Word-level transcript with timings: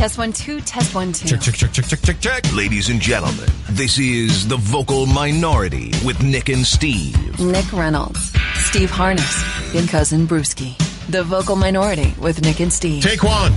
Test 0.00 0.16
one, 0.16 0.32
two, 0.32 0.62
test 0.62 0.94
one, 0.94 1.12
two. 1.12 1.28
Check, 1.28 1.42
check, 1.42 1.54
check, 1.56 1.72
check, 1.72 1.84
check, 1.84 2.00
check, 2.00 2.20
check. 2.20 2.54
Ladies 2.54 2.88
and 2.88 3.02
gentlemen, 3.02 3.50
this 3.68 3.98
is 3.98 4.48
The 4.48 4.56
Vocal 4.56 5.04
Minority 5.04 5.92
with 6.06 6.22
Nick 6.22 6.48
and 6.48 6.64
Steve. 6.64 7.38
Nick 7.38 7.70
Reynolds, 7.70 8.32
Steve 8.54 8.90
Harness, 8.90 9.44
and 9.76 9.86
cousin 9.90 10.26
Brewski. 10.26 10.74
The 11.08 11.22
vocal 11.22 11.54
minority 11.54 12.14
with 12.18 12.40
Nick 12.40 12.60
and 12.60 12.72
Steve. 12.72 13.02
Take 13.02 13.22
one. 13.22 13.52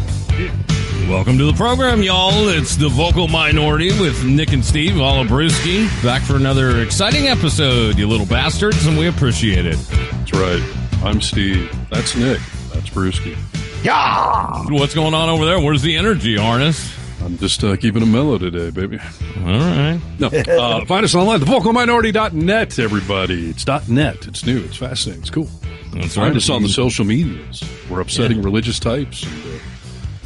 Welcome 1.08 1.38
to 1.38 1.46
the 1.46 1.56
program, 1.56 2.04
y'all. 2.04 2.50
It's 2.50 2.76
the 2.76 2.90
vocal 2.90 3.30
minority 3.30 3.98
with 3.98 4.26
Nick 4.26 4.52
and 4.52 4.66
Steve 4.66 4.96
Olabrewski. 4.96 5.88
Back 6.04 6.24
for 6.24 6.36
another 6.36 6.82
exciting 6.82 7.30
episode, 7.30 7.98
you 7.98 8.06
little 8.06 8.28
bastards, 8.28 8.86
and 8.86 8.98
we 8.98 9.08
appreciate 9.08 9.66
it. 9.66 9.78
That's 9.78 10.34
right. 10.34 10.62
I'm 11.06 11.22
Steve. 11.22 11.74
That's 11.90 12.18
Nick. 12.18 12.42
That's 12.74 12.90
Brewski. 12.90 13.38
What's 13.86 14.94
going 14.94 15.14
on 15.14 15.30
over 15.30 15.46
there? 15.46 15.60
Where's 15.60 15.82
the 15.82 15.98
energy, 15.98 16.38
Harness? 16.38 16.94
I'm 17.22 17.38
just 17.38 17.64
uh, 17.64 17.76
keeping 17.78 18.02
it 18.02 18.06
mellow 18.06 18.38
today, 18.38 18.70
baby. 18.70 18.98
All 19.38 19.44
right. 19.46 20.00
No, 20.20 20.28
uh, 20.28 20.86
find 20.86 21.04
us 21.06 21.14
online, 21.16 21.40
thevocalminority.net, 21.42 22.80
everybody. 22.80 23.50
It's 23.50 23.66
.net. 23.90 24.28
It's 24.28 24.46
new. 24.46 24.64
It's 24.64 24.78
fascinating. 24.78 25.22
It's 25.22 25.30
cool. 25.30 25.50
That's 25.94 26.16
Find 26.16 26.30
right. 26.30 26.38
us 26.38 26.50
on 26.50 26.64
the 26.64 26.70
social 26.70 27.06
medias. 27.06 27.64
We're 27.90 28.02
upsetting 28.02 28.42
religious 28.42 28.80
types 28.80 29.24
and 29.24 29.44
uh, 29.46 29.60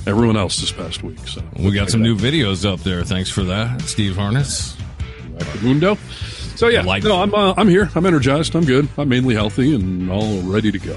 everyone 0.08 0.38
else 0.38 0.60
this 0.62 0.72
past 0.72 1.04
week. 1.04 1.20
So 1.28 1.44
We 1.60 1.72
got 1.72 1.90
some 1.90 2.02
new 2.02 2.16
videos 2.16 2.66
up 2.66 2.80
there. 2.82 3.04
Thanks 3.04 3.30
for 3.30 3.44
that, 3.44 3.82
Steve 3.82 4.16
Harness. 4.16 4.78
Mundo. 5.62 5.96
So 6.56 6.68
yeah, 6.70 6.82
Like- 6.84 7.04
no, 7.04 7.22
I'm 7.22 7.34
uh, 7.34 7.54
I'm 7.58 7.68
here. 7.68 7.90
I'm 7.96 8.06
energized. 8.06 8.56
I'm 8.56 8.66
good. 8.66 8.88
I'm 8.98 9.10
mainly 9.10 9.36
healthy 9.36 9.76
and 9.76 10.10
all 10.10 10.42
ready 10.42 10.72
to 10.72 10.80
go. 10.80 10.96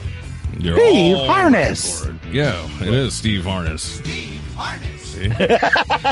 You're 0.58 0.76
Steve 0.76 1.16
all 1.16 1.26
Harness. 1.26 2.06
Yeah, 2.30 2.68
it 2.82 2.88
is 2.94 3.14
Steve 3.14 3.44
Harness. 3.44 3.82
Steve 3.82 4.40
Harness. 4.54 5.14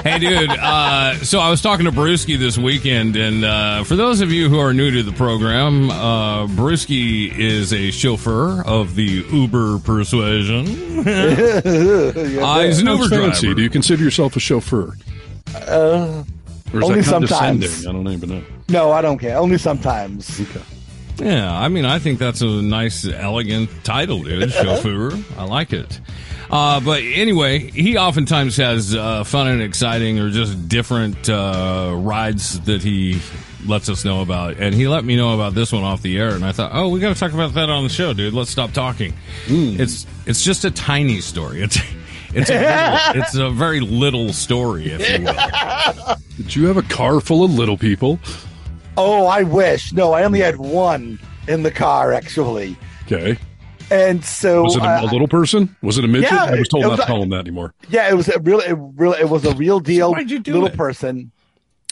hey, 0.04 0.18
dude. 0.18 0.50
Uh, 0.50 1.14
so 1.24 1.38
I 1.40 1.48
was 1.50 1.62
talking 1.62 1.86
to 1.86 1.92
Brewski 1.92 2.38
this 2.38 2.58
weekend, 2.58 3.16
and 3.16 3.44
uh, 3.44 3.84
for 3.84 3.96
those 3.96 4.20
of 4.20 4.30
you 4.32 4.48
who 4.50 4.58
are 4.58 4.74
new 4.74 4.90
to 4.90 5.02
the 5.02 5.12
program, 5.12 5.90
uh, 5.90 6.46
Brewski 6.48 7.34
is 7.36 7.72
a 7.72 7.90
chauffeur 7.90 8.62
of 8.64 8.94
the 8.96 9.24
Uber 9.32 9.78
Persuasion. 9.78 10.66
uh, 10.98 12.60
he's 12.60 12.78
an 12.80 12.86
Uber 12.86 13.08
fancy. 13.08 13.46
driver. 13.46 13.54
Do 13.54 13.62
you 13.62 13.70
consider 13.70 14.02
yourself 14.04 14.36
a 14.36 14.40
chauffeur? 14.40 14.92
Uh, 15.54 16.22
Or 16.74 16.78
is 16.80 16.84
Only 16.84 17.00
that 17.00 17.04
sometimes. 17.04 17.86
I 17.86 17.92
don't 17.92 18.06
even 18.08 18.28
know. 18.28 18.42
no, 18.68 18.92
I 18.92 19.00
don't 19.00 19.18
care. 19.18 19.38
Only 19.38 19.56
sometimes. 19.56 20.38
Okay. 20.40 20.60
Yeah, 21.18 21.52
I 21.52 21.68
mean, 21.68 21.84
I 21.84 21.98
think 21.98 22.18
that's 22.18 22.42
a 22.42 22.46
nice, 22.46 23.06
elegant 23.06 23.70
title, 23.84 24.22
dude. 24.22 24.52
Chauffeur. 24.52 25.12
I 25.36 25.44
like 25.44 25.72
it. 25.72 26.00
Uh, 26.50 26.80
but 26.80 27.02
anyway, 27.02 27.58
he 27.58 27.98
oftentimes 27.98 28.56
has 28.56 28.94
uh, 28.94 29.24
fun 29.24 29.48
and 29.48 29.60
exciting 29.60 30.18
or 30.18 30.30
just 30.30 30.68
different 30.68 31.28
uh, 31.28 31.92
rides 31.96 32.60
that 32.60 32.82
he 32.82 33.20
lets 33.66 33.88
us 33.88 34.04
know 34.04 34.22
about. 34.22 34.56
And 34.56 34.74
he 34.74 34.88
let 34.88 35.04
me 35.04 35.16
know 35.16 35.34
about 35.34 35.54
this 35.54 35.72
one 35.72 35.84
off 35.84 36.00
the 36.02 36.18
air, 36.18 36.30
and 36.30 36.44
I 36.44 36.52
thought, 36.52 36.70
oh, 36.72 36.88
we 36.88 37.00
got 37.00 37.12
to 37.12 37.20
talk 37.20 37.32
about 37.32 37.54
that 37.54 37.68
on 37.68 37.84
the 37.84 37.90
show, 37.90 38.14
dude. 38.14 38.32
Let's 38.32 38.50
stop 38.50 38.72
talking. 38.72 39.12
It's 39.48 40.06
it's 40.26 40.42
just 40.42 40.64
a 40.64 40.70
tiny 40.70 41.20
story. 41.20 41.62
It's 41.62 41.78
it's 42.32 42.50
a 42.50 42.54
little, 43.14 43.22
it's 43.22 43.34
a 43.34 43.50
very 43.50 43.80
little 43.80 44.32
story, 44.32 44.90
if 44.90 45.10
you 45.18 45.24
will. 45.24 46.16
Did 46.36 46.56
you 46.56 46.66
have 46.66 46.76
a 46.76 46.82
car 46.82 47.20
full 47.20 47.44
of 47.44 47.52
little 47.52 47.76
people? 47.76 48.18
Oh, 48.98 49.26
I 49.26 49.44
wish. 49.44 49.92
No, 49.92 50.12
I 50.12 50.24
only 50.24 50.40
had 50.40 50.56
one 50.56 51.18
in 51.46 51.62
the 51.62 51.70
car 51.70 52.12
actually, 52.12 52.76
Okay. 53.06 53.38
and 53.90 54.22
so 54.24 54.64
Was 54.64 54.76
it 54.76 54.82
a, 54.82 54.86
uh, 54.86 55.02
a 55.04 55.06
little 55.06 55.28
person? 55.28 55.74
Was 55.82 55.96
it 55.98 56.04
a 56.04 56.08
midget? 56.08 56.32
Yeah, 56.32 56.44
I 56.44 56.54
was 56.58 56.68
told 56.68 56.84
it 56.84 56.88
not 56.88 56.90
was 56.98 57.00
to 57.00 57.06
call 57.06 57.22
him 57.22 57.30
that 57.30 57.40
anymore. 57.40 57.72
yeah, 57.88 58.10
it 58.10 58.14
was 58.14 58.28
a 58.28 58.38
real, 58.40 58.60
it 58.60 58.76
real, 58.96 59.12
it 59.14 59.28
was 59.30 59.44
a 59.46 59.54
real 59.54 59.80
deal. 59.80 60.12
why'd 60.12 60.30
you 60.30 60.40
do 60.40 60.52
little 60.52 60.68
it? 60.68 60.76
person. 60.76 61.30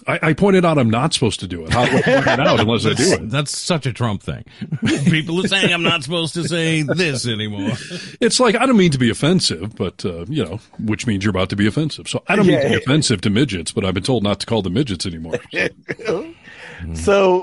I, 0.07 0.19
I 0.23 0.33
pointed 0.35 0.65
out 0.67 0.77
I'm 0.79 0.91
not 0.91 1.15
supposed 1.15 1.41
to 1.41 1.47
do 1.49 1.65
it. 1.65 1.73
How 1.73 1.87
do 1.87 1.97
I 1.97 2.03
point 2.03 2.27
it 2.27 2.41
out 2.41 2.61
unless 2.61 2.85
I 2.85 2.93
do 2.93 3.13
it? 3.15 3.31
That's 3.31 3.57
such 3.57 3.87
a 3.87 3.93
Trump 3.95 4.23
thing. 4.23 4.45
People 5.07 5.43
are 5.43 5.49
saying 5.49 5.73
I'm 5.73 5.83
not 5.83 6.03
supposed 6.05 6.35
to 6.35 6.47
say 6.47 6.83
this 6.83 7.27
anymore. 7.27 7.73
It's 8.21 8.39
like 8.39 8.55
I 8.57 8.67
don't 8.67 8.77
mean 8.77 8.91
to 8.93 8.99
be 8.99 9.09
offensive, 9.09 9.75
but 9.75 10.05
uh, 10.05 10.27
you 10.29 10.45
know, 10.45 10.61
which 10.79 11.07
means 11.07 11.25
you're 11.25 11.31
about 11.31 11.49
to 11.49 11.57
be 11.57 11.67
offensive. 11.67 12.09
So 12.09 12.23
I 12.29 12.37
don't 12.37 12.47
mean 12.47 12.61
to 12.61 12.67
be 12.69 12.73
Yeah. 12.73 12.77
offensive 12.81 13.23
to 13.23 13.31
midgets, 13.31 13.73
but 13.73 13.87
I've 13.87 13.95
been 13.95 14.03
told 14.03 14.23
not 14.23 14.39
to 14.41 14.47
call 14.47 14.61
them 14.61 14.75
midgets 14.75 15.07
anymore. 15.07 15.39
So, 16.05 16.27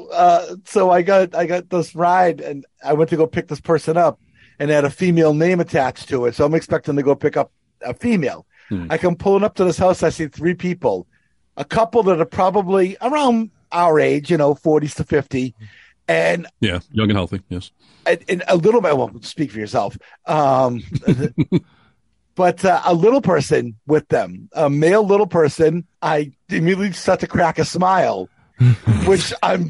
uh, 0.10 0.56
so 0.66 0.90
I 0.92 1.02
got, 1.02 1.36
I 1.36 1.46
got 1.46 1.70
this 1.70 1.96
ride, 1.96 2.42
and 2.42 2.66
I 2.86 2.94
went 2.94 3.10
to 3.12 3.18
go 3.18 3.28
pick 3.28 3.48
this 3.48 3.62
person 3.62 3.98
up, 3.98 4.20
and 4.60 4.70
it 4.70 4.74
had 4.74 4.86
a 4.86 4.90
female 4.90 5.34
name 5.34 5.60
attached 5.60 6.10
to 6.10 6.26
it. 6.26 6.36
So 6.36 6.46
I'm 6.46 6.54
expecting 6.56 6.96
to 6.96 7.04
go 7.04 7.16
pick 7.16 7.38
up 7.38 7.52
a 7.82 7.94
female. 7.94 8.46
I 8.90 8.98
come 8.98 9.16
pulling 9.16 9.44
up 9.44 9.54
to 9.56 9.66
this 9.66 9.78
house. 9.78 10.02
I 10.02 10.10
see 10.10 10.28
three 10.28 10.56
people, 10.56 11.06
a 11.58 11.66
couple 11.66 12.02
that 12.04 12.20
are 12.20 12.26
probably 12.26 12.98
around 13.02 13.52
our 13.72 14.00
age, 14.00 14.32
you 14.32 14.38
know, 14.38 14.56
40s 14.56 14.96
to 14.96 15.04
50, 15.04 15.54
and 16.08 16.48
Yeah, 16.60 16.80
young 16.92 17.10
and 17.10 17.18
healthy. 17.18 17.42
Yes. 17.50 17.72
and, 18.08 18.24
and 18.28 18.44
a 18.48 18.56
little 18.56 18.82
bit. 18.82 18.98
Well, 18.98 19.12
speak 19.22 19.52
for 19.52 19.60
yourself. 19.60 19.96
Um, 20.26 20.82
but 22.36 22.66
uh, 22.66 22.82
a 22.86 22.94
little 22.94 23.22
person 23.22 23.76
with 23.86 24.08
them, 24.08 24.50
a 24.54 24.70
male 24.70 25.06
little 25.06 25.28
person. 25.28 25.86
I 26.02 26.32
immediately 26.50 26.92
start 26.94 27.20
to 27.20 27.28
crack 27.28 27.60
a 27.60 27.66
smile, 27.66 28.28
which 29.06 29.34
I'm, 29.44 29.70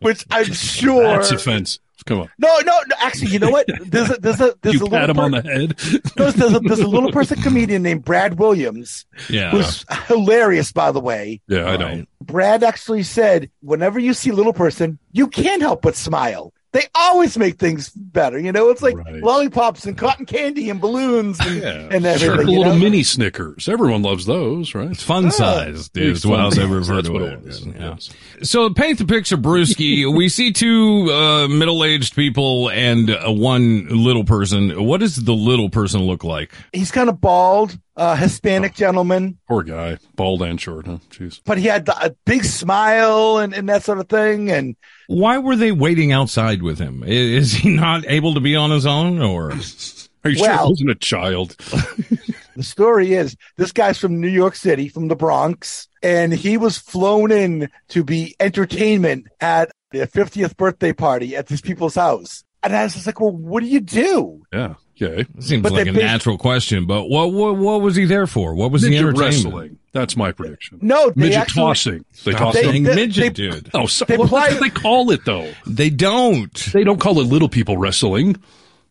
which 0.00 0.24
I'm 0.30 0.52
sure. 0.52 1.02
That's 1.02 1.30
offensive. 1.32 1.80
Come 2.06 2.20
on. 2.20 2.30
no, 2.38 2.48
no, 2.64 2.78
no. 2.88 2.96
Actually, 3.00 3.32
you 3.32 3.38
know 3.38 3.50
what? 3.50 3.66
There's 3.84 4.08
a 4.10 4.14
there's 4.14 4.40
a 4.40 4.54
there's 4.62 4.76
You 4.80 4.86
a 4.86 4.90
pat 4.90 5.10
him 5.10 5.18
little 5.18 5.24
on 5.24 5.30
the 5.32 5.42
head. 5.42 5.70
there's, 6.16 6.34
there's, 6.34 6.54
a, 6.54 6.60
there's 6.60 6.80
a 6.80 6.86
little 6.86 7.12
person 7.12 7.42
comedian 7.42 7.82
named 7.82 8.04
Brad 8.06 8.38
Williams, 8.38 9.04
Yeah. 9.28 9.50
who's 9.50 9.84
hilarious, 10.06 10.72
by 10.72 10.92
the 10.92 11.00
way. 11.00 11.42
Yeah, 11.46 11.66
I 11.66 11.76
know. 11.76 12.04
Brad 12.22 12.62
actually 12.64 13.02
said, 13.02 13.50
whenever 13.60 13.98
you 13.98 14.14
see 14.14 14.30
little 14.30 14.54
person, 14.54 14.98
you 15.12 15.26
can't 15.26 15.60
help 15.60 15.82
but 15.82 15.94
smile. 15.94 16.54
They 16.72 16.82
always 16.94 17.36
make 17.36 17.58
things 17.58 17.88
better. 17.90 18.38
You 18.38 18.52
know, 18.52 18.68
it's 18.70 18.80
like 18.80 18.96
Right. 18.96 19.20
lollipops 19.22 19.86
and 19.86 19.98
cotton 19.98 20.24
candy 20.24 20.70
and 20.70 20.80
balloons 20.80 21.38
and, 21.40 21.56
Yeah. 21.60 21.88
and 21.90 22.06
everything. 22.06 22.18
Sure, 22.18 22.42
you 22.42 22.58
little 22.60 22.74
know? 22.74 22.78
mini 22.78 23.02
Snickers. 23.02 23.68
Everyone 23.68 24.02
loves 24.02 24.24
those, 24.26 24.72
right? 24.74 24.90
It's 24.90 25.02
fun 25.02 25.32
size 25.32 25.90
is 25.96 26.24
what 26.24 26.38
I 26.38 26.46
was 26.46 26.58
ever 26.58 26.76
referred 26.78 26.96
That's 26.96 27.06
to 27.08 27.12
what 27.12 27.22
it. 27.22 27.44
it. 27.44 27.74
Yeah. 27.80 27.96
So 28.42 28.70
paint 28.72 28.98
the 28.98 29.04
picture, 29.04 29.36
Brewski. 29.36 30.14
we 30.16 30.28
see 30.28 30.52
two 30.52 31.10
uh, 31.12 31.48
middle-aged 31.48 32.14
people 32.14 32.70
and 32.70 33.10
uh, 33.10 33.32
one 33.32 33.88
little 33.88 34.24
person. 34.24 34.84
What 34.84 35.00
does 35.00 35.16
the 35.16 35.34
little 35.34 35.70
person 35.70 36.02
look 36.02 36.22
like? 36.22 36.52
He's 36.72 36.92
kind 36.92 37.08
of 37.08 37.20
bald, 37.20 37.76
uh, 37.96 38.14
Hispanic 38.14 38.74
gentleman, 38.74 39.38
Poor 39.48 39.64
guy, 39.64 39.98
bald 40.14 40.42
and 40.42 40.60
short, 40.60 40.86
huh? 40.86 40.98
Jeez. 41.10 41.40
but 41.44 41.58
he 41.58 41.66
had 41.66 41.88
a 41.88 42.14
big 42.24 42.44
smile 42.44 43.38
and, 43.38 43.52
and 43.52 43.68
that 43.68 43.82
sort 43.82 43.98
of 43.98 44.08
thing. 44.08 44.50
And 44.50 44.76
Why 45.10 45.38
were 45.38 45.56
they 45.56 45.72
waiting 45.72 46.12
outside 46.12 46.62
with 46.62 46.78
him? 46.78 47.02
Is 47.04 47.52
he 47.52 47.68
not 47.68 48.04
able 48.06 48.34
to 48.34 48.40
be 48.40 48.54
on 48.54 48.70
his 48.70 48.86
own, 48.86 49.20
or 49.20 49.50
Are 50.24 50.30
you 50.30 50.36
sure 50.36 50.46
Well- 50.46 50.66
it 50.66 50.70
wasn't 50.70 50.90
a 50.90 50.94
child? 50.94 51.56
the 52.54 52.62
story 52.62 53.14
is 53.14 53.34
this 53.56 53.72
guy's 53.72 53.98
from 53.98 54.20
New 54.20 54.28
York 54.28 54.54
City, 54.54 54.88
from 54.88 55.08
the 55.08 55.16
Bronx, 55.16 55.88
and 56.00 56.32
he 56.32 56.56
was 56.56 56.78
flown 56.78 57.32
in 57.32 57.68
to 57.88 58.04
be 58.04 58.36
entertainment 58.38 59.26
at 59.40 59.72
the 59.90 60.06
50th 60.06 60.56
birthday 60.56 60.92
party 60.92 61.34
at 61.34 61.48
these 61.48 61.60
people's 61.60 61.96
house. 61.96 62.44
And 62.62 62.76
I 62.76 62.84
was 62.84 62.94
just 62.94 63.06
like, 63.06 63.18
well, 63.18 63.32
what 63.32 63.64
do 63.64 63.66
you 63.68 63.80
do? 63.80 64.42
Yeah. 64.52 64.74
Okay. 65.02 65.26
seems 65.38 65.62
But 65.62 65.72
like 65.72 65.86
a 65.86 65.92
bas- 65.92 66.02
natural 66.02 66.36
question? 66.38 66.86
But 66.86 67.08
what 67.08 67.32
what 67.32 67.56
what 67.56 67.80
was 67.80 67.96
he 67.96 68.04
there 68.04 68.26
for? 68.26 68.54
What 68.54 68.70
was 68.70 68.82
the 68.82 68.90
Midget 68.90 69.06
entertainment? 69.06 69.34
wrestling. 69.54 69.78
That's 69.92 70.16
my 70.16 70.30
prediction. 70.32 70.78
No, 70.82 71.10
they 71.10 71.22
Midget 71.22 71.38
actually, 71.38 71.62
tossing. 71.62 72.04
They 72.24 72.30
Stop 72.32 72.40
toss 72.40 72.54
They- 72.54 72.62
them. 72.72 72.82
they- 72.84 72.94
midget, 72.94 73.22
they- 73.24 73.28
dude. 73.30 73.70
Oh, 73.74 73.86
so, 73.86 74.04
they 74.04 74.16
what, 74.16 74.28
play- 74.28 74.50
do 74.50 74.60
they 74.60 74.70
call 74.70 75.10
it 75.10 75.24
though? 75.24 75.50
They 75.66 75.90
don't. 75.90 76.54
They 76.72 76.84
don't 76.84 77.00
call 77.00 77.18
it 77.20 77.24
little 77.24 77.48
people 77.48 77.76
wrestling. 77.76 78.36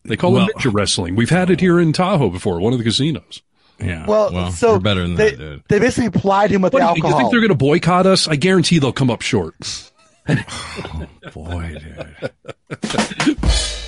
They 0.04 0.16
call 0.16 0.32
Well- 0.32 0.46
it 0.48 0.56
midget 0.56 0.72
wrestling. 0.74 1.16
We've 1.16 1.30
had 1.30 1.48
it 1.50 1.60
here 1.60 1.78
in 1.80 1.92
Tahoe 1.92 2.30
before, 2.30 2.60
one 2.60 2.72
of 2.72 2.78
the 2.78 2.84
casinos. 2.84 3.42
Yeah. 3.82 4.04
Well, 4.06 4.50
so 4.52 4.78
better 4.78 5.02
than 5.02 5.14
they, 5.14 5.30
that, 5.30 5.38
dude. 5.38 5.62
they 5.68 5.78
basically 5.78 6.10
plied 6.10 6.50
him 6.50 6.60
with 6.60 6.74
What, 6.74 6.80
do 6.80 6.84
you- 6.84 6.88
alcohol. 6.88 7.10
you 7.12 7.16
think 7.16 7.30
they're 7.30 7.40
going 7.40 7.48
to 7.48 7.54
boycott 7.54 8.04
us? 8.06 8.28
I 8.28 8.36
guarantee 8.36 8.78
they'll 8.78 8.92
come 8.92 9.08
up 9.10 9.22
short. 9.22 9.54
Boy, 11.34 11.76
dude. 11.80 12.30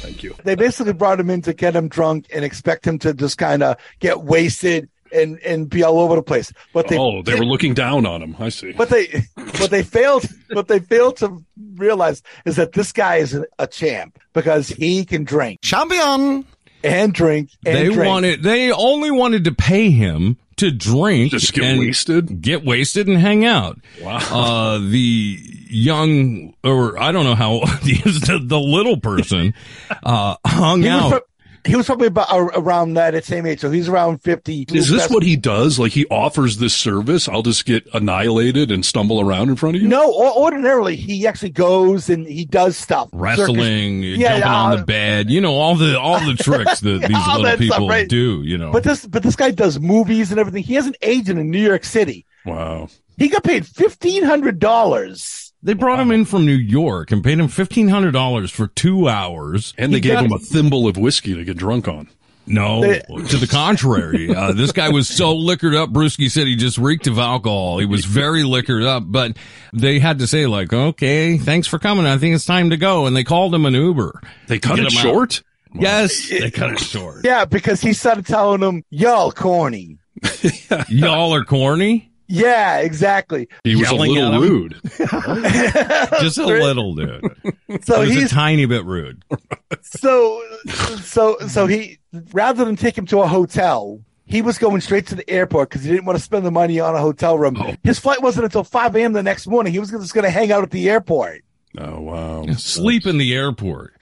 Thank 0.02 0.22
you. 0.22 0.34
they 0.44 0.54
basically 0.54 0.92
brought 0.92 1.20
him 1.20 1.30
in 1.30 1.42
to 1.42 1.52
get 1.52 1.74
him 1.76 1.88
drunk 1.88 2.26
and 2.34 2.44
expect 2.44 2.86
him 2.86 2.98
to 3.00 3.14
just 3.14 3.38
kind 3.38 3.62
of 3.62 3.76
get 4.00 4.22
wasted 4.22 4.88
and 5.12 5.38
and 5.40 5.68
be 5.68 5.82
all 5.82 6.00
over 6.00 6.16
the 6.16 6.22
place. 6.22 6.52
But 6.72 6.88
they 6.88 6.98
oh, 6.98 7.22
they 7.22 7.34
were 7.38 7.44
looking 7.44 7.74
down 7.74 8.06
on 8.06 8.22
him. 8.22 8.34
I 8.38 8.48
see. 8.48 8.72
But 8.72 8.88
they 8.88 9.24
what 9.58 9.70
they 9.70 9.82
failed 9.82 10.24
what 10.52 10.68
they 10.68 10.80
failed 10.80 11.18
to 11.18 11.42
realize 11.74 12.22
is 12.44 12.56
that 12.56 12.72
this 12.72 12.92
guy 12.92 13.16
is 13.16 13.34
a, 13.34 13.44
a 13.58 13.66
champ 13.66 14.18
because 14.32 14.68
he 14.68 15.04
can 15.04 15.24
drink 15.24 15.60
Champion. 15.62 16.44
and 16.82 17.12
drink 17.12 17.50
and 17.66 17.76
They 17.76 17.84
drink. 17.92 18.08
wanted. 18.08 18.42
They 18.42 18.72
only 18.72 19.10
wanted 19.10 19.44
to 19.44 19.52
pay 19.52 19.90
him 19.90 20.38
to 20.56 20.70
drink, 20.70 21.30
Just 21.32 21.52
get 21.54 21.64
and 21.64 21.78
wasted? 21.78 22.40
get 22.42 22.64
wasted, 22.64 23.06
and 23.08 23.18
hang 23.18 23.44
out. 23.44 23.78
Wow. 24.00 24.18
Uh, 24.18 24.78
the 24.78 25.38
young, 25.72 26.54
or 26.62 27.00
I 27.00 27.12
don't 27.12 27.24
know 27.24 27.34
how 27.34 27.50
old 27.52 27.68
he 27.82 28.00
is, 28.08 28.20
the, 28.20 28.38
the 28.42 28.60
little 28.60 28.98
person, 28.98 29.54
uh, 30.02 30.36
hung 30.46 30.82
He 30.82 30.88
was 30.88 31.00
out. 31.02 31.10
pro- 31.10 31.20
He 31.64 31.76
was 31.76 31.86
probably 31.86 32.08
about 32.08 32.30
ar- 32.32 32.52
around 32.58 32.94
that 32.94 33.24
same 33.24 33.46
age, 33.46 33.60
so 33.60 33.70
he's 33.70 33.88
around 33.88 34.18
fifty. 34.22 34.66
Is 34.72 34.88
this 34.90 35.08
what 35.08 35.22
he 35.22 35.36
does? 35.36 35.78
Like 35.78 35.92
he 35.92 36.06
offers 36.06 36.56
this 36.56 36.74
service? 36.74 37.28
I'll 37.28 37.42
just 37.42 37.64
get 37.66 37.86
annihilated 37.94 38.72
and 38.72 38.84
stumble 38.84 39.20
around 39.20 39.48
in 39.48 39.54
front 39.54 39.76
of 39.76 39.82
you? 39.82 39.86
No, 39.88 40.02
o- 40.12 40.42
ordinarily 40.42 40.96
he 40.96 41.24
actually 41.26 41.50
goes 41.50 42.10
and 42.10 42.26
he 42.26 42.44
does 42.44 42.76
stuff. 42.76 43.10
Wrestling, 43.12 44.02
Circus- 44.02 44.18
jumping 44.18 44.42
on 44.42 44.72
uh, 44.72 44.76
the 44.76 44.84
bed, 44.84 45.30
you 45.30 45.40
know, 45.40 45.54
all 45.54 45.76
the 45.76 45.98
all 46.00 46.18
the 46.18 46.34
tricks 46.34 46.80
that 46.80 47.02
these 47.08 47.16
all 47.16 47.40
little 47.40 47.42
that 47.44 47.56
stuff, 47.58 47.76
people 47.76 47.88
right? 47.88 48.08
do, 48.08 48.42
you 48.42 48.58
know. 48.58 48.72
But 48.72 48.82
this, 48.82 49.06
but 49.06 49.22
this 49.22 49.36
guy 49.36 49.52
does 49.52 49.78
movies 49.78 50.30
and 50.32 50.40
everything. 50.40 50.64
He 50.64 50.74
has 50.74 50.86
an 50.88 50.94
agent 51.00 51.38
in 51.38 51.50
New 51.50 51.62
York 51.62 51.84
City. 51.84 52.26
Wow. 52.44 52.88
He 53.18 53.28
got 53.28 53.44
paid 53.44 53.64
fifteen 53.66 54.24
hundred 54.24 54.58
dollars. 54.58 55.41
They 55.62 55.74
brought 55.74 56.00
him 56.00 56.10
in 56.10 56.24
from 56.24 56.44
New 56.46 56.52
York 56.54 57.10
and 57.12 57.22
paid 57.22 57.38
him 57.38 57.48
fifteen 57.48 57.88
hundred 57.88 58.12
dollars 58.12 58.50
for 58.50 58.66
two 58.68 59.08
hours. 59.08 59.74
And 59.78 59.92
they 59.92 59.96
He 59.96 60.00
gave 60.00 60.14
got- 60.14 60.24
him 60.26 60.32
a 60.32 60.38
thimble 60.38 60.88
of 60.88 60.96
whiskey 60.96 61.34
to 61.34 61.44
get 61.44 61.56
drunk 61.56 61.88
on. 61.88 62.08
No, 62.44 62.80
They- 62.80 62.98
to 63.28 63.36
the 63.36 63.46
contrary. 63.46 64.34
Uh, 64.34 64.52
this 64.52 64.72
guy 64.72 64.88
was 64.88 65.08
so 65.08 65.36
liquored 65.36 65.76
up. 65.76 65.90
Brewski 65.90 66.28
said 66.28 66.48
he 66.48 66.56
just 66.56 66.76
reeked 66.76 67.06
of 67.06 67.16
alcohol. 67.18 67.78
He 67.78 67.86
was 67.86 68.04
very 68.04 68.42
liquored 68.42 68.82
up, 68.82 69.04
but 69.06 69.36
they 69.72 70.00
had 70.00 70.18
to 70.18 70.26
say 70.26 70.46
like, 70.46 70.72
okay, 70.72 71.38
thanks 71.38 71.68
for 71.68 71.78
coming. 71.78 72.04
I 72.04 72.18
think 72.18 72.34
it's 72.34 72.44
time 72.44 72.70
to 72.70 72.76
go. 72.76 73.06
And 73.06 73.14
they 73.14 73.22
called 73.22 73.54
him 73.54 73.64
an 73.64 73.74
Uber. 73.74 74.20
They 74.48 74.58
cut 74.58 74.78
it 74.80 74.82
him 74.82 74.86
out. 74.86 74.92
short? 74.92 75.42
Yes, 75.74 76.28
they 76.28 76.50
cut 76.50 76.72
it 76.72 76.80
short. 76.80 77.24
Yeah, 77.24 77.44
because 77.44 77.80
he 77.80 77.92
started 77.94 78.26
telling 78.26 78.60
them, 78.60 78.82
"Y'all 78.90 79.30
corny." 79.32 79.98
Y'all 80.88 81.32
are 81.34 81.44
corny. 81.44 82.11
Yeah, 82.32 82.78
exactly. 82.78 83.46
He 83.62 83.76
was 83.76 83.90
a 83.90 83.94
little 83.94 84.40
rude. 84.40 84.80
Just 84.84 86.38
a 86.38 86.46
little, 86.46 86.94
dude. 86.94 87.22
So 87.84 88.02
It 88.02 88.14
was 88.14 88.24
a 88.24 88.28
tiny 88.28 88.64
bit 88.66 88.84
rude. 88.84 89.22
so 89.82 90.42
so 91.02 91.38
so 91.46 91.66
he 91.66 91.98
rather 92.32 92.64
than 92.64 92.76
take 92.76 92.96
him 92.96 93.06
to 93.06 93.20
a 93.20 93.26
hotel, 93.26 94.00
he 94.24 94.40
was 94.42 94.58
going 94.58 94.80
straight 94.80 95.06
to 95.08 95.14
the 95.14 95.28
airport 95.28 95.70
because 95.70 95.84
he 95.84 95.90
didn't 95.90 96.04
want 96.06 96.18
to 96.18 96.22
spend 96.24 96.44
the 96.44 96.50
money 96.50 96.80
on 96.80 96.94
a 96.94 97.00
hotel 97.00 97.38
room. 97.38 97.56
Oh. 97.58 97.74
His 97.82 97.98
flight 97.98 98.22
wasn't 98.22 98.44
until 98.44 98.64
five 98.64 98.94
a.m. 98.96 99.12
the 99.12 99.22
next 99.22 99.46
morning. 99.46 99.72
He 99.72 99.78
was 99.78 99.90
just 99.90 100.14
going 100.14 100.24
to 100.24 100.30
hang 100.30 100.52
out 100.52 100.62
at 100.62 100.70
the 100.70 100.88
airport. 100.88 101.44
Oh, 101.78 102.00
wow. 102.00 102.46
Sleep 102.56 103.06
in 103.06 103.16
the 103.18 103.34
airport. 103.34 103.94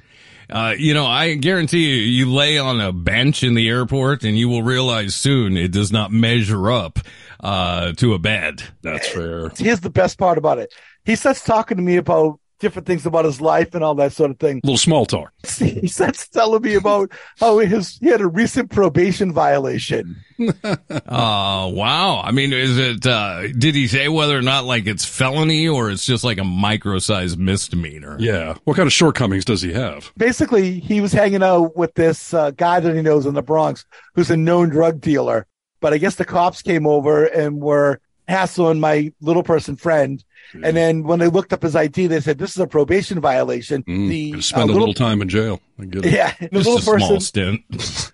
Uh, 0.50 0.74
you 0.76 0.94
know, 0.94 1.06
I 1.06 1.34
guarantee 1.34 1.88
you, 1.88 1.94
you 1.96 2.32
lay 2.32 2.58
on 2.58 2.80
a 2.80 2.92
bench 2.92 3.42
in 3.42 3.54
the 3.54 3.68
airport 3.68 4.24
and 4.24 4.36
you 4.36 4.48
will 4.48 4.62
realize 4.62 5.14
soon 5.14 5.56
it 5.56 5.70
does 5.70 5.92
not 5.92 6.10
measure 6.10 6.70
up, 6.70 6.98
uh, 7.38 7.92
to 7.92 8.14
a 8.14 8.18
bed. 8.18 8.62
That's 8.82 9.08
fair. 9.08 9.50
Here's 9.56 9.80
the 9.80 9.90
best 9.90 10.18
part 10.18 10.38
about 10.38 10.58
it. 10.58 10.74
He 11.04 11.14
starts 11.14 11.44
talking 11.44 11.76
to 11.76 11.82
me 11.82 11.96
about 11.96 12.39
different 12.60 12.86
things 12.86 13.06
about 13.06 13.24
his 13.24 13.40
life 13.40 13.74
and 13.74 13.82
all 13.82 13.94
that 13.96 14.12
sort 14.12 14.30
of 14.30 14.38
thing. 14.38 14.60
A 14.62 14.66
little 14.66 14.78
small 14.78 15.06
talk. 15.06 15.32
He 15.58 15.88
starts 15.88 16.28
telling 16.28 16.62
me 16.62 16.74
about 16.74 17.10
how 17.38 17.58
his 17.58 17.96
he 17.98 18.08
had 18.08 18.20
a 18.20 18.26
recent 18.26 18.70
probation 18.70 19.32
violation. 19.32 20.16
Uh, 20.80 21.68
wow. 21.74 22.22
I 22.22 22.30
mean, 22.30 22.52
is 22.54 22.78
it, 22.78 23.04
uh, 23.04 23.48
did 23.48 23.74
he 23.74 23.86
say 23.86 24.08
whether 24.08 24.38
or 24.38 24.42
not 24.42 24.64
like 24.64 24.86
it's 24.86 25.04
felony 25.04 25.68
or 25.68 25.90
it's 25.90 26.06
just 26.06 26.24
like 26.24 26.38
a 26.38 26.44
micro-sized 26.44 27.38
misdemeanor? 27.38 28.16
Yeah. 28.18 28.54
What 28.64 28.76
kind 28.76 28.86
of 28.86 28.92
shortcomings 28.92 29.44
does 29.44 29.60
he 29.60 29.72
have? 29.74 30.10
Basically, 30.16 30.80
he 30.80 31.02
was 31.02 31.12
hanging 31.12 31.42
out 31.42 31.76
with 31.76 31.92
this 31.94 32.32
uh, 32.32 32.52
guy 32.52 32.80
that 32.80 32.94
he 32.94 33.02
knows 33.02 33.26
in 33.26 33.34
the 33.34 33.42
Bronx 33.42 33.84
who's 34.14 34.30
a 34.30 34.36
known 34.36 34.70
drug 34.70 35.00
dealer. 35.00 35.46
But 35.80 35.92
I 35.92 35.98
guess 35.98 36.14
the 36.14 36.24
cops 36.24 36.62
came 36.62 36.86
over 36.86 37.24
and 37.24 37.60
were 37.60 38.00
hassling 38.30 38.80
my 38.80 39.12
little 39.20 39.42
person 39.42 39.76
friend. 39.76 40.24
And 40.52 40.76
then 40.76 41.04
when 41.04 41.18
they 41.20 41.28
looked 41.28 41.52
up 41.52 41.62
his 41.62 41.76
ID, 41.76 42.08
they 42.08 42.20
said, 42.20 42.38
this 42.38 42.50
is 42.50 42.58
a 42.58 42.66
probation 42.66 43.20
violation. 43.20 43.84
Mm, 43.84 44.08
the 44.08 44.40
spend 44.40 44.62
uh, 44.62 44.64
a 44.64 44.66
little, 44.66 44.88
little 44.88 44.94
time 44.94 45.22
in 45.22 45.28
jail. 45.28 45.60
I 45.78 45.84
get 45.84 46.04
it. 46.04 46.12
yeah, 46.12 46.34
the 46.40 46.48
Just 46.48 46.66
little 46.66 46.78
a 46.78 46.82
small 46.82 46.98
person, 46.98 47.20
stint. 47.20 48.12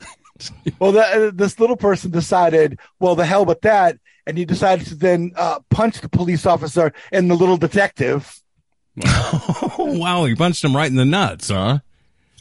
well, 0.78 0.92
the, 0.92 1.32
this 1.34 1.58
little 1.58 1.76
person 1.76 2.10
decided, 2.10 2.78
well, 3.00 3.14
the 3.14 3.24
hell 3.24 3.44
with 3.44 3.62
that. 3.62 3.98
And 4.26 4.36
he 4.36 4.44
decided 4.44 4.86
to 4.88 4.96
then 4.96 5.32
uh, 5.36 5.60
punch 5.70 6.00
the 6.00 6.08
police 6.08 6.44
officer 6.46 6.92
and 7.12 7.30
the 7.30 7.36
little 7.36 7.56
detective. 7.56 8.40
oh, 9.04 9.74
wow. 9.98 10.24
He 10.24 10.34
punched 10.34 10.64
him 10.64 10.74
right 10.76 10.90
in 10.90 10.96
the 10.96 11.04
nuts, 11.04 11.48
huh? 11.48 11.78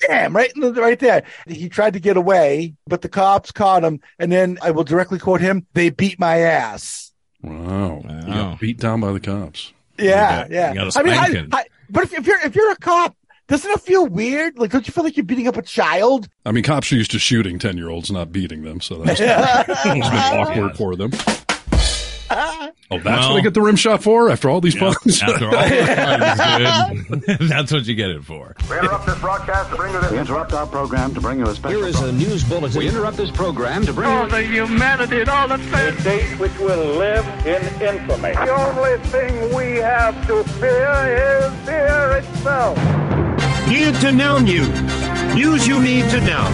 Damn, 0.01 0.36
right, 0.36 0.51
in 0.54 0.62
the, 0.62 0.74
right 0.74 1.00
there. 1.00 1.24
He 1.48 1.69
tried 1.69 1.94
to 1.94 2.00
get 2.00 2.18
away, 2.18 2.75
but 2.86 3.01
the 3.01 3.07
cops 3.10 3.51
caught 3.51 3.83
him. 3.83 4.01
And 4.19 4.31
then 4.31 4.57
I 4.62 4.72
will 4.72 4.83
directly 4.83 5.19
quote 5.19 5.39
him: 5.42 5.66
"They 5.74 5.89
beat 5.89 6.19
my 6.19 6.39
ass." 6.39 7.05
Wow. 7.45 8.01
You 8.03 8.33
got 8.33 8.59
beat 8.59 8.80
down 8.80 9.01
by 9.01 9.12
the 9.12 9.19
cops. 9.19 9.71
Yeah, 9.97 10.42
got- 10.44 10.51
yeah. 10.51 10.69
you 10.69 10.75
got 10.75 10.95
a 10.95 11.00
I 11.00 11.03
mean, 11.03 11.13
I, 11.13 11.30
spanking. 11.30 11.50
I, 11.53 11.65
but 11.89 12.03
if, 12.03 12.13
if 12.13 12.27
you're 12.27 12.39
if 12.42 12.56
you're 12.56 12.71
a 12.71 12.75
cop, 12.75 13.15
doesn't 13.47 13.69
it 13.69 13.81
feel 13.81 14.07
weird? 14.07 14.57
Like, 14.57 14.71
don't 14.71 14.86
you 14.88 14.92
feel 14.92 15.03
like 15.03 15.15
you're 15.15 15.25
beating 15.25 15.47
up 15.47 15.57
a 15.57 15.62
child? 15.62 16.27
I 16.45 16.51
mean, 16.51 16.63
cops 16.63 16.92
are 16.92 16.95
used 16.95 17.12
to 17.12 17.19
shooting 17.19 17.59
10 17.59 17.77
year 17.77 17.89
olds, 17.89 18.12
not 18.12 18.31
beating 18.31 18.63
them. 18.63 18.81
So 18.81 19.03
that's 19.03 19.19
it's 19.24 19.83
been 19.83 20.01
awkward 20.03 20.75
for 20.75 20.95
them. 20.95 21.12
Oh, 22.92 23.00
that's 23.00 23.06
Well- 23.06 23.30
what 23.31 23.39
I 23.39 23.42
get 23.42 23.56
the 23.56 23.62
rim 23.62 23.75
shot 23.75 24.04
for 24.04 24.30
after 24.30 24.48
all 24.48 24.62
these 24.62 24.75
puns? 24.75 25.19
After 25.24 25.45
all 25.45 25.51
the. 25.51 27.38
That's 27.50 27.72
what 27.72 27.86
you 27.88 27.95
get 27.95 28.12
it 28.12 28.24
for. 28.24 28.56
We 28.69 28.77
interrupt 28.77 29.07
this 29.07 29.19
broadcast 29.19 29.72
to 29.72 29.75
bring 29.75 29.94
you 29.94 30.01
this. 30.01 30.12
We 30.12 30.19
interrupt 30.19 30.54
our 30.54 30.68
program 30.68 31.13
to 31.16 31.19
bring 31.22 31.39
you 31.39 31.48
a 31.48 31.56
special. 31.56 31.80
Here 31.80 31.88
is 31.88 32.00
a 32.00 32.12
news 32.12 32.44
bulletin. 32.44 32.77
We 32.80 32.88
interrupt 32.88 33.18
this 33.18 33.31
program 33.31 33.86
to 33.88 33.94
bring 33.94 34.07
you. 34.10 34.30
the 34.30 34.44
humanity 34.44 35.22
and 35.22 35.30
all 35.30 35.48
the 35.48 35.56
A 35.56 36.04
date 36.04 36.39
which 36.39 36.56
will 36.60 36.95
live 36.98 37.25
in 37.48 37.63
infamy. 37.81 38.33
The 38.33 38.51
only 38.51 39.00
thing 39.10 39.54
we 39.56 39.77
have 39.80 40.16
to 40.27 40.44
fear 40.44 40.92
is 41.48 41.54
fear 41.66 42.18
itself. 42.18 42.77
Need 43.68 43.95
to 44.01 44.12
know 44.12 44.38
news. 44.38 44.69
News 45.33 45.68
you 45.68 45.81
need 45.81 46.07
to 46.12 46.22
know. 46.22 46.45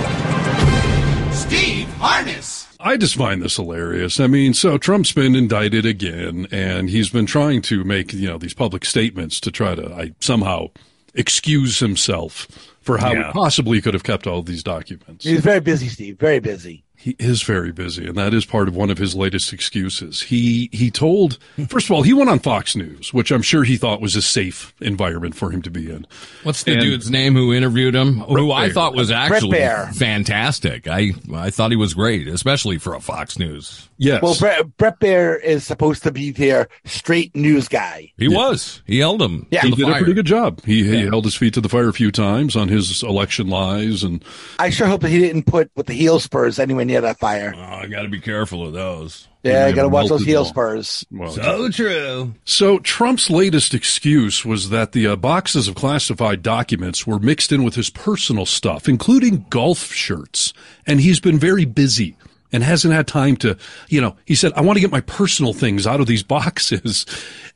Steve 1.33 1.89
Harness. 1.95 2.60
I 2.83 2.98
just 2.98 3.16
find 3.16 3.42
this 3.42 3.56
hilarious. 3.57 4.19
I 4.19 4.28
mean, 4.28 4.54
so 4.54 4.78
Trump's 4.78 5.12
been 5.12 5.36
indicted 5.36 5.86
again, 5.86 6.48
and 6.51 6.89
he's 6.89 7.10
been 7.10 7.25
trying 7.25 7.62
to 7.63 7.83
make 7.83 8.13
you 8.13 8.28
know 8.28 8.38
these 8.38 8.54
public 8.54 8.86
statements 8.86 9.39
to 9.42 9.51
try 9.51 9.75
to 9.75 9.94
I, 9.94 10.13
somehow 10.19 10.68
excuse 11.13 11.80
himself 11.80 12.48
for 12.81 12.98
how 12.98 13.12
Yeah. 13.13 13.28
he 13.28 13.33
possibly 13.33 13.81
could 13.81 13.94
have 13.94 14.04
kept 14.04 14.25
all 14.28 14.42
these 14.42 14.63
documents. 14.63 15.25
He's 15.25 15.42
very 15.42 15.60
busy, 15.60 15.88
Steve. 15.89 16.18
Very 16.19 16.39
busy. 16.39 16.83
He 17.01 17.15
is 17.18 17.42
very 17.42 17.71
busy, 17.71 18.06
and 18.07 18.15
that 18.15 18.31
is 18.33 18.45
part 18.45 18.68
of 18.68 18.75
one 18.75 18.92
of 18.92 18.98
his 19.00 19.15
latest 19.15 19.51
excuses. 19.53 20.21
He 20.21 20.69
he 20.71 20.92
told 20.92 21.39
first 21.68 21.88
of 21.88 21.92
all 21.94 22.03
he 22.03 22.13
went 22.13 22.30
on 22.30 22.38
Fox 22.39 22.75
News, 22.75 23.12
which 23.12 23.31
I'm 23.31 23.42
sure 23.42 23.63
he 23.63 23.75
thought 23.75 24.01
was 24.01 24.15
a 24.15 24.21
safe 24.21 24.74
environment 24.81 25.33
for 25.36 25.50
him 25.51 25.62
to 25.63 25.71
be 25.71 25.89
in. 25.89 26.06
What's 26.44 26.62
the 26.63 26.74
And- 26.74 26.81
dude's 26.81 27.09
name 27.09 27.33
who 27.33 27.53
interviewed 27.53 27.95
him? 27.95 28.19
who 28.19 28.51
I 28.51 28.69
thought 28.71 28.94
was 28.95 29.09
actually 29.09 29.59
fantastic. 29.94 30.88
I 30.88 31.12
I 31.33 31.50
thought 31.50 31.71
he 31.71 31.77
was 31.77 31.94
great, 31.94 32.27
especially 32.27 32.77
for 32.77 32.94
a 32.94 33.00
Fox 33.00 33.39
News. 33.39 33.88
Yes, 33.97 34.21
Well, 34.24 34.36
Brett, 34.39 34.77
Bret 34.77 35.00
Baier 35.00 35.39
is 35.44 35.63
supposed 35.63 36.01
to 36.04 36.12
be 36.12 36.31
their 36.31 36.68
straight 36.85 37.35
news 37.35 37.68
guy. 37.68 38.11
He 38.18 38.28
was. 38.28 38.81
He 38.87 38.97
held 38.97 39.21
him. 39.21 39.45
Yeah. 39.52 39.61
to 39.61 39.68
he 39.68 39.75
the 39.75 39.85
did 39.85 39.90
a 39.90 39.97
pretty 39.99 40.14
good 40.14 40.25
job. 40.25 40.59
He, 40.66 40.83
he 40.83 41.06
held 41.06 41.23
his 41.25 41.35
feet 41.35 41.54
to 41.54 41.61
the 41.61 41.69
fire 41.69 41.87
a 41.90 41.94
few 41.94 42.11
times 42.11 42.56
on 42.56 42.68
his 42.68 43.04
election 43.04 43.47
lies, 43.47 44.02
and 44.04 44.23
I 44.57 44.71
sure 44.71 44.87
hope 44.87 45.02
that 45.02 45.09
he 45.09 45.19
didn't 45.19 45.44
put 45.44 45.69
with 45.75 45.85
the 45.85 45.94
heel 45.94 46.19
spurs 46.19 46.57
anywhere 46.57 46.83
near 46.92 47.02
that 47.02 47.18
fire. 47.19 47.54
Oh, 47.56 47.60
I 47.60 47.88
got 47.88 48.04
to 48.04 48.10
be 48.10 48.19
careful 48.19 48.68
of 48.68 48.74
those. 48.74 49.28
Yeah, 49.44 49.66
I 49.66 49.71
got 49.71 49.83
to 49.83 49.90
watch 49.90 50.07
those 50.07 50.24
heel 50.24 50.45
spurs. 50.45 51.04
well, 51.12 51.31
So 51.31 51.69
true. 51.69 52.36
So 52.45 52.78
Trump's 52.80 53.30
latest 53.31 53.74
excuse 53.74 54.45
was 54.45 54.69
that 54.69 54.92
the 54.92 55.07
uh, 55.07 55.16
boxes 55.16 55.68
of 55.68 55.74
classified 55.74 56.44
documents 56.44 57.07
were 57.07 57.18
mixed 57.18 57.52
in 57.52 57.64
with 57.64 57.74
his 57.74 57.90
personal 57.90 58.45
stuff, 58.45 58.88
including 58.88 59.48
golf 59.50 59.92
shirts, 59.92 60.54
and 60.86 61.00
he's 61.02 61.19
been 61.19 61.40
very 61.40 61.66
busy 61.66 62.16
and 62.54 62.64
hasn't 62.64 62.94
had 62.94 63.07
time 63.07 63.38
to, 63.38 63.57
you 63.88 64.02
know, 64.02 64.16
he 64.26 64.36
said, 64.36 64.52
I 64.56 64.62
want 64.62 64.76
to 64.78 64.81
get 64.81 64.92
my 64.92 65.02
personal 65.02 65.54
things 65.54 65.88
out 65.88 66.02
of 66.02 66.07
these 66.07 66.24
boxes. 66.38 67.06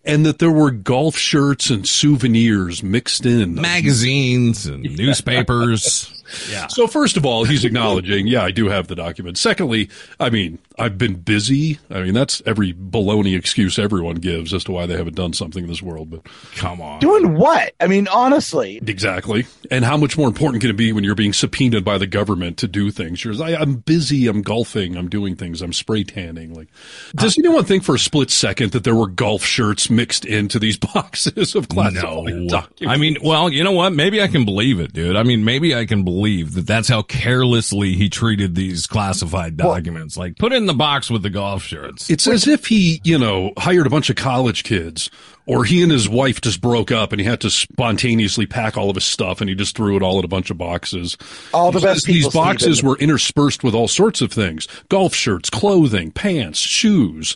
And 0.08 0.24
that 0.28 0.38
there 0.38 0.52
were 0.52 0.70
golf 0.70 1.18
shirts 1.18 1.72
and 1.72 1.88
souvenirs 1.88 2.84
mixed 2.84 3.26
in. 3.26 3.56
Magazines 3.56 4.68
and 4.68 4.84
newspapers. 4.84 6.24
Yeah. 6.50 6.68
So 6.68 6.88
first 6.88 7.18
of 7.18 7.26
all, 7.26 7.44
he's 7.46 7.66
acknowledging, 7.66 8.28
yeah, 8.28 8.44
I 8.44 8.52
do 8.52 8.68
have 8.70 8.88
the 8.88 8.96
document. 8.96 9.38
Secondly, 9.38 9.90
I 10.20 10.30
mean, 10.30 10.60
I've 10.78 10.98
been 10.98 11.16
busy. 11.16 11.80
I 11.90 12.02
mean, 12.04 12.14
that's 12.14 12.42
every 12.46 12.74
baloney 12.74 13.38
excuse 13.38 13.80
everyone 13.80 14.16
gives 14.16 14.54
as 14.54 14.64
to 14.66 14.72
why 14.72 14.86
they 14.86 14.98
haven't 14.98 15.16
done 15.16 15.34
something 15.34 15.64
in 15.64 15.70
this 15.70 15.82
world, 15.82 16.10
but 16.10 16.22
Come 16.56 16.82
on. 16.82 17.00
Doing 17.00 17.36
what? 17.36 17.74
I 17.80 17.88
mean, 17.88 18.08
honestly, 18.08 18.78
exactly. 18.86 19.46
And 19.72 19.86
how 19.86 19.98
much 19.98 20.18
more 20.18 20.28
important 20.28 20.62
can 20.62 20.70
it 20.70 20.78
be 20.78 20.92
when 20.94 21.04
you're 21.04 21.16
being 21.16 21.34
subpoenaed 21.34 21.84
by 21.86 21.98
the 21.98 22.08
government 22.08 22.58
to 22.58 22.68
do 22.68 22.92
things? 22.92 23.24
You're, 23.24 23.42
I, 23.42 23.56
I'm 23.56 23.76
busy. 23.76 24.28
I'm 24.28 24.42
golfing. 24.42 24.98
I'm 24.98 25.10
doing 25.10 25.36
things. 25.36 25.62
I'm 25.62 25.74
spray 25.74 26.04
tanning. 26.04 26.54
Like, 26.54 26.68
does 27.16 27.38
uh, 27.38 27.42
anyone 27.44 27.64
think 27.66 27.84
for 27.84 27.96
a 27.96 28.00
split 28.00 28.30
second 28.32 28.72
that 28.72 28.84
there 28.84 28.96
were 28.96 29.08
golf 29.08 29.44
shirts 29.44 29.90
mixed 29.90 30.26
into 30.26 30.60
these 30.60 30.78
boxes 30.94 31.56
of 31.56 31.70
classified 31.70 32.34
No. 32.34 32.48
documents? 32.48 32.94
I 32.94 32.98
mean, 32.98 33.18
well, 33.24 33.50
you 33.50 33.64
know 33.64 33.72
what? 33.72 33.94
Maybe 33.94 34.22
I 34.22 34.28
can 34.28 34.46
believe 34.46 34.80
it, 34.80 34.94
dude. 34.94 35.16
I 35.16 35.24
mean, 35.24 35.44
maybe 35.46 35.74
I 35.76 35.86
can 35.86 36.04
believe 36.04 36.25
believe 36.26 36.56
that 36.56 36.66
that's 36.66 36.88
how 36.88 37.04
carelessly 37.04 37.94
he 37.94 38.10
treated 38.10 38.56
these 38.56 38.88
classified 38.88 39.56
documents. 39.56 40.18
like, 40.18 40.36
put 40.38 40.52
it 40.52 40.56
in 40.56 40.66
the 40.66 40.74
box 40.74 41.08
with 41.08 41.22
the 41.22 41.30
golf 41.30 41.62
shirts. 41.62 42.10
It's 42.10 42.26
as 42.26 42.48
if 42.48 42.66
he, 42.66 43.00
you 43.04 43.20
know, 43.20 43.54
hired 43.60 43.86
a 43.86 43.92
bunch 43.92 44.10
of 44.10 44.16
college 44.16 44.64
kids 44.64 45.12
or 45.48 45.64
he 45.66 45.84
and 45.84 45.92
his 45.92 46.08
wife 46.10 46.42
just 46.42 46.62
broke 46.62 46.92
up 46.92 47.12
and 47.12 47.20
he 47.22 47.28
had 47.28 47.42
to 47.42 47.50
spontaneously 47.50 48.46
pack 48.46 48.78
all 48.78 48.90
of 48.90 48.96
his 48.96 49.06
stuff 49.06 49.42
and 49.42 49.50
he 49.50 49.56
just 49.56 49.76
threw 49.76 49.96
it 49.96 50.02
all 50.04 50.20
in 50.20 50.26
a 50.26 50.28
bunch 50.28 50.50
of 50.50 50.58
boxes. 50.58 51.18
All 51.54 51.72
the 51.72 51.80
best 51.80 52.06
These 52.06 52.30
boxes 52.30 52.78
Steven. 52.78 52.90
were 52.90 52.98
interspersed 52.98 53.64
with 53.64 53.74
all 53.76 53.88
sorts 53.88 54.22
of 54.22 54.32
things. 54.32 54.68
Golf 54.90 55.14
shirts, 55.14 55.50
clothing, 55.50 56.12
pants, 56.12 56.60
shoes. 56.60 57.36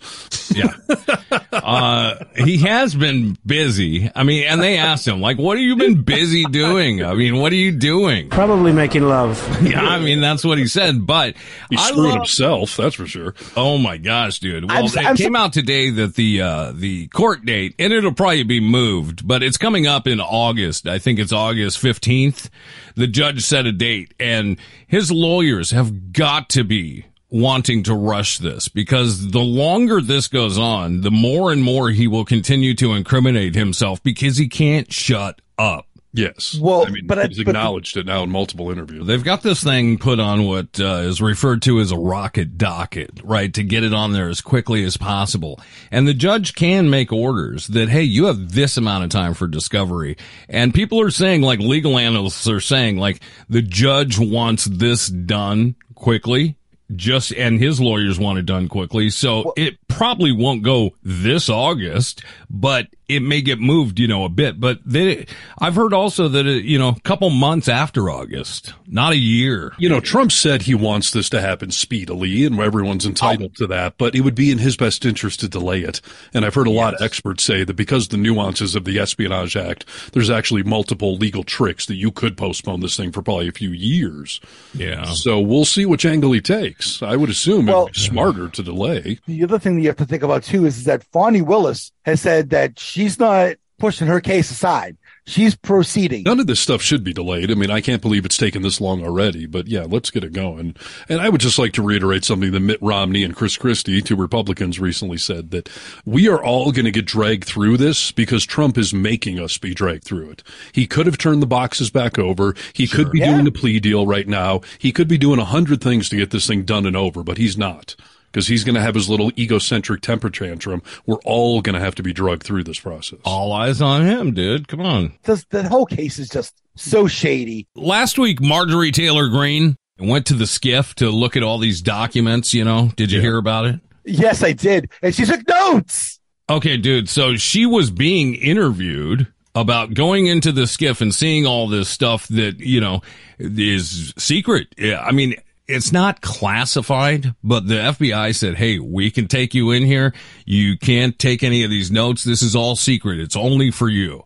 Yeah. 0.55 0.73
uh, 1.51 2.15
he 2.35 2.57
has 2.57 2.95
been 2.95 3.37
busy. 3.45 4.09
I 4.15 4.23
mean, 4.23 4.45
and 4.45 4.61
they 4.61 4.77
asked 4.77 5.07
him, 5.07 5.21
like, 5.21 5.37
what 5.37 5.57
have 5.57 5.63
you 5.65 5.75
been 5.75 6.01
busy 6.01 6.45
doing? 6.45 7.03
I 7.03 7.13
mean, 7.13 7.37
what 7.37 7.51
are 7.51 7.55
you 7.55 7.71
doing? 7.71 8.29
Probably 8.29 8.71
making 8.71 9.03
love. 9.03 9.37
Yeah, 9.69 9.81
I 9.83 9.99
mean, 9.99 10.19
that's 10.21 10.43
what 10.43 10.57
he 10.57 10.65
said, 10.67 11.05
but 11.05 11.35
He 11.69 11.77
I 11.77 11.89
screwed 11.89 12.05
love- 12.07 12.13
himself, 12.15 12.75
that's 12.77 12.95
for 12.95 13.05
sure. 13.05 13.35
Oh 13.55 13.77
my 13.77 13.97
gosh, 13.97 14.39
dude. 14.39 14.65
Well, 14.67 14.75
I'm- 14.77 14.85
it 14.85 14.97
I'm- 14.97 15.15
came 15.15 15.35
out 15.35 15.53
today 15.53 15.89
that 15.91 16.15
the, 16.15 16.41
uh, 16.41 16.71
the 16.73 17.07
court 17.07 17.45
date, 17.45 17.75
and 17.77 17.93
it'll 18.00 18.13
probably 18.13 18.44
be 18.44 18.60
moved, 18.60 19.27
but 19.27 19.44
it's 19.44 19.58
coming 19.58 19.86
up 19.86 20.08
in 20.08 20.20
August. 20.20 20.88
I 20.88 20.98
think 20.98 21.20
it's 21.20 21.32
August 21.32 21.77
15th. 21.79 22.50
The 22.96 23.08
judge 23.08 23.44
set 23.44 23.68
a 23.68 23.72
date 23.72 24.13
and 24.20 24.58
his 24.88 25.12
lawyers 25.12 25.72
have 25.72 26.12
got 26.12 26.50
to 26.50 26.63
be 26.63 27.06
wanting 27.29 27.84
to 27.84 27.94
rush 27.94 28.39
this 28.39 28.68
because 28.68 29.32
the 29.32 29.39
longer 29.39 30.01
this 30.01 30.27
goes 30.27 30.58
on, 30.58 31.01
the 31.01 31.12
more 31.12 31.51
and 31.51 31.62
more 31.62 31.91
he 31.91 32.08
will 32.08 32.25
continue 32.25 32.74
to 32.74 32.94
incriminate 32.94 33.53
himself 33.53 34.01
because 34.01 34.38
he 34.38 34.48
can't 34.48 34.91
shut 34.91 35.39
up. 35.58 35.86
Yes. 36.11 36.57
Well, 36.59 36.87
I 36.87 36.89
mean, 36.89 37.05
but 37.05 37.19
I- 37.19 37.27
he's 37.27 37.37
but- 37.37 37.49
acknowledged 37.49 37.95
it 37.95 38.05
now 38.07 38.23
in 38.23 38.31
multiple 38.31 38.71
interviews. 38.71 39.05
They've 39.05 39.23
got 39.23 39.43
this 39.43 39.63
thing 39.63 39.99
put 39.99 40.19
on 40.19 40.43
what 40.45 40.79
uh, 40.79 41.01
is 41.03 41.21
referred 41.21 41.61
to 41.63 41.79
as 41.79 41.91
a 41.91 41.97
rocket 41.97 42.57
docket, 42.57 43.11
right? 43.23 43.53
To 43.53 43.63
get 43.63 43.83
it 43.83 43.93
on 43.93 44.13
there 44.13 44.27
as 44.27 44.41
quickly 44.41 44.83
as 44.83 44.97
possible. 44.97 45.59
And 45.91 46.07
the 46.07 46.15
judge 46.15 46.55
can 46.55 46.89
make 46.89 47.13
orders 47.13 47.67
that, 47.67 47.89
hey, 47.89 48.01
you 48.03 48.25
have 48.25 48.53
this 48.53 48.75
amount 48.75 49.03
of 49.03 49.11
time 49.11 49.35
for 49.35 49.47
discovery. 49.47 50.17
And 50.49 50.73
people 50.73 50.99
are 50.99 51.11
saying, 51.11 51.43
like 51.43 51.59
legal 51.59 51.97
analysts 51.99 52.47
are 52.47 52.59
saying, 52.59 52.97
like 52.97 53.21
the 53.47 53.61
judge 53.61 54.17
wants 54.17 54.65
this 54.65 55.07
done 55.09 55.75
quickly. 55.93 56.55
Just, 56.95 57.31
and 57.33 57.59
his 57.59 57.79
lawyers 57.79 58.17
want 58.17 58.39
it 58.39 58.47
done 58.47 58.67
quickly. 58.67 59.11
So 59.11 59.53
it 59.55 59.77
probably 59.87 60.31
won't 60.31 60.63
go 60.63 60.95
this 61.03 61.47
August, 61.47 62.23
but 62.49 62.87
it 63.09 63.21
may 63.21 63.41
get 63.41 63.59
moved, 63.59 63.99
you 63.99 64.07
know, 64.07 64.23
a 64.23 64.29
bit. 64.29 64.59
But 64.59 64.79
they, 64.85 65.25
I've 65.59 65.75
heard 65.75 65.93
also 65.93 66.27
that, 66.29 66.45
it, 66.45 66.63
you 66.63 66.77
know, 66.77 66.89
a 66.89 66.99
couple 67.01 67.29
months 67.31 67.67
after 67.67 68.09
August, 68.09 68.73
not 68.87 69.13
a 69.13 69.17
year. 69.17 69.73
You 69.79 69.89
know, 69.89 69.99
Trump 69.99 70.31
said 70.31 70.61
he 70.61 70.75
wants 70.75 71.11
this 71.11 71.29
to 71.31 71.41
happen 71.41 71.71
speedily, 71.71 72.45
and 72.45 72.59
everyone's 72.59 73.05
entitled 73.05 73.55
to 73.55 73.67
that, 73.67 73.95
but 73.97 74.15
it 74.15 74.21
would 74.21 74.35
be 74.35 74.51
in 74.51 74.59
his 74.59 74.77
best 74.77 75.05
interest 75.05 75.39
to 75.39 75.49
delay 75.49 75.81
it. 75.81 76.01
And 76.33 76.45
I've 76.45 76.53
heard 76.53 76.67
a 76.67 76.71
lot 76.71 76.93
of 76.93 77.01
experts 77.01 77.43
say 77.43 77.63
that 77.63 77.73
because 77.75 78.09
the 78.09 78.17
nuances 78.17 78.75
of 78.75 78.85
the 78.85 78.99
Espionage 78.99 79.57
Act, 79.57 79.85
there's 80.13 80.29
actually 80.29 80.63
multiple 80.63 81.15
legal 81.15 81.43
tricks 81.43 81.87
that 81.87 81.95
you 81.95 82.11
could 82.11 82.37
postpone 82.37 82.81
this 82.81 82.95
thing 82.95 83.11
for 83.11 83.21
probably 83.23 83.47
a 83.47 83.51
few 83.51 83.71
years. 83.71 84.39
Yeah. 84.73 85.05
So 85.05 85.39
we'll 85.39 85.65
see 85.65 85.85
which 85.85 86.05
angle 86.05 86.31
he 86.31 86.41
takes. 86.41 87.01
I 87.01 87.15
would 87.15 87.29
assume 87.29 87.65
Well- 87.65 87.87
it's 87.87 88.01
smarter 88.01 88.49
to 88.49 88.63
delay. 88.63 89.19
The 89.25 89.43
other 89.43 89.57
thing 89.57 89.75
that 89.75 89.81
you 89.81 89.87
have 89.87 89.97
to 89.97 90.05
think 90.05 90.23
about 90.23 90.43
too 90.43 90.65
is, 90.65 90.77
is 90.77 90.83
that 90.83 91.03
Fani 91.11 91.41
Willis 91.41 91.91
has 92.09 92.21
said 92.21 92.49
that 92.51 92.79
she's 92.79 93.19
not 93.19 93.55
pushing 93.77 94.07
her 94.07 94.19
case 94.19 94.51
aside. 94.51 94.97
She's 95.25 95.55
proceeding. 95.55 96.23
None 96.23 96.39
of 96.39 96.47
this 96.47 96.59
stuff 96.59 96.81
should 96.81 97.03
be 97.03 97.13
delayed. 97.13 97.51
I 97.51 97.53
mean, 97.53 97.69
I 97.69 97.81
can't 97.81 98.01
believe 98.01 98.25
it's 98.25 98.35
taken 98.35 98.61
this 98.63 98.81
long 98.81 99.03
already, 99.05 99.45
but 99.45 99.67
yeah, 99.67 99.85
let's 99.87 100.09
get 100.09 100.23
it 100.23 100.33
going. 100.33 100.75
And 101.07 101.21
I 101.21 101.29
would 101.29 101.39
just 101.39 101.59
like 101.59 101.71
to 101.73 101.83
reiterate 101.83 102.25
something 102.25 102.51
that 102.51 102.59
Mitt 102.61 102.81
Romney 102.81 103.23
and 103.23 103.35
Chris 103.35 103.55
Christie, 103.55 104.01
two 104.01 104.15
Republicans, 104.15 104.79
recently 104.79 105.17
said 105.17 105.51
that 105.51 105.69
we 106.03 106.27
are 106.27 106.43
all 106.43 106.71
going 106.71 106.85
to 106.85 106.91
get 106.91 107.05
dragged 107.05 107.45
through 107.45 107.77
this 107.77 108.11
because 108.11 108.43
Trump 108.43 108.75
is 108.77 108.91
making 108.91 109.39
us 109.39 109.57
be 109.59 109.73
dragged 109.75 110.03
through 110.03 110.31
it. 110.31 110.43
He 110.73 110.87
could 110.87 111.05
have 111.05 111.19
turned 111.19 111.41
the 111.43 111.47
boxes 111.47 111.91
back 111.91 112.17
over. 112.17 112.55
He 112.73 112.87
could 112.87 113.11
be 113.11 113.19
Yeah. 113.19 113.33
doing 113.35 113.47
a 113.47 113.51
plea 113.51 113.79
deal 113.79 114.07
right 114.07 114.27
now. 114.27 114.61
He 114.79 114.91
could 114.91 115.07
be 115.07 115.19
doing 115.19 115.39
a 115.39 115.45
hundred 115.45 115.79
things 115.81 116.09
to 116.09 116.17
get 116.17 116.31
this 116.31 116.47
thing 116.47 116.63
done 116.63 116.87
and 116.87 116.97
over, 116.97 117.23
but 117.23 117.37
he's 117.37 117.55
not. 117.57 117.95
Because 118.31 118.48
he's 118.48 118.63
going 118.63 118.75
to 118.75 118.81
have 118.81 118.95
his 118.95 119.09
little 119.09 119.31
egocentric 119.38 120.01
temper 120.01 120.29
tantrum. 120.29 120.83
We're 121.05 121.17
all 121.25 121.62
going 121.62 121.74
to 121.74 121.79
have 121.79 121.95
to 121.95 122.03
be 122.03 122.13
drugged 122.13 122.43
through 122.43 122.63
this 122.63 122.79
process. 122.79 123.19
All 123.25 123.51
eyes 123.51 123.81
on 123.81 124.05
him, 124.05 124.33
dude. 124.33 124.67
Come 124.67 124.81
on. 124.81 125.13
This, 125.24 125.45
the 125.50 125.67
whole 125.67 125.86
case 125.86 126.19
is 126.19 126.29
just 126.29 126.53
so 126.75 127.07
shady. 127.07 127.67
Last 127.75 128.19
week, 128.19 128.39
Marjorie 128.39 128.91
Taylor 128.91 129.29
Greene 129.29 129.77
went 130.00 130.27
to 130.27 130.33
the 130.33 130.45
SCIF 130.45 130.93
to 130.95 131.09
look 131.09 131.36
at 131.36 131.43
all 131.43 131.57
these 131.57 131.81
documents, 131.81 132.53
you 132.53 132.63
know. 132.63 132.91
Did 132.95 133.12
you 133.12 133.19
hear 133.19 133.38
about 133.38 133.65
it? 133.65 133.79
Yes, 134.05 134.43
I 134.43 134.53
did. 134.53 134.91
And 135.01 135.13
she 135.13 135.25
took 135.25 135.48
notes. 135.48 136.19
Okay, 136.50 136.77
dude. 136.77 137.09
So 137.09 137.36
she 137.36 137.65
was 137.65 137.91
being 137.91 138.36
interviewed 138.36 139.27
about 139.55 139.93
going 139.93 140.27
into 140.27 140.51
the 140.51 140.62
SCIF 140.63 141.01
and 141.01 141.13
seeing 141.13 141.45
all 141.45 141.67
this 141.67 141.89
stuff 141.89 142.27
that, 142.29 142.59
you 142.59 142.79
know, 142.79 143.01
is 143.39 144.13
secret. 144.17 144.67
Yeah, 144.77 145.01
I 145.01 145.12
mean, 145.12 145.36
it's 145.69 145.91
not 145.91 146.21
classified, 146.21 147.35
but 147.43 147.67
the 147.67 147.75
FBI 147.75 148.35
said, 148.35 148.55
Hey, 148.55 148.79
we 148.79 149.11
can 149.11 149.27
take 149.27 149.53
you 149.53 149.69
in 149.71 149.83
here. 149.83 150.13
You 150.45 150.77
can't 150.77 151.17
take 151.17 151.43
any 151.43 151.63
of 151.63 151.69
these 151.69 151.91
notes. 151.91 152.23
This 152.23 152.41
is 152.41 152.55
all 152.55 152.75
secret. 152.75 153.19
It's 153.19 153.35
only 153.35 153.69
for 153.69 153.88
you. 153.88 154.25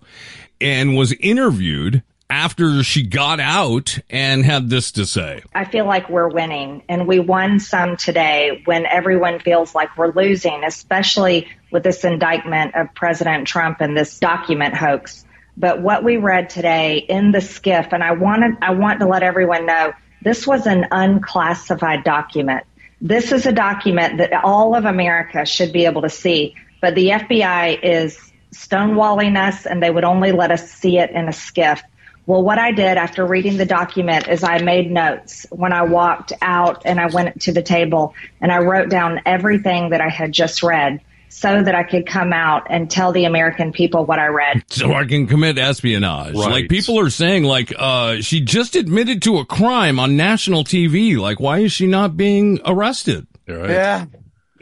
And 0.62 0.96
was 0.96 1.12
interviewed 1.12 2.02
after 2.30 2.82
she 2.82 3.04
got 3.04 3.42
out 3.42 4.00
and 4.10 4.46
had 4.46 4.70
this 4.70 4.94
to 4.94 5.06
say. 5.06 5.44
I 5.54 5.66
feel 5.66 5.86
like 5.86 6.10
we're 6.10 6.30
winning, 6.30 6.82
and 6.88 7.06
we 7.08 7.20
won 7.20 7.60
some 7.60 7.98
today 7.98 8.62
when 8.64 8.86
everyone 8.86 9.40
feels 9.40 9.76
like 9.76 9.96
we're 9.98 10.14
losing, 10.14 10.64
especially 10.64 11.50
with 11.72 11.84
this 11.84 12.06
indictment 12.06 12.74
of 12.76 12.88
President 12.96 13.48
Trump 13.48 13.82
and 13.82 13.98
this 13.98 14.18
document 14.18 14.74
hoax. 14.74 15.26
But 15.58 15.82
what 15.82 16.04
we 16.04 16.18
read 16.18 16.50
today 16.50 16.98
in 16.98 17.32
the 17.32 17.40
SCIF, 17.40 17.92
and 17.92 18.04
I 18.04 18.14
wanted, 18.14 18.56
I 18.62 18.72
want 18.72 19.02
to 19.02 19.08
let 19.08 19.22
everyone 19.22 19.66
know 19.66 19.94
this 20.24 20.48
was 20.48 20.66
an 20.66 20.88
unclassified 20.92 22.04
document. 22.04 22.66
This 23.02 23.32
is 23.32 23.46
a 23.46 23.52
document 23.52 24.20
that 24.20 24.34
all 24.44 24.76
of 24.76 24.86
America 24.86 25.46
should 25.46 25.74
be 25.74 25.86
able 25.86 26.04
to 26.04 26.10
see, 26.10 26.56
but 26.82 26.96
the 26.96 27.10
FBI 27.10 27.80
is 27.84 28.18
stonewalling 28.54 29.38
us 29.38 29.66
and 29.66 29.84
they 29.84 29.90
would 29.90 30.04
only 30.04 30.32
let 30.32 30.52
us 30.52 30.72
see 30.72 30.98
it 30.98 31.10
in 31.12 31.28
a 31.28 31.32
SCIF. 31.32 31.82
Well, 32.26 32.42
what 32.42 32.58
I 32.58 32.72
did 32.72 32.98
after 32.98 33.26
reading 33.26 33.58
the 33.58 33.66
document 33.66 34.30
is 34.30 34.44
I 34.44 34.60
made 34.60 34.90
notes 34.90 35.46
when 35.50 35.74
I 35.74 35.84
walked 35.84 36.32
out 36.42 36.84
and 36.86 37.00
I 37.00 37.08
went 37.08 37.42
to 37.42 37.52
the 37.52 37.62
table 37.62 38.14
and 38.40 38.50
I 38.52 38.60
wrote 38.60 38.90
down 38.90 39.22
everything 39.26 39.90
that 39.90 40.00
I 40.00 40.08
had 40.08 40.32
just 40.32 40.64
read 40.64 41.02
so 41.34 41.64
that 41.64 41.76
I 41.76 41.84
could 41.84 42.06
come 42.06 42.32
out 42.32 42.68
and 42.70 42.90
tell 42.90 43.12
the 43.12 43.26
American 43.26 43.72
people 43.72 44.06
what 44.06 44.20
I 44.20 44.28
read. 44.28 44.64
so 44.70 44.94
I 44.94 45.06
can 45.06 45.28
commit 45.28 45.58
espionage. 45.58 46.36
Right. 46.36 46.52
Like 46.52 46.70
people 46.70 47.00
are 47.00 47.10
saying, 47.10 47.44
like 47.44 47.74
uh, 47.78 48.22
she 48.22 48.40
just 48.40 48.76
admitted 48.76 49.22
to 49.24 49.40
a 49.40 49.46
crime 49.46 50.00
on 50.00 50.16
national 50.16 50.64
TV. 50.64 51.18
Like, 51.18 51.40
why 51.40 51.60
is 51.60 51.72
she 51.72 51.88
not 51.88 52.16
being 52.16 52.60
arrested? 52.66 53.28
Right? 53.48 53.70
Yeah. 53.70 54.06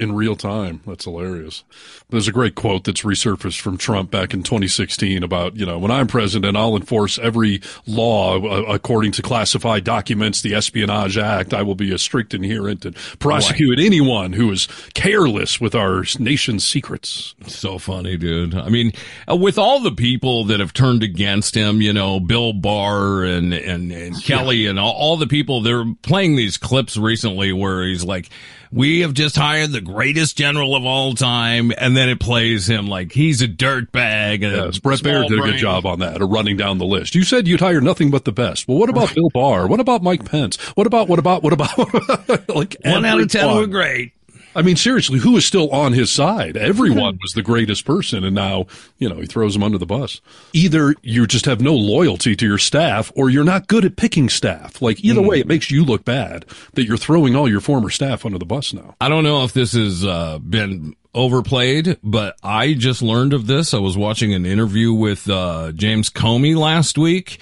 In 0.01 0.15
real 0.15 0.36
time. 0.36 0.81
That's 0.88 1.05
hilarious. 1.05 1.63
There's 2.10 2.27
a 2.27 2.31
great 2.31 2.55
quote 2.55 2.86
that's 2.86 3.03
resurfaced 3.03 3.62
from 3.62 3.77
Trump 3.77 4.10
back 4.10 4.34
in 4.34 4.41
2016 4.41 5.22
about, 5.22 5.55
you 5.55 5.65
know, 5.65 5.77
when 5.77 5.91
I'm 5.91 6.08
president, 6.08 6.58
I'll 6.58 6.75
enforce 6.75 7.20
every 7.20 7.62
law 7.86 8.41
uh, 8.41 8.63
according 8.63 9.12
to 9.13 9.22
classified 9.22 9.84
documents, 9.84 10.41
the 10.41 10.55
Espionage 10.55 11.20
Act. 11.20 11.53
I 11.53 11.62
will 11.62 11.75
be 11.75 11.93
a 11.93 12.00
strict 12.00 12.34
adherent 12.34 12.84
and 12.84 12.96
prosecute 13.20 13.79
anyone 13.79 14.34
who 14.34 14.51
is 14.51 14.67
careless 14.96 15.62
with 15.62 15.75
our 15.75 16.03
nation's 16.17 16.65
secrets. 16.65 17.36
So 17.46 17.77
funny, 17.77 18.17
dude. 18.17 18.55
I 18.55 18.70
mean, 18.70 18.93
uh, 19.29 19.36
with 19.36 19.60
all 19.60 19.81
the 19.81 19.91
people 19.91 20.46
that 20.46 20.60
have 20.60 20.74
turned 20.74 21.03
against 21.03 21.53
him, 21.53 21.79
you 21.79 21.93
know, 21.93 22.20
Bill 22.20 22.53
Barr 22.53 23.24
and 23.24 23.53
and, 23.53 23.91
and 23.91 24.24
Kelly 24.24 24.65
and 24.65 24.79
all, 24.79 24.93
all 24.93 25.17
the 25.17 25.27
people, 25.27 25.62
they're 25.62 25.86
playing 26.01 26.38
these 26.38 26.58
clips 26.58 26.98
recently 26.98 27.53
where 27.53 27.84
he's 27.84 28.03
like, 28.03 28.31
"We 28.71 29.01
have 29.01 29.13
just 29.13 29.35
hired 29.35 29.71
the 29.71 29.81
greatest 29.81 30.37
general 30.37 30.75
of 30.75 30.85
all 30.85 31.13
time," 31.13 31.71
and 31.77 31.95
then 31.95 32.09
it 32.09 32.19
plays 32.19 32.69
him 32.69 32.87
like 32.87 33.11
he's 33.11 33.41
a 33.41 33.47
dirtbag. 33.47 34.41
Yes, 34.41 34.79
Bret 34.79 34.99
Baier 34.99 35.27
did 35.27 35.39
a 35.39 35.41
good 35.41 35.57
job 35.57 35.85
on 35.85 35.99
that, 35.99 36.21
of 36.21 36.29
running 36.29 36.57
down 36.57 36.77
the 36.77 36.85
list. 36.85 37.15
You 37.15 37.23
said 37.23 37.47
you'd 37.47 37.59
hire 37.59 37.81
nothing 37.81 38.11
but 38.11 38.25
the 38.25 38.31
best. 38.31 38.67
Well, 38.67 38.77
what 38.77 38.89
about 38.89 39.13
Bill 39.13 39.29
Barr? 39.33 39.67
What 39.67 39.79
about 39.79 40.03
Mike 40.03 40.25
Pence? 40.25 40.57
What 40.75 40.87
about, 40.87 41.07
what 41.07 41.19
about, 41.19 41.43
what 41.43 41.53
about, 41.53 41.77
like 42.55 42.77
One 42.83 43.05
out 43.05 43.19
of 43.19 43.29
ten 43.29 43.41
everyone. 43.41 43.61
were 43.61 43.67
great. 43.67 44.13
I 44.55 44.62
mean, 44.62 44.75
seriously, 44.75 45.20
who 45.20 45.38
is 45.38 45.46
still 45.46 45.70
on 45.72 45.93
his 45.93 46.12
side? 46.12 46.58
Everyone 46.58 47.17
was 47.22 47.31
the 47.34 47.41
greatest 47.41 47.86
person, 47.86 48.24
and 48.24 48.36
now, 48.36 48.65
you 48.98 49.08
know, 49.08 49.15
he 49.15 49.25
throws 49.25 49.53
them 49.53 49.63
under 49.63 49.77
the 49.77 49.86
bus. 49.86 50.20
Either 50.53 50.93
you 51.01 51.25
just 51.25 51.46
have 51.46 51.62
no 51.62 51.74
loyalty 51.74 52.36
to 52.36 52.46
your 52.46 52.58
staff, 52.58 53.12
or 53.15 53.29
you're 53.29 53.43
not 53.43 53.67
good 53.67 53.86
at 53.86 53.96
picking 53.96 54.27
staff. 54.29 54.81
Like, 54.81 55.03
either 55.05 55.22
way, 55.22 55.39
it 55.39 55.48
makes 55.48 55.72
you 55.72 55.86
look 55.86 56.03
bad 56.03 56.46
that 56.74 56.86
you're 56.86 56.98
throwing 56.98 57.36
all 57.36 57.50
your 57.50 57.62
former 57.62 57.89
staff 57.89 58.25
under 58.25 58.38
the 58.38 58.46
bus 58.46 58.74
now. 58.74 58.96
I 59.00 59.08
don't 59.08 59.24
know 59.24 59.43
if 59.43 59.53
this 59.53 59.74
has 59.74 60.05
uh, 60.05 60.39
been 60.39 60.96
overplayed, 61.13 61.98
but 62.03 62.36
I 62.43 62.74
just 62.74 63.01
learned 63.01 63.34
of 63.34 63.48
this. 63.48 63.74
I 63.74 63.79
was 63.79 63.98
watching 63.98 64.34
an 64.34 64.46
interview 64.46 64.93
with 64.93 65.29
uh, 65.29 65.72
James 65.74 66.10
Comey 66.10 66.55
last 66.55 66.98
week, 66.98 67.39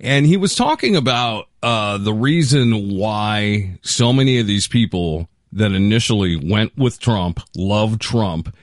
And 0.00 0.24
he 0.26 0.38
was 0.38 0.54
talking 0.54 0.96
about 0.96 1.48
uh, 1.62 1.98
the 1.98 2.12
reason 2.14 2.96
why 2.96 3.78
so 3.82 4.12
many 4.12 4.38
of 4.38 4.46
these 4.46 4.66
people 4.66 5.28
that 5.52 5.72
initially 5.72 6.36
went 6.36 6.76
with 6.76 7.00
Trump, 7.00 7.40
loved 7.56 8.00
Trump, 8.00 8.54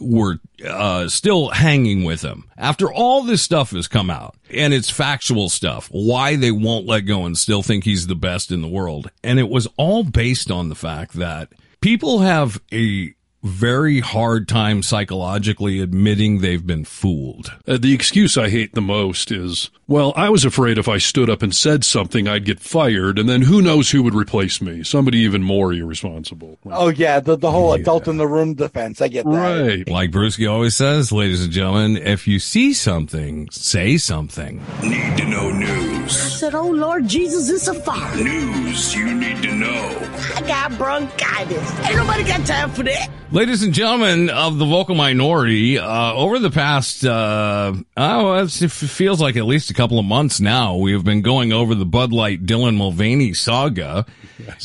were 0.00 0.38
uh, 0.66 1.08
still 1.08 1.50
hanging 1.50 2.04
with 2.04 2.22
him. 2.22 2.44
After 2.56 2.92
all 2.92 3.22
this 3.22 3.42
stuff 3.42 3.70
has 3.70 3.88
come 3.88 4.10
out 4.10 4.34
and 4.50 4.72
it's 4.72 4.90
factual 4.90 5.48
stuff 5.48 5.88
why 5.92 6.36
they 6.36 6.50
won't 6.50 6.86
let 6.86 7.00
go 7.02 7.26
and 7.26 7.36
still 7.36 7.62
think 7.62 7.84
he's 7.84 8.06
the 8.06 8.14
best 8.14 8.50
in 8.50 8.62
the 8.62 8.68
world. 8.68 9.10
And 9.22 9.38
it 9.38 9.48
was 9.48 9.68
all 9.76 10.02
based 10.02 10.50
on 10.50 10.68
the 10.68 10.74
fact 10.74 11.14
that 11.14 11.50
people 11.80 12.20
have 12.20 12.60
a 12.72 13.14
very 13.42 14.00
hard 14.00 14.48
time 14.48 14.82
psychologically 14.82 15.80
admitting 15.80 16.40
they've 16.40 16.66
been 16.66 16.84
fooled. 16.84 17.52
Uh, 17.66 17.76
the 17.76 17.92
excuse 17.92 18.36
I 18.38 18.48
hate 18.48 18.74
the 18.74 18.80
most 18.80 19.30
is, 19.32 19.70
well, 19.88 20.12
I 20.16 20.30
was 20.30 20.44
afraid 20.44 20.78
if 20.78 20.88
I 20.88 20.98
stood 20.98 21.28
up 21.28 21.42
and 21.42 21.54
said 21.54 21.84
something, 21.84 22.28
I'd 22.28 22.44
get 22.44 22.60
fired, 22.60 23.18
and 23.18 23.28
then 23.28 23.42
who 23.42 23.60
knows 23.60 23.90
who 23.90 24.02
would 24.04 24.14
replace 24.14 24.60
me? 24.62 24.84
Somebody 24.84 25.18
even 25.18 25.42
more 25.42 25.72
irresponsible. 25.72 26.58
Oh 26.66 26.88
yeah, 26.88 27.20
the 27.20 27.36
the 27.36 27.50
whole 27.50 27.72
adult 27.72 28.08
in 28.08 28.16
the 28.16 28.26
room 28.26 28.54
defense. 28.54 29.00
I 29.00 29.08
get 29.08 29.24
that. 29.24 29.30
Right. 29.30 29.88
Like 29.88 30.10
Brewski 30.10 30.50
always 30.50 30.76
says, 30.76 31.12
ladies 31.12 31.44
and 31.44 31.52
gentlemen, 31.52 31.96
if 31.96 32.26
you 32.26 32.38
see 32.38 32.72
something, 32.72 33.50
say 33.50 33.96
something. 33.96 34.62
Need 34.82 35.18
to 35.18 35.24
know 35.26 35.50
news. 35.50 35.81
Said, 36.08 36.54
Oh 36.54 36.68
Lord 36.68 37.06
Jesus, 37.08 37.48
it's 37.48 37.68
a 37.68 37.74
fire. 37.74 38.16
News 38.16 38.94
you 38.94 39.14
need 39.14 39.42
to 39.42 39.52
know. 39.54 40.08
I 40.36 40.42
got 40.46 40.76
bronchitis. 40.78 41.80
Ain't 41.86 41.96
nobody 41.96 42.24
got 42.24 42.46
time 42.46 42.70
for 42.70 42.82
that. 42.84 43.08
Ladies 43.30 43.62
and 43.62 43.72
gentlemen 43.72 44.28
of 44.28 44.58
the 44.58 44.66
vocal 44.66 44.94
minority, 44.94 45.78
uh, 45.78 46.12
over 46.14 46.38
the 46.38 46.50
past, 46.50 47.04
uh, 47.04 47.72
oh, 47.96 48.34
it's- 48.34 48.60
it 48.60 48.70
feels 48.70 49.20
like 49.20 49.36
at 49.36 49.46
least 49.46 49.70
a 49.70 49.74
couple 49.74 49.98
of 49.98 50.04
months 50.04 50.38
now, 50.40 50.76
we 50.76 50.92
have 50.92 51.04
been 51.04 51.22
going 51.22 51.52
over 51.52 51.74
the 51.74 51.86
Bud 51.86 52.12
Light 52.12 52.44
Dylan 52.44 52.76
Mulvaney 52.76 53.32
saga 53.32 54.04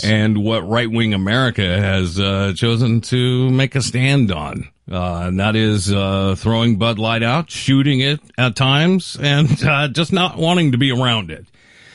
and 0.04 0.38
what 0.44 0.68
right 0.68 0.92
wing 0.92 1.14
America 1.14 1.62
has, 1.62 2.20
uh, 2.20 2.52
chosen 2.56 3.00
to 3.02 3.50
make 3.52 3.76
a 3.76 3.82
stand 3.82 4.32
on. 4.32 4.68
Uh, 4.90 5.24
and 5.28 5.40
that 5.40 5.56
is, 5.56 5.92
uh, 5.92 6.36
throwing 6.38 6.78
Bud 6.78 6.98
Light 6.98 7.24
out, 7.24 7.52
shooting 7.52 8.00
it 8.00 8.22
at 8.38 8.56
times, 8.56 9.18
and, 9.22 9.62
uh, 9.64 9.88
just 9.90 10.14
not 10.14 10.38
wanting 10.38 10.72
to 10.72 10.78
be 10.78 10.92
around 10.92 11.30
it. 11.30 11.46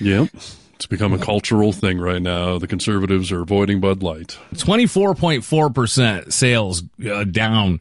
Yep. 0.00 0.28
It's 0.74 0.86
become 0.86 1.12
a 1.12 1.18
cultural 1.18 1.72
thing 1.72 1.98
right 1.98 2.20
now. 2.20 2.58
The 2.58 2.66
conservatives 2.66 3.30
are 3.30 3.42
avoiding 3.42 3.80
Bud 3.80 4.02
Light. 4.02 4.36
24.4% 4.54 6.32
sales 6.32 6.82
uh, 7.08 7.24
down 7.24 7.80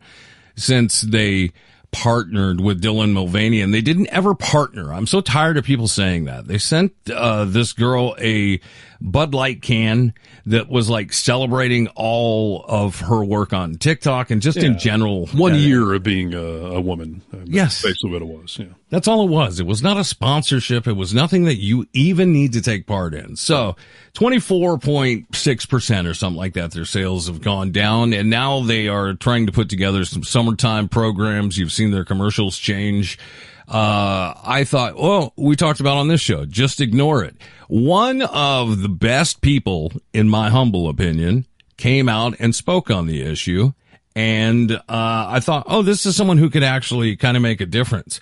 since 0.56 1.01
they 1.01 1.51
partnered 1.91 2.62
with 2.62 2.81
Dylan 2.81 3.12
Mulvaney 3.12 3.62
and 3.62 3.74
they 3.74 3.81
didn't 3.81 4.07
ever 4.07 4.33
partner. 4.33 4.93
I'm 4.93 5.07
so 5.07 5.21
tired 5.21 5.57
of 5.57 5.65
people 5.65 5.88
saying 5.88 6.25
that. 6.25 6.48
They 6.48 6.57
sent 6.57 6.93
uh, 7.13 7.45
this 7.45 7.74
girl 7.74 8.15
a 8.19 8.60
Bud 9.01 9.33
Light 9.33 9.62
can 9.62 10.13
that 10.45 10.69
was 10.69 10.89
like 10.89 11.12
celebrating 11.13 11.88
all 11.95 12.63
of 12.67 13.01
her 13.01 13.24
work 13.24 13.53
on 13.53 13.75
TikTok 13.75 14.31
and 14.31 14.41
just 14.41 14.57
in 14.57 14.77
general. 14.77 15.27
One 15.27 15.55
year 15.55 15.93
of 15.93 16.03
being 16.03 16.33
a, 16.33 16.39
a 16.39 16.81
woman. 16.81 17.21
That's 17.31 17.50
Yes. 17.50 17.81
Basically 17.83 18.12
what 18.12 18.21
it 18.21 18.27
was. 18.27 18.57
Yeah. 18.60 18.65
That's 18.91 19.07
all 19.07 19.24
it 19.24 19.31
was. 19.31 19.62
It 19.62 19.65
was 19.65 19.81
not 19.81 19.95
a 19.95 20.03
sponsorship. 20.03 20.86
It 20.86 20.98
was 20.98 21.13
nothing 21.13 21.45
that 21.45 21.55
you 21.55 21.88
even 21.93 22.33
need 22.33 22.51
to 22.53 22.62
take 22.62 22.86
part 22.86 23.13
in. 23.13 23.38
So 23.38 23.77
24.6% 24.15 26.10
or 26.10 26.13
something 26.13 26.38
like 26.38 26.53
that, 26.55 26.71
their 26.71 26.83
sales 26.83 27.27
have 27.27 27.41
gone 27.41 27.71
down. 27.71 28.12
And 28.12 28.29
now 28.29 28.62
they 28.62 28.89
are 28.89 29.13
trying 29.13 29.45
to 29.45 29.53
put 29.53 29.69
together 29.69 30.03
some 30.03 30.24
summertime 30.24 30.89
programs. 30.89 31.57
You've 31.57 31.71
seen 31.71 31.91
their 31.91 32.03
commercials 32.03 32.57
change. 32.57 33.17
Uh, 33.65 34.33
I 34.43 34.65
thought, 34.65 34.98
well, 34.98 35.31
we 35.38 35.55
talked 35.55 35.79
about 35.79 35.95
on 35.95 36.10
this 36.10 36.19
show, 36.19 36.43
just 36.45 36.81
ignore 36.81 37.24
it. 37.24 37.38
One 37.69 38.21
of 38.21 38.81
the 38.81 38.89
best 38.89 39.39
people, 39.39 39.93
in 40.12 40.27
my 40.27 40.50
humble 40.50 40.89
opinion, 40.89 41.45
came 41.77 42.10
out 42.10 42.36
and 42.39 42.53
spoke 42.53 42.91
on 42.91 43.07
the 43.07 43.21
issue. 43.21 43.71
And, 44.13 44.74
uh, 44.74 44.81
I 44.89 45.39
thought, 45.39 45.63
oh, 45.67 45.81
this 45.81 46.05
is 46.05 46.17
someone 46.17 46.38
who 46.38 46.50
could 46.50 46.63
actually 46.63 47.15
kind 47.15 47.38
of 47.38 47.43
make 47.43 47.62
a 47.62 47.65
difference. 47.65 48.19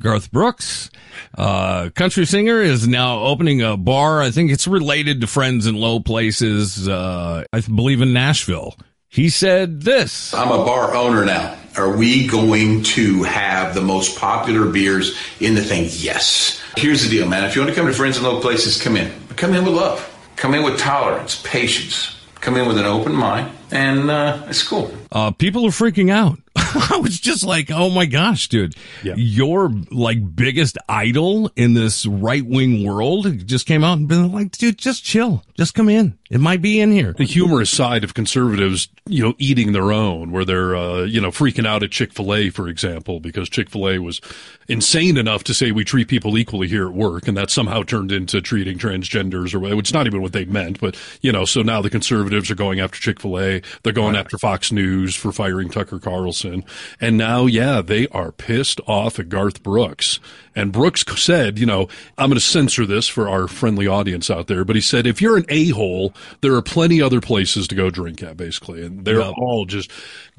Garth 0.00 0.32
Brooks, 0.32 0.90
uh, 1.36 1.90
country 1.94 2.24
singer 2.24 2.60
is 2.60 2.88
now 2.88 3.20
opening 3.20 3.62
a 3.62 3.76
bar. 3.76 4.22
I 4.22 4.30
think 4.30 4.50
it's 4.50 4.66
related 4.66 5.20
to 5.20 5.26
Friends 5.26 5.66
in 5.66 5.74
Low 5.74 6.00
Places, 6.00 6.88
uh, 6.88 7.44
I 7.52 7.60
believe 7.60 8.00
in 8.00 8.12
Nashville. 8.12 8.76
He 9.08 9.28
said 9.28 9.82
this. 9.82 10.32
I'm 10.32 10.52
a 10.52 10.64
bar 10.64 10.94
owner 10.94 11.24
now. 11.24 11.56
Are 11.76 11.96
we 11.96 12.26
going 12.26 12.82
to 12.82 13.22
have 13.24 13.74
the 13.74 13.80
most 13.80 14.18
popular 14.18 14.70
beers 14.70 15.16
in 15.40 15.54
the 15.54 15.62
thing? 15.62 15.88
Yes. 15.90 16.60
Here's 16.76 17.02
the 17.02 17.10
deal, 17.10 17.28
man. 17.28 17.44
If 17.44 17.54
you 17.54 17.62
want 17.62 17.74
to 17.74 17.80
come 17.80 17.88
to 17.88 17.92
Friends 17.92 18.16
in 18.16 18.22
Low 18.22 18.40
Places, 18.40 18.80
come 18.80 18.96
in. 18.96 19.12
Come 19.36 19.54
in 19.54 19.64
with 19.64 19.74
love. 19.74 20.06
Come 20.36 20.54
in 20.54 20.62
with 20.62 20.78
tolerance, 20.78 21.42
patience. 21.44 22.16
Come 22.36 22.56
in 22.56 22.66
with 22.66 22.78
an 22.78 22.86
open 22.86 23.14
mind, 23.14 23.54
and 23.70 24.10
uh, 24.10 24.42
it's 24.48 24.62
cool. 24.62 24.90
Uh, 25.12 25.30
people 25.32 25.64
are 25.66 25.70
freaking 25.70 26.10
out. 26.10 26.38
I 26.56 26.98
was 27.02 27.18
just 27.18 27.44
like, 27.44 27.70
oh 27.70 27.90
my 27.90 28.06
gosh, 28.06 28.48
dude, 28.48 28.74
your 29.02 29.70
like 29.90 30.36
biggest 30.36 30.78
idol 30.88 31.50
in 31.56 31.74
this 31.74 32.06
right 32.06 32.44
wing 32.44 32.84
world 32.84 33.46
just 33.46 33.66
came 33.66 33.84
out 33.84 33.98
and 33.98 34.08
been 34.08 34.32
like, 34.32 34.52
dude, 34.52 34.78
just 34.78 35.04
chill. 35.04 35.44
Just 35.56 35.74
come 35.74 35.88
in. 35.88 36.18
It 36.30 36.40
might 36.40 36.62
be 36.62 36.80
in 36.80 36.92
here. 36.92 37.12
The 37.12 37.24
humorous 37.24 37.70
side 37.70 38.04
of 38.04 38.14
conservatives, 38.14 38.88
you 39.06 39.22
know, 39.22 39.34
eating 39.38 39.72
their 39.72 39.92
own, 39.92 40.30
where 40.30 40.44
they're, 40.44 40.76
uh, 40.76 41.02
you 41.02 41.20
know, 41.20 41.30
freaking 41.30 41.66
out 41.66 41.82
at 41.82 41.90
Chick 41.90 42.12
fil 42.12 42.32
A, 42.32 42.50
for 42.50 42.68
example, 42.68 43.18
because 43.18 43.48
Chick 43.48 43.68
fil 43.68 43.88
A 43.88 43.98
was 43.98 44.20
insane 44.68 45.16
enough 45.16 45.42
to 45.44 45.54
say 45.54 45.72
we 45.72 45.84
treat 45.84 46.06
people 46.08 46.38
equally 46.38 46.68
here 46.68 46.86
at 46.86 46.94
work. 46.94 47.26
And 47.26 47.36
that 47.36 47.50
somehow 47.50 47.82
turned 47.82 48.12
into 48.12 48.40
treating 48.40 48.78
transgenders 48.78 49.54
or 49.54 49.78
it's 49.78 49.92
not 49.92 50.06
even 50.06 50.22
what 50.22 50.32
they 50.32 50.44
meant. 50.44 50.80
But, 50.80 50.96
you 51.20 51.32
know, 51.32 51.44
so 51.44 51.62
now 51.62 51.82
the 51.82 51.90
conservatives 51.90 52.50
are 52.50 52.54
going 52.54 52.78
after 52.78 52.98
Chick 52.98 53.20
fil 53.20 53.38
A. 53.38 53.62
They're 53.82 53.92
going 53.92 54.14
after 54.16 54.38
Fox 54.38 54.70
News 54.70 54.99
for 55.08 55.32
firing 55.32 55.68
Tucker 55.68 55.98
Carlson. 55.98 56.64
And 57.00 57.16
now, 57.16 57.46
yeah, 57.46 57.80
they 57.82 58.06
are 58.08 58.32
pissed 58.32 58.80
off 58.86 59.18
at 59.18 59.28
Garth 59.28 59.62
Brooks. 59.62 60.20
And 60.56 60.72
Brooks 60.72 61.04
said, 61.22 61.58
you 61.60 61.66
know, 61.66 61.88
I'm 62.18 62.28
going 62.28 62.34
to 62.34 62.40
censor 62.40 62.84
this 62.84 63.06
for 63.06 63.28
our 63.28 63.46
friendly 63.46 63.86
audience 63.86 64.28
out 64.30 64.48
there, 64.48 64.64
but 64.64 64.74
he 64.74 64.82
said, 64.82 65.06
if 65.06 65.22
you're 65.22 65.36
an 65.36 65.44
a-hole, 65.48 66.12
there 66.40 66.54
are 66.54 66.62
plenty 66.62 67.00
other 67.00 67.20
places 67.20 67.68
to 67.68 67.76
go 67.76 67.88
drink 67.88 68.20
at, 68.22 68.36
basically. 68.36 68.84
And 68.84 69.04
they're 69.04 69.20
Yep. 69.20 69.34
all 69.38 69.64
just, 69.64 69.90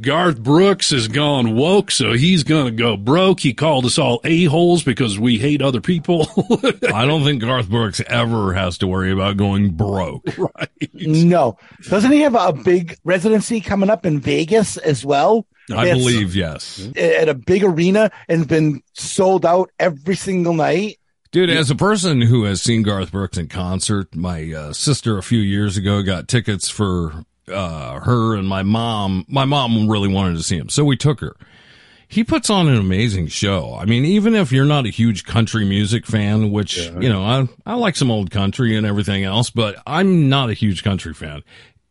Garth 0.02 0.41
Brooks 0.43 0.89
has 0.89 1.08
gone 1.08 1.56
woke, 1.56 1.91
so 1.91 2.12
he's 2.12 2.43
going 2.43 2.65
to 2.65 2.71
go 2.71 2.97
broke. 2.97 3.39
He 3.39 3.54
called 3.54 3.86
us 3.86 3.97
all 3.97 4.19
a-holes 4.26 4.84
because 4.84 5.17
we 5.17 5.38
hate 5.38 5.62
other 5.62 5.80
people. 5.82 6.28
I 6.93 7.06
don't 7.06 7.24
think 7.24 7.41
Garth 7.41 7.69
Brooks 7.69 8.02
ever 8.08 8.54
has 8.54 8.78
to 8.80 8.88
worry 8.88 9.12
about 9.13 9.38
going 9.38 9.71
broke. 9.71 10.28
No, 10.93 11.58
doesn't 11.89 12.12
he 12.12 12.21
have 12.21 12.36
a 12.36 12.52
big 12.54 12.97
residency 13.04 13.62
coming 13.62 13.89
up 13.89 14.06
in 14.06 14.19
Vegas 14.19 14.50
as 14.53 15.05
well? 15.05 15.47
I 15.73 15.93
believe 15.93 16.35
yes. 16.35 16.89
at 16.95 17.29
a 17.29 17.33
big 17.33 17.63
arena 17.63 18.11
and 18.27 18.47
been 18.47 18.81
sold 18.93 19.45
out 19.45 19.71
every 19.79 20.15
single 20.15 20.53
night. 20.53 20.97
Dude, 21.31 21.49
as 21.49 21.69
a 21.69 21.75
person 21.75 22.19
who 22.19 22.43
has 22.43 22.61
seen 22.61 22.83
Garth 22.83 23.11
Brooks 23.11 23.37
in 23.37 23.47
concert, 23.47 24.13
my 24.13 24.51
uh, 24.51 24.73
sister 24.73 25.17
a 25.17 25.23
few 25.23 25.39
years 25.39 25.77
ago 25.77 26.01
got 26.01 26.27
tickets 26.27 26.67
for 26.67 27.23
uh, 27.47 28.01
her 28.01 28.35
and 28.35 28.49
my 28.49 28.63
mom. 28.63 29.25
My 29.29 29.45
mom 29.45 29.89
really 29.89 30.09
wanted 30.09 30.35
to 30.35 30.43
see 30.43 30.57
him, 30.57 30.67
so 30.67 30.83
we 30.83 30.97
took 30.97 31.21
her. 31.21 31.37
He 32.09 32.25
puts 32.25 32.49
on 32.49 32.67
an 32.67 32.75
amazing 32.75 33.27
show. 33.27 33.77
I 33.79 33.85
mean, 33.85 34.03
even 34.03 34.35
if 34.35 34.51
you're 34.51 34.65
not 34.65 34.85
a 34.85 34.89
huge 34.89 35.23
country 35.23 35.63
music 35.63 36.05
fan, 36.05 36.51
which, 36.51 36.75
you 36.77 37.07
know, 37.07 37.23
I, 37.23 37.47
I 37.65 37.75
like 37.75 37.95
some 37.95 38.11
old 38.11 38.29
country 38.29 38.75
and 38.75 38.85
everything 38.85 39.23
else, 39.23 39.49
but 39.49 39.81
I'm 39.87 40.27
not 40.27 40.49
a 40.49 40.53
huge 40.53 40.83
country 40.83 41.13
fan. 41.13 41.41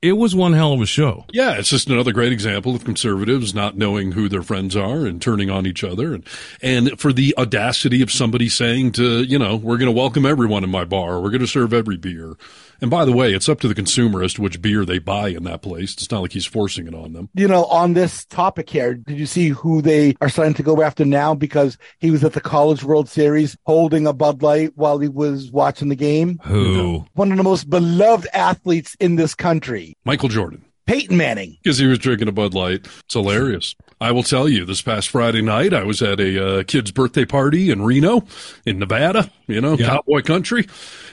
It 0.02 0.12
was 0.12 0.34
one 0.34 0.54
hell 0.54 0.72
of 0.72 0.80
a 0.80 0.86
show. 0.86 1.26
Yeah, 1.30 1.58
it's 1.58 1.68
just 1.68 1.88
another 1.90 2.12
great 2.12 2.32
example 2.32 2.74
of 2.74 2.84
conservatives 2.84 3.54
not 3.54 3.76
knowing 3.76 4.12
who 4.12 4.30
their 4.30 4.42
friends 4.42 4.74
are 4.74 5.04
and 5.04 5.20
turning 5.20 5.50
on 5.50 5.66
each 5.66 5.84
other. 5.84 6.14
And, 6.14 6.26
and 6.62 6.98
for 6.98 7.12
the 7.12 7.34
audacity 7.36 8.00
of 8.00 8.10
somebody 8.10 8.48
saying 8.48 8.92
to, 8.92 9.22
you 9.22 9.38
know, 9.38 9.56
we're 9.56 9.76
going 9.76 9.92
to 9.92 9.98
welcome 9.98 10.24
everyone 10.24 10.64
in 10.64 10.70
my 10.70 10.86
bar. 10.86 11.20
We're 11.20 11.28
going 11.28 11.40
to 11.40 11.46
serve 11.46 11.74
every 11.74 11.98
beer. 11.98 12.36
And 12.80 12.90
by 12.90 13.04
the 13.04 13.12
way, 13.12 13.34
it's 13.34 13.48
up 13.48 13.60
to 13.60 13.68
the 13.68 13.74
consumer 13.74 14.22
as 14.22 14.32
to 14.34 14.42
which 14.42 14.62
beer 14.62 14.86
they 14.86 14.98
buy 14.98 15.28
in 15.28 15.44
that 15.44 15.60
place. 15.60 15.92
It's 15.92 16.10
not 16.10 16.22
like 16.22 16.32
he's 16.32 16.46
forcing 16.46 16.86
it 16.86 16.94
on 16.94 17.12
them. 17.12 17.28
You 17.34 17.46
know, 17.46 17.66
on 17.66 17.92
this 17.92 18.24
topic 18.24 18.70
here, 18.70 18.94
did 18.94 19.18
you 19.18 19.26
see 19.26 19.48
who 19.48 19.82
they 19.82 20.14
are 20.22 20.30
starting 20.30 20.54
to 20.54 20.62
go 20.62 20.80
after 20.80 21.04
now 21.04 21.34
because 21.34 21.76
he 21.98 22.10
was 22.10 22.24
at 22.24 22.32
the 22.32 22.40
College 22.40 22.82
World 22.82 23.08
Series 23.08 23.56
holding 23.66 24.06
a 24.06 24.14
Bud 24.14 24.42
Light 24.42 24.72
while 24.76 24.98
he 24.98 25.08
was 25.08 25.52
watching 25.52 25.90
the 25.90 25.94
game? 25.96 26.40
Who? 26.44 27.04
One 27.12 27.30
of 27.30 27.36
the 27.36 27.44
most 27.44 27.68
beloved 27.68 28.28
athletes 28.32 28.96
in 28.98 29.16
this 29.16 29.34
country, 29.34 29.89
Michael 30.04 30.28
Jordan. 30.28 30.64
Peyton 30.86 31.16
Manning. 31.16 31.56
Because 31.62 31.78
he 31.78 31.86
was 31.86 32.00
drinking 32.00 32.26
a 32.26 32.32
Bud 32.32 32.52
Light. 32.52 32.84
It's 33.04 33.14
hilarious. 33.14 33.76
I 34.00 34.10
will 34.10 34.24
tell 34.24 34.48
you, 34.48 34.64
this 34.64 34.82
past 34.82 35.08
Friday 35.10 35.40
night, 35.40 35.72
I 35.72 35.84
was 35.84 36.02
at 36.02 36.18
a 36.18 36.44
uh, 36.44 36.62
kid's 36.64 36.90
birthday 36.90 37.24
party 37.24 37.70
in 37.70 37.82
Reno, 37.82 38.24
in 38.66 38.80
Nevada, 38.80 39.30
you 39.46 39.60
know, 39.60 39.76
Yeah. 39.76 39.86
cowboy 39.88 40.22
country. 40.22 40.66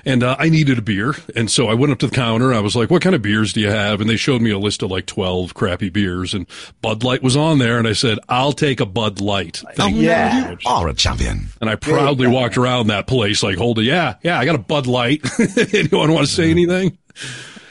And 0.03 0.23
uh, 0.23 0.35
I 0.39 0.49
needed 0.49 0.79
a 0.79 0.81
beer. 0.81 1.13
And 1.35 1.51
so 1.51 1.67
I 1.67 1.75
went 1.75 1.91
up 1.91 1.99
to 1.99 2.07
the 2.07 2.15
counter. 2.15 2.53
I 2.55 2.59
was 2.59 2.75
like, 2.75 2.89
what 2.89 3.03
kind 3.03 3.13
of 3.13 3.21
beers 3.21 3.53
do 3.53 3.59
you 3.59 3.69
have? 3.69 4.01
And 4.01 4.09
they 4.09 4.15
showed 4.15 4.41
me 4.41 4.49
a 4.49 4.57
list 4.57 4.81
of 4.81 4.89
like 4.89 5.05
12 5.05 5.53
crappy 5.53 5.89
beers. 5.89 6.33
And 6.33 6.47
Bud 6.81 7.03
Light 7.03 7.21
was 7.21 7.35
on 7.35 7.59
there. 7.59 7.77
And 7.77 7.87
I 7.87 7.93
said, 7.93 8.17
I'll 8.29 8.53
take 8.53 8.79
a 8.79 8.85
Bud 8.87 9.21
Light. 9.21 9.61
Thank 9.75 9.97
you 9.97 10.03
yeah. 10.03 10.41
very 10.41 10.55
much. 10.55 10.63
Are 10.65 10.87
a 10.87 10.93
champion. 10.95 11.49
And 11.61 11.69
I 11.69 11.75
proudly 11.75 12.25
walked 12.27 12.57
around 12.57 12.87
that 12.87 13.05
place 13.05 13.43
like 13.43 13.57
holding, 13.57 13.85
yeah, 13.85 14.15
yeah, 14.23 14.39
I 14.39 14.45
got 14.45 14.55
a 14.55 14.59
Bud 14.59 14.87
Light. 14.87 15.21
Anyone 15.73 16.13
want 16.13 16.25
to 16.25 16.33
say 16.33 16.49
anything? 16.49 16.97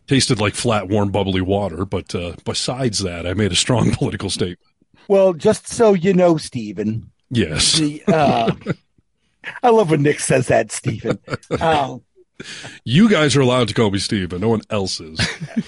Tasted 0.07 0.40
like 0.40 0.55
flat, 0.55 0.88
warm, 0.88 1.11
bubbly 1.11 1.40
water. 1.40 1.85
But 1.85 2.14
uh, 2.14 2.35
besides 2.45 3.01
that, 3.01 3.27
I 3.27 3.35
made 3.35 3.53
a 3.53 3.57
strong 3.57 3.90
political 3.95 4.31
statement. 4.31 4.61
Well, 5.09 5.33
just 5.35 5.69
so 5.69 5.95
you 5.95 6.14
know, 6.14 6.37
Stephen, 6.37 7.11
Yes. 7.31 7.79
the 7.79 8.03
uh, 8.09 8.53
I 9.62 9.71
love 9.71 9.90
when 9.90 10.03
Nick 10.03 10.21
says 10.21 10.49
that, 10.49 10.73
Stephen. 10.73 11.19
Um, 11.61 12.03
You 12.85 13.09
guys 13.09 13.35
are 13.37 13.40
allowed 13.40 13.69
to 13.69 13.75
call 13.75 13.90
me 13.90 13.99
but 14.27 14.40
no 14.40 14.49
one 14.49 14.61
else 14.71 15.01
is. 15.01 15.19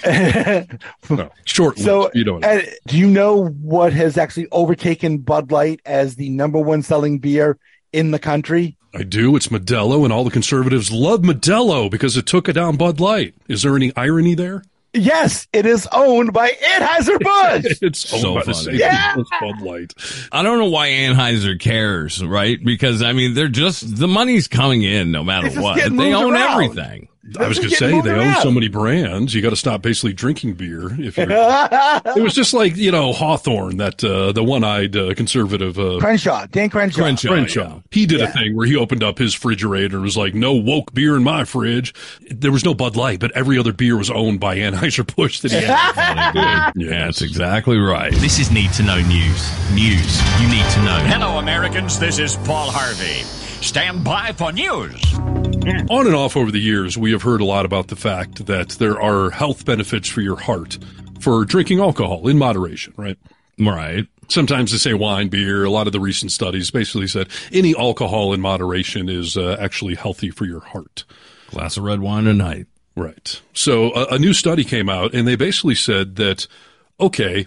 No, 1.11 1.31
short 1.45 1.79
so. 1.79 2.11
You 2.15 2.25
know. 2.25 2.39
uh, 2.41 2.63
do 2.87 2.99
you 2.99 3.07
know 3.07 3.47
what 3.49 3.93
has 3.93 4.17
actually 4.19 4.47
overtaken 4.53 5.19
Bud 5.19 5.51
Light 5.51 5.81
as 5.87 6.17
the 6.17 6.29
number 6.31 6.59
one 6.61 6.83
selling 6.83 7.19
beer 7.19 7.59
in 7.93 8.11
the 8.11 8.19
country? 8.19 8.77
I 8.95 9.03
do. 9.03 9.37
It's 9.37 9.49
Modelo, 9.49 10.05
and 10.05 10.13
all 10.13 10.25
the 10.25 10.31
conservatives 10.31 10.91
love 10.91 11.21
Modelo 11.21 11.91
because 11.91 12.17
it 12.17 12.27
took 12.27 12.49
it 12.49 12.55
down 12.55 12.77
Bud 12.77 13.01
Light. 13.01 13.35
Is 13.49 13.63
there 13.63 13.77
any 13.77 13.93
irony 13.97 14.35
there? 14.35 14.63
Yes, 14.95 15.47
it 15.53 15.67
is 15.67 15.87
owned 15.93 16.33
by 16.33 16.49
Anheuser-Busch. 16.51 17.79
it's 17.83 18.11
owned 18.13 18.23
So 18.23 18.35
by 18.35 18.41
the 18.45 18.53
funny. 18.55 18.65
same 18.65 18.75
Yeah. 18.77 19.17
Bud 19.41 19.61
Light. 19.61 19.93
I 20.33 20.43
don't 20.43 20.59
know 20.59 20.71
why 20.71 20.89
Anheuser 20.89 21.61
cares, 21.61 22.25
right? 22.25 22.59
Because 22.65 23.03
I 23.03 23.13
mean, 23.13 23.35
they're 23.35 23.49
just 23.49 23.97
the 23.99 24.09
money's 24.09 24.49
coming 24.49 24.83
in 24.83 25.11
no 25.11 25.23
matter 25.23 25.51
what. 25.61 25.77
They 25.77 26.15
own 26.15 26.33
around. 26.33 26.53
everything. 26.63 27.09
I 27.39 27.49
was 27.49 27.59
going 27.59 27.71
to 27.71 27.77
say 27.77 27.87
they 27.89 27.95
moved 27.95 28.09
own 28.09 28.35
so 28.43 28.51
many 28.51 28.69
brands. 28.69 29.35
You 29.35 29.43
got 29.43 29.51
to 29.51 29.57
stop 29.57 29.83
basically 29.83 30.13
drinking 30.13 30.55
beer. 30.55 30.89
If 31.01 31.17
you're, 31.17 31.27
it 31.31 32.23
was 32.23 32.35
just 32.35 32.55
like 32.55 32.77
you 32.77 32.91
know 32.91 33.13
Hawthorne, 33.13 33.79
that 33.79 34.03
uh, 34.05 34.33
the 34.33 34.45
one-eyed 34.45 34.97
uh, 34.97 35.15
conservative 35.15 35.79
uh, 35.79 35.99
Crenshaw, 36.01 36.47
Dan 36.47 36.71
Crenshaw. 36.71 37.01
Crenshaw. 37.03 37.29
Crenshaw. 37.29 37.75
yeah. 37.77 37.81
He 37.91 38.07
did 38.07 38.21
Yeah. 38.21 38.27
a 38.29 38.33
thing 38.33 38.57
where 38.57 38.67
he 38.67 38.77
opened 38.77 39.03
up 39.03 39.19
his 39.19 39.35
refrigerator 39.35 39.97
and 39.97 40.05
was 40.05 40.17
like, 40.17 40.35
"No 40.35 40.55
woke 40.55 40.93
beer 40.95 41.17
in 41.17 41.23
my 41.25 41.45
fridge." 41.45 41.95
There 42.31 42.53
was 42.53 42.65
no 42.65 42.75
Bud 42.75 42.97
Light, 42.97 43.19
but 43.21 43.33
every 43.33 43.59
other 43.59 43.73
beer 43.73 43.97
was 43.97 44.11
owned 44.11 44.41
by 44.41 44.57
Anheuser 44.59 45.05
Busch 45.17 45.41
that 45.41 45.53
he 45.53 45.59
had. 45.61 46.73
Yeah, 46.77 47.07
that's 47.07 47.23
exactly 47.23 47.79
right. 47.79 48.13
This 48.13 48.39
is 48.39 48.51
Need 48.51 48.73
to 48.75 48.83
Know 48.83 49.01
News. 49.03 49.73
News 49.75 50.41
you 50.41 50.49
need 50.49 50.65
to 50.73 50.83
know. 50.85 50.99
Hello, 51.07 51.39
Americans. 51.39 51.99
This 51.99 52.19
is 52.19 52.37
Paul 52.37 52.71
Harvey. 52.71 53.23
Stand 53.65 54.05
by 54.05 54.33
for 54.33 54.53
news. 54.53 55.01
On 55.69 56.07
and 56.07 56.15
off 56.15 56.37
over 56.37 56.51
the 56.51 56.61
years, 56.61 56.97
we 56.97 57.13
have 57.13 57.23
heard 57.23 57.41
a 57.41 57.45
lot 57.45 57.67
about 57.67 57.89
the 57.89 57.97
fact 57.97 58.47
that 58.47 58.71
there 58.71 59.01
are 59.01 59.31
health 59.31 59.65
benefits 59.65 60.09
for 60.09 60.21
your 60.21 60.37
heart 60.37 60.79
for 61.21 61.45
drinking 61.45 61.81
alcohol 61.81 62.27
in 62.29 62.39
moderation, 62.39 62.95
right? 62.97 63.19
Right. 63.59 64.07
Sometimes 64.29 64.73
they 64.73 64.79
say 64.79 64.95
wine, 64.95 65.29
beer. 65.29 65.65
A 65.65 65.71
lot 65.71 65.87
of 65.87 65.93
the 65.93 66.01
recent 66.01 66.33
studies 66.33 66.71
basically 66.71 67.07
said 67.07 67.29
any 67.53 67.77
alcohol 67.77 68.33
in 68.33 68.41
moderation 68.41 69.09
is 69.09 69.37
uh, 69.37 69.57
actually 69.61 69.95
healthy 69.95 70.31
for 70.31 70.45
your 70.45 70.61
heart. 70.61 71.05
Glass 71.51 71.77
of 71.77 71.85
red 71.85 72.01
wine 72.01 72.27
a 72.27 72.35
night. 72.35 72.67
Right. 72.97 73.41
So 73.53 73.93
a, 73.95 74.15
a 74.15 74.19
new 74.19 74.33
study 74.33 74.65
came 74.65 74.89
out 74.89 75.15
and 75.15 75.27
they 75.27 75.37
basically 75.37 75.75
said 75.75 76.17
that, 76.17 76.47
okay, 77.01 77.47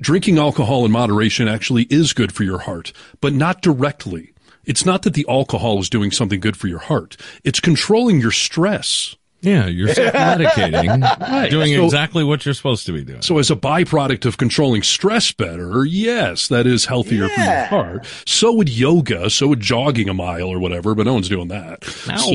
drinking 0.00 0.38
alcohol 0.38 0.84
in 0.84 0.90
moderation 0.90 1.48
actually 1.48 1.84
is 1.84 2.12
good 2.12 2.32
for 2.32 2.44
your 2.44 2.58
heart, 2.58 2.92
but 3.20 3.32
not 3.32 3.62
directly. 3.62 4.33
It's 4.66 4.84
not 4.84 5.02
that 5.02 5.14
the 5.14 5.26
alcohol 5.28 5.78
is 5.80 5.90
doing 5.90 6.10
something 6.10 6.40
good 6.40 6.56
for 6.56 6.68
your 6.68 6.78
heart. 6.78 7.16
It's 7.42 7.60
controlling 7.60 8.20
your 8.20 8.30
stress. 8.30 9.16
Yeah, 9.44 9.66
you're 9.66 9.92
self-medicating, 9.94 11.50
doing 11.50 11.74
So- 11.74 11.84
exactly 11.84 12.24
what 12.24 12.44
you're 12.44 12.54
supposed 12.54 12.86
to 12.86 12.92
be 12.92 13.04
doing. 13.04 13.22
So 13.22 13.38
as 13.38 13.50
a 13.50 13.56
byproduct 13.56 14.24
of 14.26 14.36
controlling 14.38 14.82
stress 14.82 15.32
better, 15.32 15.84
yes, 15.84 16.48
that 16.48 16.66
is 16.66 16.84
healthier 16.86 17.28
for 17.28 17.40
your 17.40 17.64
heart. 17.64 18.06
So 18.26 18.52
would 18.54 18.68
yoga, 18.68 19.30
so 19.30 19.48
would 19.48 19.60
jogging 19.60 20.08
a 20.08 20.14
mile 20.14 20.48
or 20.48 20.58
whatever, 20.58 20.94
but 20.94 21.04
no 21.06 21.14
one's 21.14 21.28
doing 21.28 21.48
that. 21.48 21.84
So- 21.84 22.34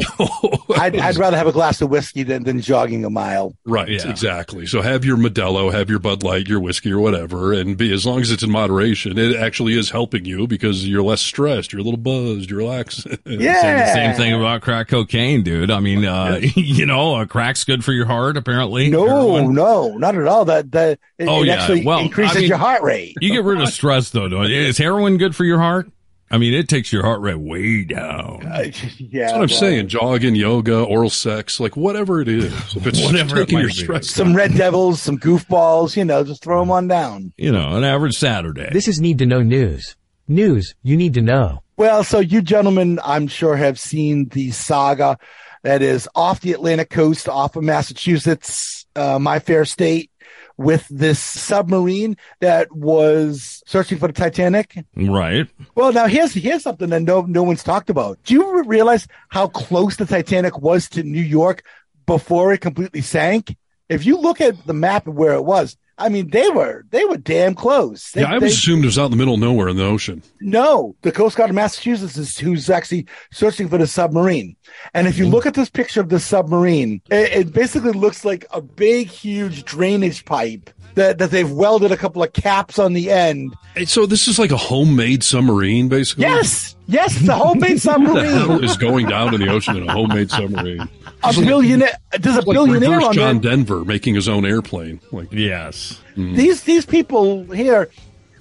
I'd, 0.79 0.95
I'd 0.97 1.17
rather 1.17 1.35
have 1.37 1.47
a 1.47 1.51
glass 1.51 1.81
of 1.81 1.89
whiskey 1.89 2.23
than, 2.23 2.43
than 2.43 2.61
jogging 2.61 3.03
a 3.05 3.09
mile. 3.09 3.53
Right, 3.65 3.89
Yeah. 3.89 4.09
exactly. 4.09 4.65
So 4.65 4.81
have 4.81 5.03
your 5.03 5.17
Modelo, 5.17 5.71
have 5.73 5.89
your 5.89 5.99
Bud 5.99 6.23
Light, 6.23 6.47
your 6.47 6.59
whiskey 6.59 6.91
or 6.91 6.99
whatever, 6.99 7.53
and 7.53 7.77
be 7.77 7.91
as 7.93 8.05
long 8.05 8.21
as 8.21 8.31
it's 8.31 8.43
in 8.43 8.51
moderation, 8.51 9.17
it 9.17 9.35
actually 9.35 9.77
is 9.77 9.89
helping 9.89 10.25
you 10.25 10.47
because 10.47 10.87
you're 10.87 11.03
less 11.03 11.21
stressed, 11.21 11.73
you're 11.73 11.81
a 11.81 11.83
little 11.83 11.97
buzzed, 11.99 12.49
you're 12.49 12.59
relaxed. 12.59 13.07
Yeah. 13.25 13.61
Saying 13.61 13.77
the 13.77 13.93
same 13.93 14.15
thing 14.15 14.33
about 14.33 14.61
crack 14.61 14.87
cocaine, 14.87 15.43
dude. 15.43 15.69
I 15.71 15.79
mean, 15.79 16.03
uh, 16.05 16.39
you 16.55 16.85
know, 16.85 16.98
uh, 16.99 17.25
crack's 17.25 17.63
good 17.63 17.83
for 17.83 17.93
your 17.93 18.05
heart, 18.05 18.37
apparently. 18.37 18.89
No, 18.89 19.05
Heroin. 19.07 19.53
no, 19.53 19.97
not 19.97 20.15
at 20.15 20.27
all. 20.27 20.45
That 20.45 20.71
that 20.73 20.99
it, 21.17 21.27
Oh, 21.27 21.43
it 21.43 21.47
yeah. 21.47 21.53
actually 21.55 21.85
Well, 21.85 21.99
increases 21.99 22.37
I 22.37 22.39
mean- 22.41 22.49
your 22.49 22.57
heart 22.57 22.81
rate. 22.83 23.15
You 23.21 23.31
get 23.31 23.43
rid 23.43 23.61
of 23.61 23.69
stress, 23.69 24.09
though, 24.11 24.27
don't 24.27 24.49
you? 24.49 24.55
Is 24.59 24.77
heroin 24.77 25.17
good 25.17 25.35
for 25.35 25.43
your 25.45 25.59
heart? 25.59 25.89
I 26.31 26.37
mean, 26.37 26.53
it 26.53 26.69
takes 26.69 26.93
your 26.93 27.01
heart 27.03 27.21
rate 27.21 27.39
way 27.39 27.83
down. 27.85 28.43
Uh, 28.49 28.63
yeah, 28.97 29.21
That's 29.21 29.33
what 29.33 29.33
I'm 29.33 29.39
well, 29.39 29.47
saying. 29.47 29.87
Jogging, 29.87 30.35
yoga, 30.35 30.83
oral 30.83 31.09
sex, 31.09 31.59
like 31.59 31.75
whatever 31.77 32.21
it 32.21 32.27
is. 32.27 32.51
If 32.75 32.85
it's 32.87 33.01
Whatever 33.03 33.37
it 33.37 33.39
taking 33.45 33.55
might 33.55 33.61
your 33.61 33.69
be. 33.69 33.73
stress 33.75 34.09
Some 34.09 34.35
red 34.35 34.53
devils, 34.55 35.01
some 35.01 35.17
goofballs, 35.17 35.95
you 35.95 36.05
know, 36.05 36.23
just 36.23 36.43
throw 36.43 36.59
them 36.59 36.69
on 36.71 36.87
down. 36.87 37.33
You 37.37 37.51
know, 37.51 37.75
an 37.77 37.83
average 37.83 38.15
Saturday. 38.17 38.69
This 38.71 38.87
is 38.87 38.99
Need 39.01 39.17
to 39.19 39.25
Know 39.25 39.41
News. 39.41 39.95
News 40.27 40.75
you 40.83 40.95
need 40.97 41.13
to 41.15 41.21
know. 41.21 41.63
Well, 41.77 42.03
so 42.03 42.19
you 42.19 42.41
gentlemen, 42.41 42.99
I'm 43.03 43.27
sure, 43.27 43.55
have 43.55 43.79
seen 43.79 44.27
the 44.29 44.51
saga 44.51 45.17
that 45.63 45.81
is 45.81 46.07
off 46.15 46.41
the 46.41 46.53
Atlantic 46.53 46.89
coast, 46.89 47.27
off 47.27 47.55
of 47.55 47.63
Massachusetts, 47.63 48.85
uh, 48.95 49.19
my 49.19 49.39
fair 49.39 49.65
state, 49.65 50.11
with 50.57 50.85
this 50.89 51.19
submarine 51.19 52.17
that 52.41 52.71
was 52.71 53.63
searching 53.65 53.97
for 53.97 54.07
the 54.07 54.13
Titanic. 54.13 54.83
right. 54.95 55.47
Well, 55.75 55.93
now 55.93 56.07
here's 56.07 56.33
here's 56.33 56.63
something 56.63 56.89
that 56.89 57.01
no 57.01 57.21
no 57.21 57.43
one's 57.43 57.63
talked 57.63 57.89
about. 57.89 58.21
Do 58.23 58.33
you 58.33 58.63
realize 58.63 59.07
how 59.29 59.47
close 59.47 59.95
the 59.95 60.05
Titanic 60.05 60.59
was 60.59 60.89
to 60.89 61.03
New 61.03 61.21
York 61.21 61.63
before 62.05 62.53
it 62.53 62.59
completely 62.59 63.01
sank? 63.01 63.55
If 63.87 64.05
you 64.05 64.17
look 64.17 64.41
at 64.41 64.67
the 64.67 64.73
map 64.73 65.07
of 65.07 65.15
where 65.15 65.33
it 65.33 65.43
was, 65.43 65.77
I 65.99 66.09
mean, 66.09 66.29
they 66.29 66.49
were 66.49 66.85
they 66.89 67.03
were 67.05 67.17
damn 67.17 67.53
close. 67.53 68.11
They, 68.11 68.21
Yeah, 68.21 68.33
I 68.33 68.39
they- 68.39 68.47
assumed 68.47 68.83
it 68.83 68.87
was 68.87 68.97
out 68.97 69.05
in 69.05 69.11
the 69.11 69.17
middle 69.17 69.33
of 69.33 69.39
nowhere 69.39 69.67
in 69.67 69.77
the 69.77 69.85
ocean. 69.85 70.23
no, 70.41 70.95
the 71.01 71.11
Coast 71.11 71.37
Guard 71.37 71.49
of 71.49 71.55
Massachusetts 71.55 72.17
is 72.17 72.37
who's 72.37 72.69
actually 72.69 73.05
searching 73.31 73.67
for 73.67 73.77
the 73.77 73.87
submarine. 73.87 74.55
And 74.93 75.07
if 75.07 75.17
you 75.17 75.25
mm-hmm. 75.25 75.33
look 75.33 75.45
at 75.45 75.53
this 75.53 75.69
picture 75.69 76.01
of 76.01 76.09
the 76.09 76.19
submarine, 76.19 77.01
it, 77.11 77.31
it 77.33 77.53
basically 77.53 77.91
looks 77.91 78.23
like 78.23 78.45
a 78.51 78.61
big, 78.61 79.07
huge 79.07 79.65
drainage 79.65 80.25
pipe 80.25 80.69
that, 80.99 81.17
that 81.17 81.31
they've 81.31 81.49
welded 81.49 81.91
a 81.91 81.97
couple 81.97 82.21
of 82.21 82.33
caps 82.33 82.77
on 82.77 82.93
the 82.93 83.09
end. 83.09 83.55
Hey, 83.75 83.85
So 83.85 84.05
this 84.05 84.27
is 84.27 84.37
like 84.37 84.51
a 84.51 84.57
homemade 84.57 85.23
submarine, 85.23 85.87
basically. 85.87 86.23
Yes, 86.23 86.75
yes, 86.87 87.17
the 87.19 87.35
homemade 87.35 87.81
What 87.85 88.03
the 88.13 88.27
hell 88.27 88.39
submarine. 88.39 88.63
is 88.63 88.77
going 88.77 89.07
down 89.07 89.33
in 89.33 89.39
the 89.41 89.49
ocean 89.49 89.77
in 89.77 89.87
a 89.87 89.91
homemade 89.91 90.29
submarine? 90.29 90.87
a 91.23 91.33
billionaire. 91.33 91.97
does 92.19 92.35
a 92.35 92.41
like 92.41 92.55
billionaire 92.55 92.89
reverse 92.91 93.03
on 93.05 93.13
John 93.13 93.39
there. 93.39 93.51
Denver 93.51 93.85
making 93.85 94.15
his 94.15 94.27
own 94.29 94.45
airplane. 94.45 94.99
Like 95.11 95.31
Yes. 95.31 95.99
Mm. 96.15 96.35
These 96.35 96.63
these 96.63 96.85
people 96.85 97.43
here 97.45 97.89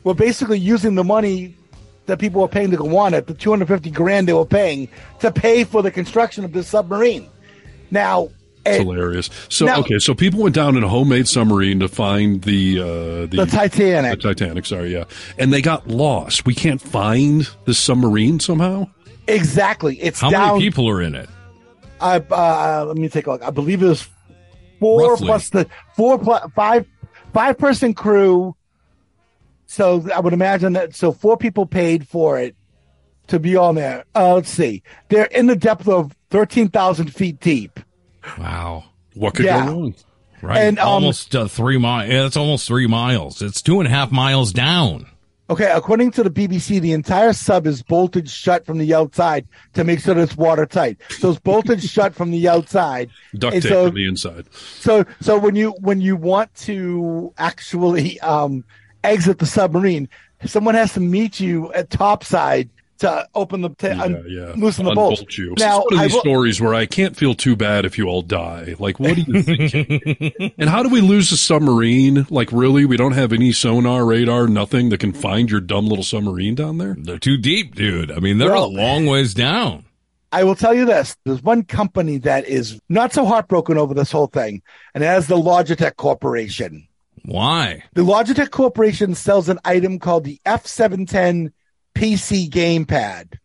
were 0.04 0.14
basically 0.14 0.58
using 0.58 0.94
the 0.94 1.04
money 1.04 1.54
that 2.06 2.18
people 2.18 2.40
were 2.40 2.48
paying 2.48 2.70
to 2.70 2.76
go 2.76 2.96
on 2.96 3.14
it, 3.14 3.26
the 3.26 3.34
250 3.34 3.90
grand 3.90 4.26
they 4.26 4.32
were 4.32 4.44
paying 4.46 4.88
to 5.20 5.30
pay 5.30 5.62
for 5.64 5.82
the 5.82 5.90
construction 5.90 6.44
of 6.44 6.52
this 6.52 6.66
submarine. 6.66 7.28
Now, 7.90 8.30
it's 8.68 8.78
eh, 8.80 8.82
hilarious. 8.82 9.30
So 9.48 9.66
Now- 9.66 9.80
okay, 9.80 9.98
so 9.98 10.14
people 10.14 10.40
went 10.40 10.54
down 10.54 10.76
in 10.76 10.82
a 10.84 10.88
homemade 10.88 11.26
submarine 11.28 11.80
to 11.80 11.88
find 11.88 12.42
the 12.42 12.80
uh, 12.80 12.84
the, 13.26 13.26
the 13.28 13.46
Titanic. 13.46 14.20
the 14.20 14.34
Titanic. 14.34 14.66
Sorry, 14.66 14.92
yeah, 14.92 15.04
and 15.38 15.52
they 15.52 15.62
got 15.62 15.88
lost. 15.88 16.46
We 16.46 16.54
can't 16.54 16.80
find 16.80 17.48
the 17.64 17.74
submarine 17.74 18.40
somehow. 18.40 18.88
Exactly. 19.26 19.96
It's 20.00 20.20
How 20.20 20.30
down. 20.30 20.48
many 20.54 20.60
people 20.60 20.88
are 20.88 21.02
in 21.02 21.14
it? 21.14 21.28
I 22.00 22.16
uh, 22.16 22.84
let 22.86 22.96
me 22.96 23.08
take 23.08 23.26
a 23.26 23.32
look. 23.32 23.42
I 23.42 23.50
believe 23.50 23.82
it 23.82 23.88
was 23.88 24.08
four 24.78 25.10
Roughly. 25.10 25.26
plus 25.26 25.50
the 25.50 25.66
four 25.96 26.18
plus 26.18 26.48
five 26.54 26.86
five 27.32 27.58
person 27.58 27.92
crew. 27.94 28.54
So 29.66 30.06
I 30.14 30.20
would 30.20 30.32
imagine 30.32 30.72
that 30.74 30.94
so 30.94 31.12
four 31.12 31.36
people 31.36 31.66
paid 31.66 32.08
for 32.08 32.38
it 32.38 32.56
to 33.26 33.38
be 33.38 33.54
on 33.56 33.74
there. 33.74 34.04
Uh, 34.14 34.34
let's 34.36 34.48
see. 34.48 34.82
They're 35.10 35.26
in 35.26 35.46
the 35.46 35.56
depth 35.56 35.88
of 35.88 36.16
thirteen 36.30 36.68
thousand 36.68 37.12
feet 37.14 37.38
deep. 37.40 37.78
Wow. 38.38 38.84
What 39.14 39.34
could 39.34 39.46
Yeah. 39.46 39.66
go 39.66 39.72
wrong? 39.72 39.94
Right. 40.40 40.58
And, 40.58 40.78
um, 40.78 40.88
almost 40.88 41.34
uh, 41.34 41.48
three 41.48 41.78
miles. 41.78 42.10
Yeah, 42.10 42.26
it's 42.26 42.36
almost 42.36 42.66
three 42.68 42.86
miles. 42.86 43.42
It's 43.42 43.60
two 43.60 43.80
and 43.80 43.86
a 43.86 43.90
half 43.90 44.12
miles 44.12 44.52
down. 44.52 45.06
Okay, 45.50 45.70
according 45.74 46.10
to 46.12 46.22
the 46.22 46.30
BBC, 46.30 46.78
the 46.78 46.92
entire 46.92 47.32
sub 47.32 47.66
is 47.66 47.82
bolted 47.82 48.28
shut 48.28 48.66
from 48.66 48.76
the 48.76 48.94
outside 48.94 49.48
to 49.72 49.82
make 49.82 49.98
sure 50.00 50.14
that 50.14 50.20
it's 50.20 50.36
watertight. 50.36 50.98
So 51.18 51.30
it's 51.30 51.40
bolted 51.40 51.82
shut 51.90 52.14
from 52.14 52.30
the 52.30 52.46
outside. 52.48 53.08
Duct 53.36 53.54
tape 53.54 53.62
so- 53.62 53.86
on 53.86 53.94
the 53.94 54.06
inside. 54.06 54.46
So 54.52 55.06
so 55.22 55.38
when 55.38 55.56
you 55.56 55.70
when 55.80 56.00
you 56.02 56.16
want 56.16 56.54
to 56.56 57.32
actually 57.38 58.20
um 58.20 58.62
exit 59.04 59.38
the 59.38 59.46
submarine, 59.46 60.08
someone 60.44 60.74
has 60.74 60.92
to 60.92 61.00
meet 61.00 61.40
you 61.40 61.72
at 61.72 61.88
topside 61.88 62.68
to 62.98 63.28
open 63.34 63.60
the 63.60 63.70
to 63.70 63.92
un- 64.00 64.24
yeah. 64.28 64.52
loosen 64.56 64.84
the 64.84 64.94
bolts. 64.94 65.38
You. 65.38 65.54
Now, 65.58 65.78
one 65.80 65.94
of 65.94 65.98
I 66.00 66.02
these 66.04 66.14
will- 66.14 66.20
stories 66.20 66.60
where 66.60 66.74
I 66.74 66.86
can't 66.86 67.16
feel 67.16 67.34
too 67.34 67.56
bad 67.56 67.84
if 67.84 67.96
you 67.98 68.06
all 68.06 68.22
die. 68.22 68.74
Like, 68.78 68.98
what 69.00 69.16
are 69.16 69.20
you 69.20 69.42
thinking? 69.42 70.52
and 70.58 70.68
how 70.68 70.82
do 70.82 70.88
we 70.88 71.00
lose 71.00 71.30
a 71.32 71.36
submarine? 71.36 72.26
Like, 72.30 72.50
really? 72.52 72.84
We 72.84 72.96
don't 72.96 73.12
have 73.12 73.32
any 73.32 73.52
sonar, 73.52 74.04
radar, 74.04 74.46
nothing 74.48 74.88
that 74.90 75.00
can 75.00 75.12
find 75.12 75.50
your 75.50 75.60
dumb 75.60 75.86
little 75.86 76.04
submarine 76.04 76.54
down 76.54 76.78
there? 76.78 76.96
They're 76.98 77.18
too 77.18 77.36
deep, 77.36 77.74
dude. 77.74 78.10
I 78.10 78.18
mean, 78.18 78.38
they're 78.38 78.50
Well- 78.50 78.64
a 78.64 78.66
long 78.66 79.06
ways 79.06 79.34
down. 79.34 79.84
I 80.30 80.44
will 80.44 80.54
tell 80.56 80.74
you 80.74 80.84
this: 80.84 81.16
there's 81.24 81.42
one 81.42 81.62
company 81.62 82.18
that 82.18 82.46
is 82.46 82.78
not 82.90 83.14
so 83.14 83.24
heartbroken 83.24 83.78
over 83.78 83.94
this 83.94 84.12
whole 84.12 84.26
thing, 84.26 84.60
and 84.94 85.02
that 85.02 85.16
is 85.16 85.26
the 85.26 85.36
Logitech 85.36 85.96
Corporation. 85.96 86.86
Why? 87.24 87.82
The 87.94 88.02
Logitech 88.02 88.50
Corporation 88.50 89.14
sells 89.14 89.48
an 89.48 89.58
item 89.64 89.98
called 89.98 90.24
the 90.24 90.38
F710 90.44 91.52
PC 91.98 92.48
gamepad. 92.48 93.38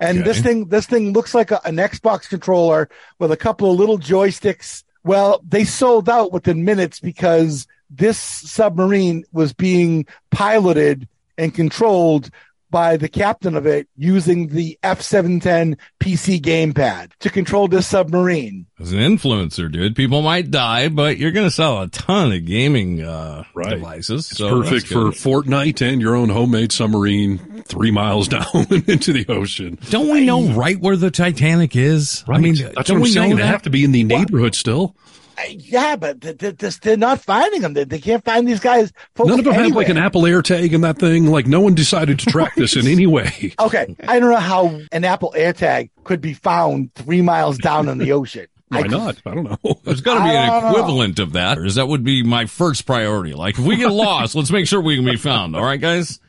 And 0.00 0.24
this 0.24 0.40
thing, 0.40 0.68
this 0.68 0.86
thing 0.86 1.12
looks 1.12 1.34
like 1.34 1.50
a, 1.50 1.60
an 1.66 1.76
Xbox 1.76 2.28
controller 2.28 2.88
with 3.18 3.30
a 3.30 3.36
couple 3.36 3.70
of 3.70 3.78
little 3.78 3.98
joysticks. 3.98 4.82
Well, 5.04 5.42
they 5.46 5.64
sold 5.64 6.08
out 6.08 6.32
within 6.32 6.64
minutes 6.64 7.00
because 7.00 7.66
this 7.90 8.18
submarine 8.18 9.24
was 9.32 9.52
being 9.52 10.06
piloted 10.30 11.06
and 11.36 11.54
controlled 11.54 12.30
by 12.70 12.96
the 12.96 13.08
captain 13.08 13.56
of 13.56 13.66
it 13.66 13.88
using 13.96 14.48
the 14.48 14.78
F710 14.82 15.76
PC 15.98 16.40
gamepad 16.40 17.10
to 17.18 17.28
control 17.28 17.68
this 17.68 17.86
submarine. 17.86 18.66
As 18.78 18.92
an 18.92 19.00
influencer, 19.00 19.70
dude, 19.70 19.96
people 19.96 20.22
might 20.22 20.50
die, 20.50 20.88
but 20.88 21.18
you're 21.18 21.32
going 21.32 21.46
to 21.46 21.50
sell 21.50 21.82
a 21.82 21.88
ton 21.88 22.32
of 22.32 22.44
gaming 22.44 23.02
uh, 23.02 23.44
devices. 23.68 24.30
It's 24.30 24.38
so 24.38 24.62
perfect 24.62 24.86
for. 24.86 25.10
Fortnite 25.10 25.82
and 25.86 26.00
your 26.00 26.14
own 26.14 26.28
homemade 26.28 26.72
submarine 26.72 27.38
three 27.70 27.90
miles 27.90 28.28
down 28.36 28.44
into 28.86 29.12
the 29.12 29.24
ocean. 29.28 29.78
Don't 29.88 30.10
we 30.10 30.26
know 30.26 30.42
right 30.52 30.78
where 30.80 30.96
the 30.96 31.10
Titanic 31.10 31.74
is? 31.76 32.24
Right. 32.26 32.36
I 32.36 32.40
mean, 32.40 32.54
that's 32.56 32.74
don't 32.74 32.76
what 32.76 32.90
I'm 32.96 33.00
we 33.02 33.10
saying. 33.10 33.30
know 33.30 33.36
They 33.36 33.42
that? 33.42 33.48
have 33.48 33.62
to 33.62 33.70
be 33.70 33.84
in 33.84 33.92
the 33.92 34.04
neighborhood 34.04 34.54
still. 34.54 34.94
Uh, 35.38 35.42
yeah, 35.48 35.96
but 35.96 36.20
th- 36.20 36.36
th- 36.38 36.56
this, 36.56 36.78
they're 36.80 36.96
not 36.98 37.20
finding 37.20 37.62
them. 37.62 37.72
They, 37.72 37.84
they 37.84 37.98
can't 38.00 38.22
find 38.24 38.46
these 38.46 38.60
guys. 38.60 38.92
None 39.18 39.38
of 39.38 39.44
them 39.44 39.54
have 39.54 39.70
like 39.74 39.88
an. 39.88 39.96
Apple 39.96 40.22
AirTag 40.22 40.72
in 40.72 40.82
that 40.82 40.98
thing. 40.98 41.26
Like 41.28 41.46
no 41.46 41.60
one 41.60 41.74
decided 41.74 42.18
to 42.18 42.26
track 42.26 42.54
this 42.56 42.76
in 42.76 42.86
any 42.86 43.06
way. 43.06 43.54
Okay, 43.60 43.96
I 44.06 44.18
don't 44.18 44.30
know 44.30 44.36
how 44.36 44.80
an 44.92 45.04
Apple 45.04 45.32
AirTag 45.36 45.90
could 46.04 46.20
be 46.20 46.34
found 46.34 46.92
three 46.94 47.22
miles 47.22 47.56
down 47.58 47.88
in 47.88 47.96
the 47.98 48.12
ocean. 48.20 48.46
Why 48.68 48.80
I- 48.80 48.86
not? 48.88 49.22
I 49.24 49.34
don't 49.34 49.44
know. 49.44 49.80
There's 49.84 50.00
got 50.00 50.14
to 50.18 50.24
be 50.24 50.30
an 50.30 50.46
don't 50.48 50.62
know. 50.62 50.70
equivalent 50.70 51.18
of 51.20 51.32
that, 51.32 51.58
or 51.58 51.70
that 51.70 51.88
would 51.88 52.04
be 52.04 52.22
my 52.22 52.44
first 52.46 52.84
priority. 52.86 53.32
Like, 53.32 53.58
if 53.58 53.64
we 53.64 53.76
get 53.76 53.90
lost, 53.92 54.34
let's 54.34 54.50
make 54.50 54.66
sure 54.66 54.80
we 54.80 54.96
can 54.96 55.04
be 55.04 55.16
found. 55.16 55.56
All 55.56 55.64
right, 55.64 55.80
guys? 55.80 56.20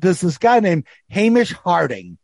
There's 0.00 0.20
this 0.20 0.38
guy 0.38 0.60
named 0.60 0.84
Hamish 1.08 1.52
Harding, 1.52 2.18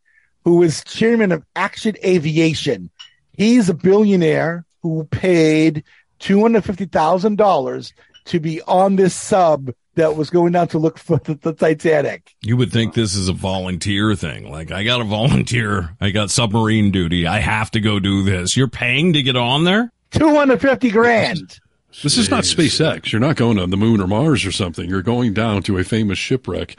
who 0.44 0.62
is 0.62 0.84
chairman 0.84 1.32
of 1.32 1.44
Action 1.56 1.96
Aviation. 2.04 2.90
He's 3.32 3.68
a 3.68 3.74
billionaire 3.74 4.64
who 4.82 5.04
paid 5.04 5.84
two 6.18 6.40
hundred 6.40 6.64
fifty 6.64 6.84
thousand 6.84 7.36
dollars 7.36 7.92
to 8.26 8.40
be 8.40 8.62
on 8.62 8.96
this 8.96 9.14
sub 9.14 9.72
that 9.94 10.16
was 10.16 10.30
going 10.30 10.52
down 10.52 10.68
to 10.68 10.78
look 10.78 10.98
for 10.98 11.18
the, 11.18 11.34
the 11.34 11.52
Titanic. 11.52 12.34
You 12.40 12.56
would 12.56 12.72
think 12.72 12.94
this 12.94 13.14
is 13.14 13.28
a 13.28 13.32
volunteer 13.32 14.14
thing. 14.14 14.50
Like, 14.50 14.70
I 14.70 14.84
got 14.84 15.00
a 15.00 15.04
volunteer. 15.04 15.96
I 16.00 16.10
got 16.10 16.30
submarine 16.30 16.90
duty. 16.92 17.26
I 17.26 17.40
have 17.40 17.70
to 17.72 17.80
go 17.80 17.98
do 17.98 18.22
this. 18.22 18.56
You're 18.56 18.68
paying 18.68 19.12
to 19.12 19.22
get 19.22 19.36
on 19.36 19.64
there? 19.64 19.92
Two 20.10 20.34
hundred 20.34 20.60
fifty 20.60 20.90
grand. 20.90 21.58
This 22.02 22.16
is 22.16 22.30
not 22.30 22.44
SpaceX. 22.44 23.12
You're 23.12 23.20
not 23.20 23.36
going 23.36 23.58
to 23.58 23.66
the 23.66 23.76
moon 23.76 24.00
or 24.00 24.06
Mars 24.06 24.46
or 24.46 24.52
something. 24.52 24.88
You're 24.88 25.02
going 25.02 25.34
down 25.34 25.62
to 25.64 25.76
a 25.76 25.84
famous 25.84 26.16
shipwreck. 26.16 26.78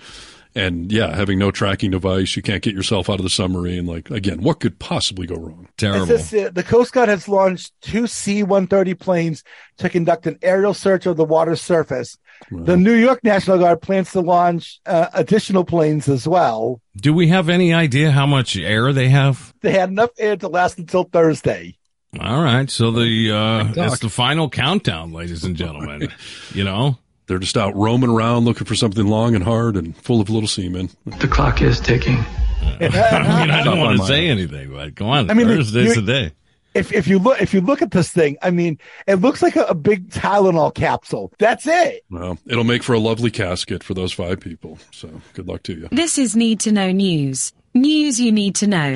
And 0.55 0.91
yeah, 0.91 1.15
having 1.15 1.39
no 1.39 1.49
tracking 1.49 1.91
device, 1.91 2.35
you 2.35 2.41
can't 2.41 2.61
get 2.61 2.75
yourself 2.75 3.09
out 3.09 3.19
of 3.19 3.23
the 3.23 3.29
submarine. 3.29 3.85
Like, 3.85 4.11
again, 4.11 4.41
what 4.41 4.59
could 4.59 4.77
possibly 4.77 5.25
go 5.25 5.35
wrong? 5.35 5.67
Terrible. 5.77 6.11
It 6.11 6.33
uh, 6.33 6.49
the 6.51 6.63
Coast 6.63 6.93
Guard 6.93 7.09
has 7.09 7.27
launched 7.27 7.73
two 7.81 8.05
C-130 8.05 8.99
planes 8.99 9.43
to 9.77 9.89
conduct 9.89 10.27
an 10.27 10.37
aerial 10.43 10.73
search 10.73 11.05
of 11.05 11.17
the 11.17 11.25
water's 11.25 11.61
surface. 11.61 12.17
The 12.51 12.77
New 12.77 12.93
York 12.93 13.23
National 13.23 13.57
Guard 13.57 13.81
plans 13.81 14.11
to 14.11 14.19
launch 14.19 14.79
uh, 14.85 15.07
additional 15.13 15.63
planes 15.63 16.09
as 16.09 16.27
well. 16.27 16.81
Do 16.97 17.13
we 17.13 17.29
have 17.29 17.49
any 17.49 17.73
idea 17.73 18.11
how 18.11 18.25
much 18.25 18.57
air 18.57 18.91
they 18.91 19.09
have? 19.09 19.53
They 19.61 19.71
had 19.71 19.89
enough 19.89 20.11
air 20.19 20.35
to 20.37 20.47
last 20.49 20.77
until 20.77 21.05
Thursday. 21.05 21.77
All 22.19 22.43
right. 22.43 22.69
So 22.69 22.91
the, 22.91 23.31
uh, 23.31 23.63
Doc. 23.73 23.93
it's 23.93 23.99
the 23.99 24.09
final 24.09 24.49
countdown, 24.49 25.13
ladies 25.13 25.43
and 25.43 25.55
gentlemen. 25.55 26.09
you 26.53 26.63
know? 26.63 26.97
They're 27.27 27.39
just 27.39 27.57
out 27.57 27.75
roaming 27.75 28.09
around 28.09 28.45
looking 28.45 28.65
for 28.65 28.75
something 28.75 29.07
long 29.07 29.35
and 29.35 29.43
hard 29.43 29.77
and 29.77 29.95
full 29.95 30.19
of 30.21 30.29
little 30.29 30.47
semen. 30.47 30.89
The 31.05 31.27
clock 31.27 31.61
is 31.61 31.79
ticking. 31.79 32.17
I 32.63 32.79
mean, 32.79 33.51
I 33.51 33.63
don't 33.63 33.79
want 33.79 33.99
to 33.99 34.05
say 34.05 34.27
anything, 34.27 34.71
but 34.71 34.95
come 34.95 35.07
on. 35.07 35.29
I 35.29 35.33
mean, 35.33 35.47
Thursday's 35.47 35.95
you're- 35.95 35.95
the 35.95 36.01
day. 36.01 36.31
If 36.73 36.91
if 36.91 37.07
you 37.07 37.19
look 37.19 37.39
if 37.39 37.53
you 37.53 37.61
look 37.61 37.83
at 37.83 37.91
this 37.91 38.09
thing, 38.09 38.35
I 38.41 38.49
mean, 38.49 38.79
it 39.05 39.15
looks 39.15 39.43
like 39.43 39.55
a, 39.55 39.65
a 39.65 39.75
big 39.75 40.09
Tylenol 40.09 40.73
capsule. 40.73 41.31
That's 41.37 41.67
it. 41.67 42.03
Well, 42.09 42.39
it'll 42.47 42.63
make 42.63 42.81
for 42.81 42.93
a 42.93 42.99
lovely 42.99 43.29
casket 43.29 43.83
for 43.83 43.93
those 43.93 44.11
five 44.11 44.39
people. 44.39 44.79
So 44.89 45.07
good 45.33 45.47
luck 45.47 45.61
to 45.63 45.73
you. 45.73 45.87
This 45.91 46.17
is 46.17 46.35
Need 46.35 46.59
to 46.61 46.71
Know 46.71 46.91
News. 46.91 47.53
News 47.75 48.19
you 48.19 48.31
need 48.31 48.55
to 48.55 48.65
know. 48.65 48.93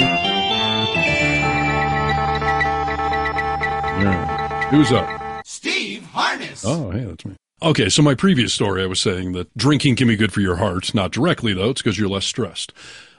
Who's 4.72 4.92
up? 4.92 5.46
Steve 5.46 6.04
Harness. 6.08 6.64
Oh, 6.66 6.90
hey, 6.92 7.06
that's 7.06 7.26
me. 7.26 7.36
Okay, 7.62 7.90
so 7.90 8.04
my 8.04 8.14
previous 8.14 8.54
story, 8.54 8.84
I 8.84 8.86
was 8.86 9.00
saying 9.00 9.32
that 9.32 9.56
drinking 9.58 9.96
can 9.96 10.08
be 10.08 10.16
good 10.16 10.32
for 10.32 10.42
your 10.42 10.58
heart. 10.58 10.94
Not 10.94 11.12
directly, 11.12 11.54
though. 11.54 11.72
It's 11.72 11.82
because 11.82 11.98
you're 11.98 12.08
less 12.08 12.26
stressed. 12.26 12.72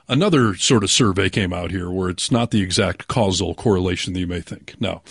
Another 0.09 0.55
sort 0.55 0.85
of 0.85 0.91
survey 0.91 1.29
came 1.29 1.53
out 1.53 1.71
here 1.71 1.91
where 1.91 2.09
it's 2.09 2.31
not 2.31 2.51
the 2.51 2.63
exact 2.63 3.09
causal 3.09 3.55
correlation 3.55 4.13
that 4.13 4.21
you 4.21 4.27
may 4.29 4.41
think. 4.41 4.75
Now, 4.81 5.03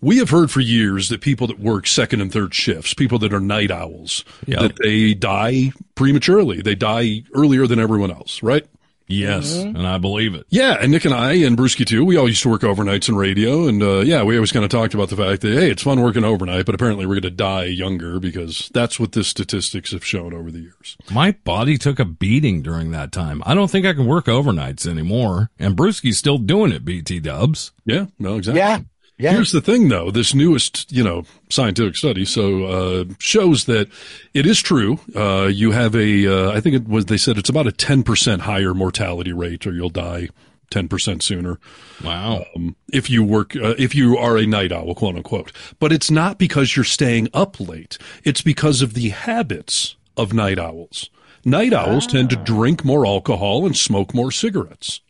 we 0.00 0.18
have 0.18 0.30
heard 0.30 0.50
for 0.50 0.60
years 0.60 1.08
that 1.08 1.20
people 1.20 1.46
that 1.46 1.60
work 1.60 1.86
second 1.86 2.20
and 2.20 2.30
third 2.30 2.54
shifts, 2.54 2.92
people 2.92 3.18
that 3.20 3.32
are 3.32 3.40
night 3.40 3.70
owls, 3.70 4.24
that 4.46 4.76
they 4.82 5.14
die 5.14 5.72
prematurely. 5.94 6.60
They 6.60 6.74
die 6.74 7.22
earlier 7.34 7.66
than 7.68 7.78
everyone 7.78 8.10
else, 8.10 8.42
right? 8.42 8.66
Yes. 9.06 9.54
And 9.56 9.86
I 9.86 9.98
believe 9.98 10.34
it. 10.34 10.46
Yeah, 10.48 10.76
and 10.80 10.90
Nick 10.92 11.04
and 11.04 11.14
I 11.14 11.34
and 11.34 11.56
Brewski 11.56 11.84
too. 11.84 12.04
We 12.04 12.16
all 12.16 12.28
used 12.28 12.42
to 12.42 12.48
work 12.48 12.62
overnights 12.62 13.08
in 13.08 13.16
radio, 13.16 13.66
and 13.68 13.82
uh, 13.82 14.00
yeah, 14.00 14.22
we 14.22 14.36
always 14.36 14.52
kind 14.52 14.64
of 14.64 14.70
talked 14.70 14.94
about 14.94 15.08
the 15.08 15.16
fact 15.16 15.42
that 15.42 15.52
hey, 15.52 15.70
it's 15.70 15.82
fun 15.82 16.00
working 16.00 16.24
overnight, 16.24 16.66
but 16.66 16.74
apparently 16.74 17.06
we're 17.06 17.14
going 17.14 17.22
to 17.22 17.30
die 17.30 17.64
younger 17.64 18.18
because 18.20 18.70
that's 18.72 18.98
what 18.98 19.12
the 19.12 19.24
statistics 19.24 19.92
have 19.92 20.04
shown 20.04 20.32
over 20.32 20.50
the 20.50 20.60
years. 20.60 20.96
My 21.10 21.32
body 21.32 21.78
took 21.78 21.98
a 21.98 22.04
beating 22.04 22.62
during 22.62 22.90
that 22.92 23.12
time. 23.12 23.42
I 23.44 23.54
don't 23.54 23.70
think 23.70 23.86
I 23.86 23.92
can 23.92 24.06
work 24.06 24.26
overnights 24.26 24.86
anymore. 24.86 25.50
And 25.58 25.76
Brewski's 25.76 26.18
still 26.18 26.38
doing 26.38 26.72
it, 26.72 26.84
BT 26.84 27.20
dubs. 27.20 27.72
Yeah, 27.84 28.06
no, 28.18 28.36
exactly. 28.36 28.60
Yeah. 28.60 28.80
Yeah. 29.18 29.32
Here's 29.32 29.52
the 29.52 29.60
thing, 29.60 29.88
though. 29.88 30.10
This 30.10 30.34
newest, 30.34 30.90
you 30.90 31.04
know, 31.04 31.24
scientific 31.48 31.96
study 31.96 32.24
so 32.24 32.64
uh, 32.64 33.04
shows 33.18 33.66
that 33.66 33.88
it 34.34 34.46
is 34.46 34.60
true. 34.60 34.98
Uh, 35.14 35.46
you 35.46 35.70
have 35.70 35.94
a, 35.94 36.26
uh, 36.26 36.52
I 36.52 36.60
think 36.60 36.74
it 36.74 36.88
was. 36.88 37.06
They 37.06 37.18
said 37.18 37.38
it's 37.38 37.50
about 37.50 37.66
a 37.66 37.72
10 37.72 38.02
percent 38.02 38.42
higher 38.42 38.74
mortality 38.74 39.32
rate, 39.32 39.66
or 39.66 39.72
you'll 39.72 39.90
die 39.90 40.28
10 40.70 40.88
percent 40.88 41.22
sooner. 41.22 41.60
Wow. 42.02 42.46
Um, 42.56 42.74
if 42.92 43.10
you 43.10 43.22
work, 43.22 43.54
uh, 43.54 43.74
if 43.78 43.94
you 43.94 44.16
are 44.16 44.38
a 44.38 44.46
night 44.46 44.72
owl, 44.72 44.94
quote 44.94 45.14
unquote. 45.16 45.52
But 45.78 45.92
it's 45.92 46.10
not 46.10 46.38
because 46.38 46.74
you're 46.74 46.84
staying 46.84 47.28
up 47.32 47.60
late. 47.60 47.98
It's 48.24 48.42
because 48.42 48.82
of 48.82 48.94
the 48.94 49.10
habits 49.10 49.96
of 50.16 50.32
night 50.32 50.58
owls. 50.58 51.10
Night 51.44 51.72
owls 51.72 52.06
tend 52.06 52.30
to 52.30 52.36
drink 52.36 52.84
more 52.84 53.04
alcohol 53.06 53.66
and 53.66 53.76
smoke 53.76 54.14
more 54.14 54.30
cigarettes. 54.30 55.00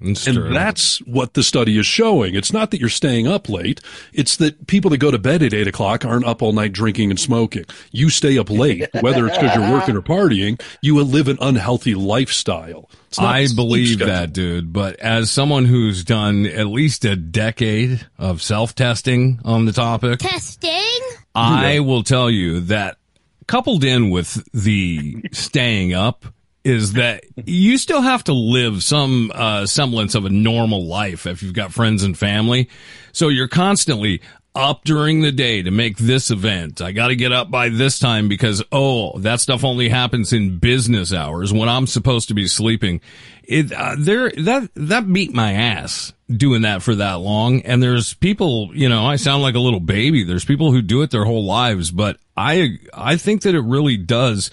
It's 0.00 0.26
And 0.26 0.54
that's 0.56 0.98
what 1.00 1.34
the 1.34 1.42
study 1.42 1.78
is 1.78 1.86
showing. 1.86 2.34
It's 2.34 2.52
not 2.52 2.70
that 2.70 2.80
you're 2.80 2.88
staying 2.88 3.28
up 3.28 3.48
late. 3.48 3.80
It's 4.12 4.36
that 4.36 4.66
people 4.66 4.90
that 4.90 4.98
go 4.98 5.10
to 5.10 5.18
bed 5.18 5.42
at 5.42 5.52
eight 5.52 5.68
o'clock 5.68 6.04
aren't 6.04 6.24
up 6.24 6.42
all 6.42 6.52
night 6.52 6.72
drinking 6.72 7.10
and 7.10 7.20
smoking. 7.20 7.64
You 7.90 8.08
stay 8.08 8.38
up 8.38 8.48
late, 8.48 8.88
whether 9.00 9.26
it's 9.26 9.36
because 9.36 9.54
you're 9.54 9.70
working 9.70 9.96
or 9.96 10.02
partying. 10.02 10.60
You 10.80 11.02
live 11.02 11.28
an 11.28 11.38
unhealthy 11.40 11.94
lifestyle. 11.94 12.88
I 13.18 13.46
believe 13.54 13.88
schedule. 13.88 14.06
that, 14.06 14.32
dude. 14.32 14.72
But 14.72 14.96
as 15.00 15.30
someone 15.30 15.66
who's 15.66 16.02
done 16.02 16.46
at 16.46 16.68
least 16.68 17.04
a 17.04 17.14
decade 17.14 18.06
of 18.18 18.40
self 18.40 18.74
testing 18.74 19.40
on 19.44 19.66
the 19.66 19.72
topic, 19.72 20.20
Testing? 20.20 21.00
I 21.34 21.80
will 21.80 22.02
tell 22.02 22.30
you 22.30 22.60
that 22.60 22.96
coupled 23.46 23.84
in 23.84 24.10
with 24.10 24.42
the 24.52 25.24
staying 25.32 25.92
up 25.92 26.24
is 26.64 26.92
that 26.92 27.24
you 27.44 27.76
still 27.76 28.02
have 28.02 28.24
to 28.24 28.32
live 28.32 28.82
some 28.82 29.32
uh, 29.34 29.66
semblance 29.66 30.14
of 30.14 30.24
a 30.24 30.30
normal 30.30 30.86
life 30.86 31.26
if 31.26 31.42
you've 31.42 31.54
got 31.54 31.72
friends 31.72 32.02
and 32.02 32.16
family. 32.16 32.68
So 33.12 33.28
you're 33.28 33.48
constantly 33.48 34.22
up 34.54 34.84
during 34.84 35.22
the 35.22 35.32
day 35.32 35.62
to 35.62 35.70
make 35.70 35.96
this 35.96 36.30
event. 36.30 36.82
I 36.82 36.92
got 36.92 37.08
to 37.08 37.16
get 37.16 37.32
up 37.32 37.50
by 37.50 37.70
this 37.70 37.98
time 37.98 38.28
because, 38.28 38.62
oh, 38.70 39.18
that 39.20 39.40
stuff 39.40 39.64
only 39.64 39.88
happens 39.88 40.32
in 40.32 40.58
business 40.58 41.12
hours 41.12 41.52
when 41.52 41.68
I'm 41.68 41.86
supposed 41.86 42.28
to 42.28 42.34
be 42.34 42.46
sleeping. 42.46 43.00
It, 43.44 43.72
uh, 43.72 43.96
there, 43.98 44.30
that, 44.30 44.68
that 44.74 45.10
beat 45.10 45.32
my 45.32 45.52
ass 45.52 46.12
doing 46.30 46.62
that 46.62 46.82
for 46.82 46.94
that 46.94 47.14
long. 47.14 47.62
And 47.62 47.82
there's 47.82 48.14
people, 48.14 48.70
you 48.74 48.88
know, 48.88 49.06
I 49.06 49.16
sound 49.16 49.42
like 49.42 49.54
a 49.54 49.60
little 49.60 49.80
baby. 49.80 50.22
There's 50.24 50.44
people 50.44 50.70
who 50.70 50.82
do 50.82 51.02
it 51.02 51.10
their 51.10 51.24
whole 51.24 51.44
lives, 51.44 51.90
but 51.90 52.18
I, 52.36 52.78
I 52.92 53.16
think 53.16 53.42
that 53.42 53.54
it 53.54 53.62
really 53.62 53.96
does. 53.96 54.50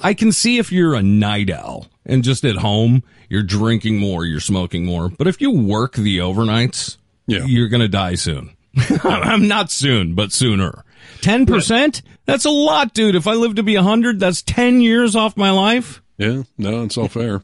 I 0.00 0.14
can 0.14 0.32
see 0.32 0.58
if 0.58 0.70
you're 0.72 0.94
a 0.94 1.02
night 1.02 1.50
owl 1.50 1.86
and 2.04 2.22
just 2.24 2.44
at 2.44 2.56
home, 2.56 3.02
you're 3.28 3.42
drinking 3.42 3.98
more, 3.98 4.24
you're 4.24 4.40
smoking 4.40 4.84
more. 4.84 5.08
But 5.08 5.26
if 5.26 5.40
you 5.40 5.50
work 5.50 5.94
the 5.94 6.18
overnights, 6.18 6.96
Yeah. 7.26 7.44
you're 7.44 7.68
going 7.68 7.80
to 7.80 7.88
die 7.88 8.14
soon. 8.14 8.50
I'm 9.04 9.48
not 9.48 9.70
soon, 9.70 10.14
but 10.14 10.32
sooner. 10.32 10.84
10%? 11.22 12.02
That's 12.26 12.44
a 12.44 12.50
lot, 12.50 12.94
dude. 12.94 13.14
If 13.14 13.26
I 13.26 13.32
live 13.34 13.54
to 13.56 13.62
be 13.62 13.74
100, 13.76 14.20
that's 14.20 14.42
10 14.42 14.80
years 14.80 15.16
off 15.16 15.36
my 15.36 15.50
life. 15.50 16.02
Yeah, 16.18 16.42
no, 16.58 16.82
it's 16.84 16.96
all 16.96 17.08
fair. 17.08 17.42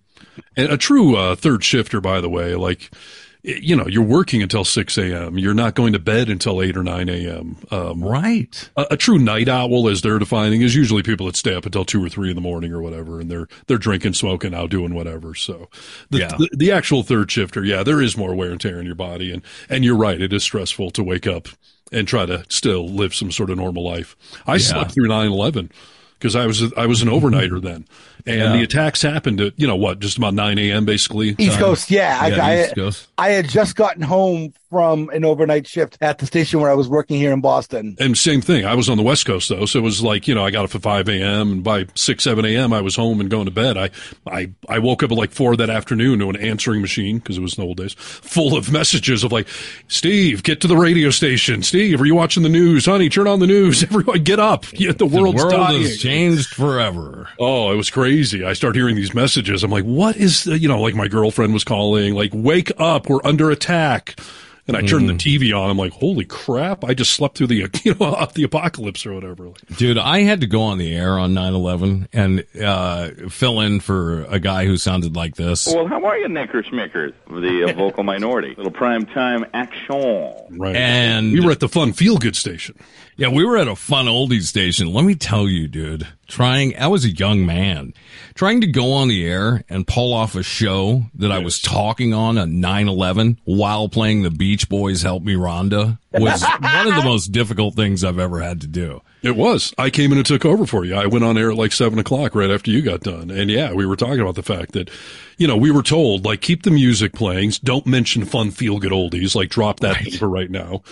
And 0.57 0.71
a 0.73 0.77
true 0.77 1.17
uh, 1.17 1.35
third 1.37 1.63
shifter, 1.65 2.01
by 2.01 2.21
the 2.21 2.29
way, 2.29 2.55
like 2.55 2.91
you 3.45 3.75
know, 3.75 3.87
you're 3.89 4.05
working 4.05 4.41
until 4.43 4.65
six 4.65 4.97
a.m. 4.97 5.37
You're 5.37 5.55
not 5.55 5.75
going 5.75 5.93
to 5.95 5.99
bed 5.99 6.29
until 6.29 6.63
eight 6.63 6.77
or 6.77 6.83
nine 6.85 7.09
a.m. 7.09 7.57
Um, 7.71 8.03
right. 8.03 8.71
A, 8.77 8.87
a 8.93 8.97
true 8.97 9.19
night 9.19 9.49
owl, 9.49 9.89
as 9.89 10.03
they're 10.03 10.19
defining, 10.21 10.63
is 10.63 10.75
usually 10.77 11.03
people 11.03 11.27
that 11.27 11.35
stay 11.37 11.55
up 11.55 11.67
until 11.67 11.85
two 11.85 12.05
or 12.05 12.09
three 12.09 12.29
in 12.31 12.37
the 12.37 12.41
morning 12.41 12.73
or 12.73 12.81
whatever, 12.81 13.21
and 13.21 13.31
they're 13.31 13.49
they're 13.67 13.79
drinking, 13.79 14.15
smoking, 14.15 14.55
out 14.55 14.71
doing 14.71 14.95
whatever. 14.95 15.35
So, 15.35 15.69
the, 16.11 16.19
Yeah. 16.19 16.37
the, 16.39 16.49
the 16.57 16.73
actual 16.73 17.03
third 17.03 17.31
shifter, 17.31 17.65
yeah, 17.65 17.83
there 17.83 18.01
is 18.01 18.17
more 18.17 18.35
wear 18.35 18.53
and 18.53 18.61
tear 18.61 18.79
in 18.79 18.87
your 18.87 18.95
body, 18.95 19.33
and 19.33 19.43
and 19.69 19.85
you're 19.85 19.97
right, 19.97 20.21
it 20.21 20.33
is 20.33 20.45
stressful 20.45 20.91
to 20.93 21.03
wake 21.03 21.27
up 21.27 21.49
and 21.91 22.07
try 22.07 22.25
to 22.27 22.45
still 22.49 22.89
live 22.89 23.15
some 23.15 23.31
sort 23.33 23.51
of 23.51 23.59
normal 23.59 23.85
life. 23.85 24.17
I 24.47 24.57
slept 24.59 24.93
through 24.93 25.09
9-11 25.09 25.71
because 26.23 26.37
I 26.37 26.47
was 26.47 26.73
I 26.75 26.87
was 26.87 27.03
an 27.03 27.09
overnighter 27.09 27.61
then, 27.61 27.85
and 28.25 28.39
Yeah. 28.39 28.53
the 28.53 28.63
attacks 28.63 29.03
happened 29.03 29.41
at 29.41 29.59
you 29.59 29.67
know 29.67 29.75
what 29.75 29.99
just 29.99 30.17
about 30.17 30.35
nine 30.35 30.57
a.m. 30.59 30.85
basically 30.85 31.35
East 31.37 31.57
uh, 31.59 31.61
Coast, 31.61 31.91
yeah. 31.91 32.19
I, 32.21 32.29
Yeah, 32.29 32.47
I, 32.47 32.63
East 32.63 32.75
Coast. 32.77 33.09
I 33.19 33.31
had 33.31 33.49
just 33.49 33.75
gotten 33.75 34.03
home 34.03 34.55
from 34.73 35.11
an 35.11 35.23
overnight 35.23 35.67
shift 35.69 35.99
at 36.01 36.17
the 36.17 36.25
station 36.25 36.59
where 36.59 36.71
I 36.71 36.75
was 36.75 36.89
working 36.89 37.19
here 37.19 37.31
in 37.31 37.43
Boston. 37.43 37.95
And 38.01 38.17
same 38.17 38.41
thing. 38.41 38.65
I 38.65 38.75
was 38.75 38.89
on 38.89 38.97
the 38.97 39.03
West 39.03 39.27
Coast 39.27 39.51
though, 39.51 39.67
so 39.67 39.79
it 39.79 39.83
was 39.83 40.03
like 40.03 40.27
you 40.27 40.35
know 40.35 40.43
I 40.43 40.51
got 40.51 40.65
up 40.65 40.75
at 40.75 40.81
five 40.81 41.11
a.m. 41.11 41.53
and 41.53 41.63
by 41.63 41.85
six 41.95 42.25
seven 42.25 42.47
a.m. 42.47 42.73
I 42.73 42.81
was 42.81 42.97
home 42.97 43.21
and 43.21 43.29
going 43.29 43.45
to 43.45 43.51
bed. 43.51 43.77
I 43.77 43.91
I 44.27 44.51
I 44.71 44.79
woke 44.79 45.03
up 45.03 45.13
at 45.13 45.19
like 45.19 45.31
four 45.31 45.55
that 45.57 45.69
afternoon 45.69 46.21
to 46.21 46.31
an 46.31 46.37
answering 46.37 46.81
machine 46.81 47.19
because 47.19 47.37
it 47.37 47.43
was 47.43 47.59
in 47.59 47.63
the 47.63 47.69
old 47.69 47.77
days, 47.77 47.93
full 47.93 48.57
of 48.57 48.73
messages 48.73 49.23
of 49.25 49.31
like, 49.31 49.47
Steve, 49.89 50.43
get 50.43 50.63
to 50.63 50.67
the 50.67 50.77
radio 50.77 51.11
station. 51.11 51.63
Steve, 51.63 52.01
are 52.01 52.07
you 52.07 52.15
watching 52.15 52.43
the 52.43 52.49
news? 52.49 52.87
Honey, 52.87 53.11
turn 53.11 53.27
on 53.27 53.41
the 53.41 53.47
news. 53.47 53.83
Everyone, 53.93 54.23
get 54.25 54.41
up. 54.41 54.65
Yeah, 54.83 54.91
the 54.93 55.07
world's 55.07 55.41
the 55.41 55.47
world 55.49 55.53
dying. 55.69 55.83
has 55.83 55.99
changed 55.99 56.49
forever. 56.55 57.29
Oh, 57.39 57.71
it 57.71 57.77
was 57.77 57.89
crazy. 57.89 58.45
I 58.45 58.53
start 58.55 58.75
hearing 58.75 58.97
these 58.97 59.15
messages. 59.15 59.63
I'm 59.63 59.71
like, 59.71 59.85
what 59.85 60.17
is, 60.17 60.43
the, 60.45 60.59
you 60.59 60.67
know, 60.67 60.81
like 60.81 60.97
my 60.97 61.07
girlfriend 61.07 61.53
was 61.53 61.63
calling, 61.63 62.15
like, 62.15 62.31
wake 62.35 62.73
up, 62.81 63.09
we're 63.09 63.21
under 63.23 63.51
attack. 63.51 64.19
And 64.69 64.77
I 64.77 64.83
turned 64.83 65.09
the 65.09 65.15
TV 65.15 65.53
on. 65.59 65.71
I'm 65.71 65.77
like, 65.77 65.93
holy 65.93 66.25
crap. 66.25 66.85
I 66.85 66.95
just 66.95 67.13
slept 67.13 67.37
through 67.37 67.49
the, 67.49 67.69
you 67.83 67.95
know, 67.99 68.27
the 68.33 68.45
apocalypse 68.45 69.05
or 69.05 69.13
whatever. 69.13 69.49
Like, 69.49 69.77
Dude, 69.77 69.99
I 69.99 70.21
had 70.21 70.41
to 70.43 70.47
go 70.47 70.63
on 70.63 70.79
the 70.79 70.95
air 70.95 71.19
on 71.19 71.35
9-11 71.35 72.07
and 72.13 72.47
uh, 72.63 73.29
fill 73.29 73.61
in 73.61 73.81
for 73.81 74.23
a 74.25 74.39
guy 74.39 74.67
who 74.67 74.77
sounded 74.77 75.17
like 75.17 75.35
this. 75.35 75.67
Well, 75.67 75.89
how 75.89 76.05
are 76.05 76.17
you, 76.17 76.29
Knickers 76.29 76.67
Schmickers, 76.67 77.13
the 77.29 77.71
uh, 77.71 77.73
vocal 77.77 78.05
minority? 78.05 78.55
Little 78.55 78.71
prime 78.71 79.05
time 79.07 79.45
action. 79.53 80.33
right. 80.51 80.77
And 80.77 81.33
we 81.33 81.41
were 81.41 81.51
at 81.51 81.61
the 81.61 81.69
fun 81.69 81.93
feel 81.93 82.19
good 82.19 82.37
station. 82.37 82.79
Yeah, 83.17 83.29
we 83.29 83.45
were 83.45 83.59
at 83.59 83.69
a 83.69 83.77
fun 83.77 84.07
oldie 84.07 84.43
station. 84.43 84.93
Let 84.93 85.05
me 85.05 85.15
tell 85.15 85.47
you, 85.47 85.69
dude, 85.69 86.09
trying, 86.29 86.77
I 86.79 86.87
was 86.87 87.05
a 87.05 87.11
young 87.11 87.45
man, 87.45 87.93
trying 88.35 88.63
to 88.63 88.67
go 88.67 88.93
on 88.93 89.09
the 89.09 89.27
air 89.27 89.65
and 89.69 89.87
pull 89.87 90.15
off 90.15 90.35
a 90.35 90.43
show 90.43 91.05
that 91.17 91.31
I 91.31 91.39
was 91.39 91.61
talking 91.61 92.15
on 92.15 92.39
at 92.39 92.49
9-11 92.49 93.37
while 93.45 93.91
playing 93.91 94.23
the 94.23 94.31
Beach 94.31 94.69
Boys 94.69 95.03
Help 95.03 95.23
Me 95.23 95.35
Rhonda 95.35 95.99
was 96.13 96.43
one 96.61 96.87
of 96.87 96.95
the 96.95 97.03
most 97.05 97.29
difficult 97.29 97.75
things 97.75 98.03
I've 98.03 98.19
ever 98.19 98.41
had 98.41 98.63
to 98.63 98.67
do. 98.67 99.03
It 99.23 99.37
was. 99.37 99.75
I 99.79 99.91
came 99.91 100.11
in 100.13 100.19
and 100.19 100.27
took 100.27 100.45
over 100.45 100.67
for 100.67 100.85
you. 100.85 100.95
I 100.95 101.07
went 101.07 101.25
on 101.25 101.37
air 101.39 101.51
at 101.51 101.57
like 101.57 101.73
seven 101.73 101.99
o'clock 101.99 102.35
right 102.35 102.51
after 102.51 102.71
you 102.71 102.83
got 102.83 103.01
done. 103.01 103.31
And 103.31 103.51
yeah, 103.51 103.73
we 103.73 103.87
were 103.87 103.95
talking 103.97 104.21
about 104.21 104.35
the 104.35 104.43
fact 104.43 104.73
that, 104.73 104.91
you 105.39 105.47
know, 105.47 105.57
we 105.57 105.71
were 105.71 105.83
told 105.83 106.25
like 106.25 106.41
keep 106.41 106.63
the 106.63 106.71
music 106.71 107.13
playing. 107.13 107.53
Don't 107.65 107.87
mention 107.87 108.25
fun 108.25 108.51
feel 108.51 108.79
good 108.79 108.93
oldies. 108.93 109.35
Like 109.35 109.49
drop 109.51 109.81
that 109.81 109.97
paper 109.97 110.29
right 110.29 110.51
now. 110.51 110.83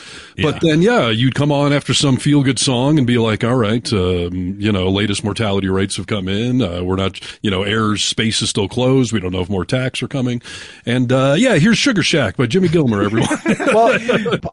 But 0.41 0.61
then 0.61 0.83
yeah, 0.83 1.09
you'd 1.09 1.35
come 1.35 1.53
on 1.53 1.73
after 1.73 1.95
some 1.95 2.17
feel 2.17 2.43
good 2.43 2.59
song 2.59 2.99
and 2.99 3.07
be 3.07 3.19
like, 3.19 3.45
all 3.45 3.57
right, 3.57 3.91
um, 3.93 4.57
you 4.59 4.73
know, 4.73 4.89
latest 4.91 5.25
mortality 5.25 5.69
rates 5.69 5.97
have 5.97 6.07
come 6.07 6.29
in. 6.29 6.63
Uh, 6.63 6.83
we're 6.83 6.97
not, 6.97 7.21
you 7.43 7.51
know, 7.51 7.63
air's 7.63 8.03
space 8.03 8.43
is 8.43 8.51
still 8.51 8.69
closed. 8.69 9.13
We 9.13 9.21
don't 9.21 9.33
know 9.33 9.41
if 9.41 9.51
more 9.51 9.63
attacks 9.63 10.03
are 10.03 10.09
coming. 10.09 10.41
And 10.87 11.13
uh, 11.13 11.35
yeah, 11.37 11.57
here's 11.57 11.79
Sugar 11.79 12.03
Shack 12.03 12.37
by 12.37 12.47
Jimmy 12.47 12.69
Gilmer. 12.69 13.03
Everyone. 13.03 13.29
well, 13.75 13.99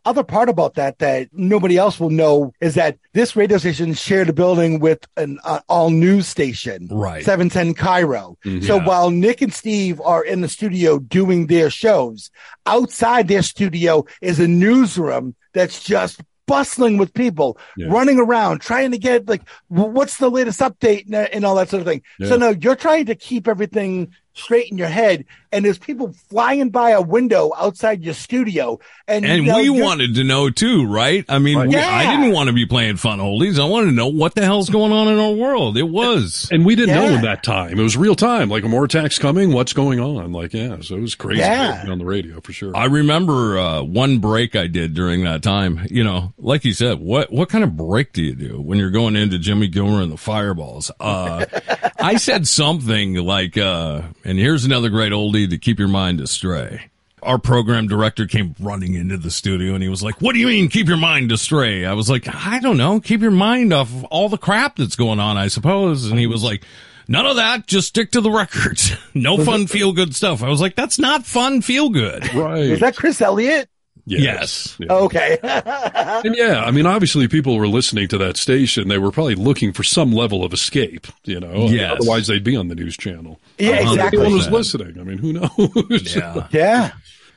other 0.06 0.23
part 0.23 0.50
about 0.50 0.76
that 0.76 1.00
that 1.00 1.30
nobody 1.34 1.78
else 1.78 2.00
will 2.00 2.10
know 2.10 2.54
is 2.62 2.76
that 2.76 2.97
this 3.13 3.36
radio 3.36 3.58
station 3.58 3.93
shared 3.93 4.30
a 4.30 4.34
building 4.34 4.80
with 4.80 5.06
an 5.17 5.39
uh, 5.43 5.60
all 5.69 5.89
news 5.89 6.28
station, 6.28 6.88
Right. 6.91 7.23
710 7.23 7.73
KIRO. 7.76 8.36
Mhm. 8.45 8.63
So 8.65 8.76
Yeah. 8.78 8.86
while 8.86 9.10
Nick 9.10 9.41
and 9.41 9.54
Steve 9.54 9.76
are 10.03 10.23
in 10.23 10.41
the 10.41 10.47
studio 10.49 10.99
doing 10.99 11.47
their 11.47 11.69
shows, 11.69 12.31
outside 12.65 13.27
their 13.27 13.43
studio 13.43 14.05
is 14.21 14.39
a 14.39 14.47
newsroom 14.47 15.35
that's 15.53 15.83
just 15.83 16.21
bustling 16.45 16.97
with 16.97 17.13
people 17.13 17.57
Yeah. 17.75 17.87
running 17.89 18.19
around 18.19 18.59
trying 18.61 18.91
to 18.91 18.97
get 18.97 19.27
like 19.27 19.41
what's 19.67 20.15
the 20.17 20.29
latest 20.31 20.61
update 20.61 21.05
and, 21.05 21.15
and 21.15 21.43
all 21.45 21.55
that 21.55 21.69
sort 21.69 21.81
of 21.81 21.87
thing. 21.87 22.01
Yeah. 22.19 22.29
So 22.29 22.37
no, 22.37 22.49
you're 22.51 22.75
trying 22.77 23.05
to 23.07 23.15
keep 23.15 23.47
everything 23.49 24.13
straight 24.38 24.71
in 24.71 24.78
your 24.78 24.88
head 24.88 25.26
and 25.52 25.63
there's 25.63 25.78
people 25.78 26.13
flying 26.30 26.69
by 26.69 26.91
a 26.91 27.02
window 27.02 27.52
outside 27.58 28.04
your 28.04 28.13
studio 28.13 28.80
and, 29.08 29.26
And 29.26 29.45
you 29.45 29.52
know, 29.52 29.58
we 29.58 29.69
wanted 29.69 30.15
to 30.15 30.23
know 30.26 30.50
too, 30.50 30.86
right? 30.86 31.23
I 31.30 31.39
mean, 31.39 31.58
we, 31.69 31.76
I 31.78 32.17
didn't 32.17 32.34
want 32.34 32.47
to 32.47 32.54
be 32.54 32.65
playing 32.65 32.97
fun 32.97 33.19
oldies. 33.19 33.58
I 33.58 33.63
wanted 33.65 33.88
to 33.88 33.91
know 33.93 34.08
what 34.10 34.36
the 34.36 34.43
hell's 34.43 34.69
going 34.69 34.91
on 34.91 35.08
in 35.08 35.17
our 35.17 35.32
world. 35.32 35.78
It 35.78 35.84
was. 35.84 36.50
And 36.52 36.65
we 36.65 36.76
didn't 36.76 36.93
know 36.95 37.04
Yeah. 37.06 37.15
in 37.15 37.21
that 37.21 37.43
time. 37.43 37.80
It 37.80 37.82
was 37.84 37.95
real 37.95 38.15
time. 38.15 38.50
Like, 38.50 38.65
are 38.65 38.69
more 38.69 38.84
attacks 38.84 39.17
coming? 39.17 39.54
What's 39.54 39.71
going 39.73 40.00
on? 40.02 40.34
Like, 40.34 40.54
yeah. 40.54 40.82
So 40.82 40.95
it 40.97 41.02
was 41.02 41.15
crazy 41.15 41.39
Yeah. 41.39 41.86
on 41.88 41.97
the 42.00 42.06
radio 42.06 42.41
for 42.41 42.52
sure. 42.52 42.76
I 42.76 42.86
remember 42.86 43.58
uh, 43.58 43.82
one 43.84 44.19
break 44.19 44.56
I 44.58 44.67
did 44.67 44.93
during 44.93 45.23
that 45.23 45.41
time. 45.43 45.88
You 45.89 46.04
know, 46.04 46.34
like 46.38 46.65
you 46.65 46.73
said, 46.73 47.00
what 47.00 47.32
what 47.32 47.47
kind 47.50 47.63
of 47.63 47.78
break 47.78 48.12
do 48.12 48.21
you 48.21 48.36
do 48.36 48.60
when 48.62 48.78
you're 48.78 48.89
going 48.91 49.15
into 49.15 49.39
Jimmy 49.39 49.67
Gilmer 49.69 50.02
and 50.02 50.12
the 50.12 50.17
Fireballs? 50.17 50.91
Uh, 51.00 51.45
I 52.00 52.17
said 52.17 52.47
something 52.47 53.15
like, 53.15 53.58
uh, 53.58 54.02
"And 54.27 54.37
here's 54.37 54.63
another 54.65 54.89
great 54.89 55.11
oldie 55.11 55.49
to 55.49 55.57
keep 55.57 55.79
your 55.79 55.87
mind 55.87 56.21
astray." 56.21 56.91
Our 57.23 57.39
program 57.39 57.87
director 57.87 58.27
came 58.27 58.53
running 58.59 58.93
into 58.93 59.17
the 59.17 59.31
studio 59.31 59.73
and 59.73 59.81
he 59.81 59.89
was 59.89 60.03
like, 60.03 60.21
"What 60.21 60.33
do 60.33 60.39
you 60.39 60.45
mean 60.47 60.69
keep 60.69 60.87
your 60.87 60.97
mind 60.97 61.31
astray?" 61.31 61.83
I 61.83 61.93
was 61.93 62.11
like, 62.11 62.27
"I 62.27 62.59
don't 62.59 62.77
know, 62.77 62.99
keep 62.99 63.21
your 63.21 63.31
mind 63.31 63.73
off 63.73 63.91
of 63.91 64.03
all 64.05 64.29
the 64.29 64.37
crap 64.37 64.75
that's 64.75 64.95
going 64.95 65.19
on, 65.19 65.35
I 65.37 65.47
suppose." 65.47 66.05
And 66.05 66.19
he 66.19 66.27
was 66.27 66.43
like. 66.43 66.63
None 67.09 67.25
of 67.25 67.37
that. 67.37 67.67
Just 67.67 67.87
stick 67.87 68.11
to 68.11 68.19
the 68.21 68.29
records. 68.29 68.91
No 69.13 69.37
fun, 69.43 69.65
feel 69.65 69.93
good 69.93 70.13
stuff. 70.13 70.43
I 70.43 70.49
was 70.49 70.59
like, 70.59 70.75
that's 70.75 70.99
not 70.99 71.25
fun, 71.25 71.61
feel 71.61 71.87
good. 71.89 72.33
right. 72.35 72.59
is 72.59 72.81
that 72.81 72.97
Chris 72.97 73.21
Elliott? 73.21 73.69
Yes. 74.09 74.75
Yeah. 74.79 74.91
Okay. 74.93 75.37
And 75.43 76.35
yeah, 76.35 76.63
I 76.63 76.71
mean, 76.71 76.85
obviously 76.85 77.27
people 77.27 77.57
were 77.57 77.67
listening 77.67 78.07
to 78.07 78.17
that 78.19 78.37
station. 78.37 78.87
They 78.87 78.97
were 78.97 79.11
probably 79.11 79.35
looking 79.35 79.73
for 79.73 79.83
some 79.83 80.11
level 80.13 80.43
of 80.43 80.53
escape, 80.53 81.05
you 81.25 81.39
know, 81.39 81.67
Yes. 81.67 81.97
otherwise 81.99 82.27
they'd 82.27 82.43
be 82.43 82.55
on 82.55 82.69
the 82.69 82.75
news 82.75 82.95
channel. 82.97 83.39
yeah, 83.57 83.75
exactly. 83.81 84.19
Everyone 84.19 84.33
was 84.33 84.49
listening. 84.49 84.99
I 84.99 85.03
mean, 85.03 85.17
who 85.17 85.33
knows? 85.33 86.15
Yeah. 86.15 86.47
Yeah. 86.51 86.91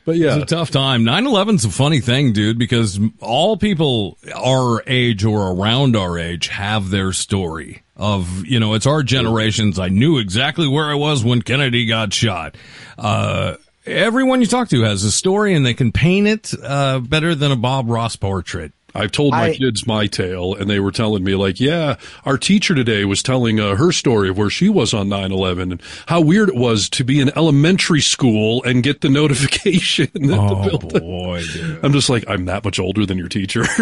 but 0.07 0.17
yeah, 0.17 0.37
It's 0.37 0.45
a 0.53 0.57
tough 0.57 0.71
time. 0.71 1.03
9-11's 1.05 1.65
a 1.67 1.71
funny 1.71 2.01
thing, 2.01 2.33
dude, 2.33 2.59
because 2.59 2.99
all 3.21 3.57
people 3.57 4.17
our 4.35 4.83
age 4.87 5.25
or 5.25 5.53
around 5.53 5.97
our 5.97 6.19
age 6.19 6.49
have 6.49 6.91
their 6.91 7.13
story 7.13 7.83
of, 7.97 8.47
you 8.47 8.59
know, 8.61 8.73
it's 8.75 8.87
our 8.87 9.03
generations. 9.03 9.79
I 9.79 9.89
knew 9.89 10.19
exactly 10.19 10.67
where 10.69 10.87
I 10.87 10.95
was 10.95 11.23
when 11.25 11.43
Kennedy 11.43 11.85
got 11.87 12.15
shot. 12.15 12.57
Uh, 12.97 13.57
everyone 13.91 14.41
you 14.41 14.47
talk 14.47 14.69
to 14.71 14.83
has 14.83 15.05
a 15.05 15.11
story 15.13 15.55
and 15.55 15.65
they 15.67 15.75
can 15.75 15.93
paint 15.93 16.27
it, 16.27 16.55
uh, 16.63 17.01
better 17.01 17.35
than 17.35 17.53
a 17.53 17.57
Bob 17.57 17.89
Ross 17.91 18.17
portrait. 18.17 18.73
I've 18.93 19.13
told 19.13 19.31
my 19.31 19.51
I- 19.51 19.55
kids 19.55 19.87
my 19.87 20.09
tale, 20.09 20.53
and 20.57 20.69
they 20.69 20.81
were 20.81 20.91
telling 20.91 21.23
me, 21.23 21.37
like, 21.37 21.61
yeah, 21.61 21.95
our 22.25 22.37
teacher 22.37 22.75
today 22.75 23.05
was 23.05 23.23
telling 23.23 23.61
uh, 23.61 23.77
her 23.77 23.93
story 23.93 24.29
of 24.29 24.37
where 24.37 24.51
she 24.51 24.69
was 24.69 24.93
on 24.93 25.09
9 25.09 25.31
11 25.31 25.71
and 25.71 25.81
how 26.07 26.21
weird 26.21 26.49
it 26.49 26.57
was 26.57 26.89
to 26.91 27.05
be 27.05 27.21
in 27.21 27.31
elementary 27.37 28.01
school 28.01 28.65
and 28.65 28.83
get 28.83 29.01
the 29.01 29.09
notification 29.21 30.09
that 30.13 30.21
the 30.27 30.37
Oh 30.37 30.69
building. 30.71 31.01
boy, 31.09 31.41
dude. 31.53 31.79
I'm 31.85 31.93
just 31.93 32.11
like, 32.11 32.25
I'm 32.27 32.47
that 32.47 32.65
much 32.65 32.81
older 32.81 33.07
than 33.07 33.17
your 33.17 33.29
teacher. 33.29 33.61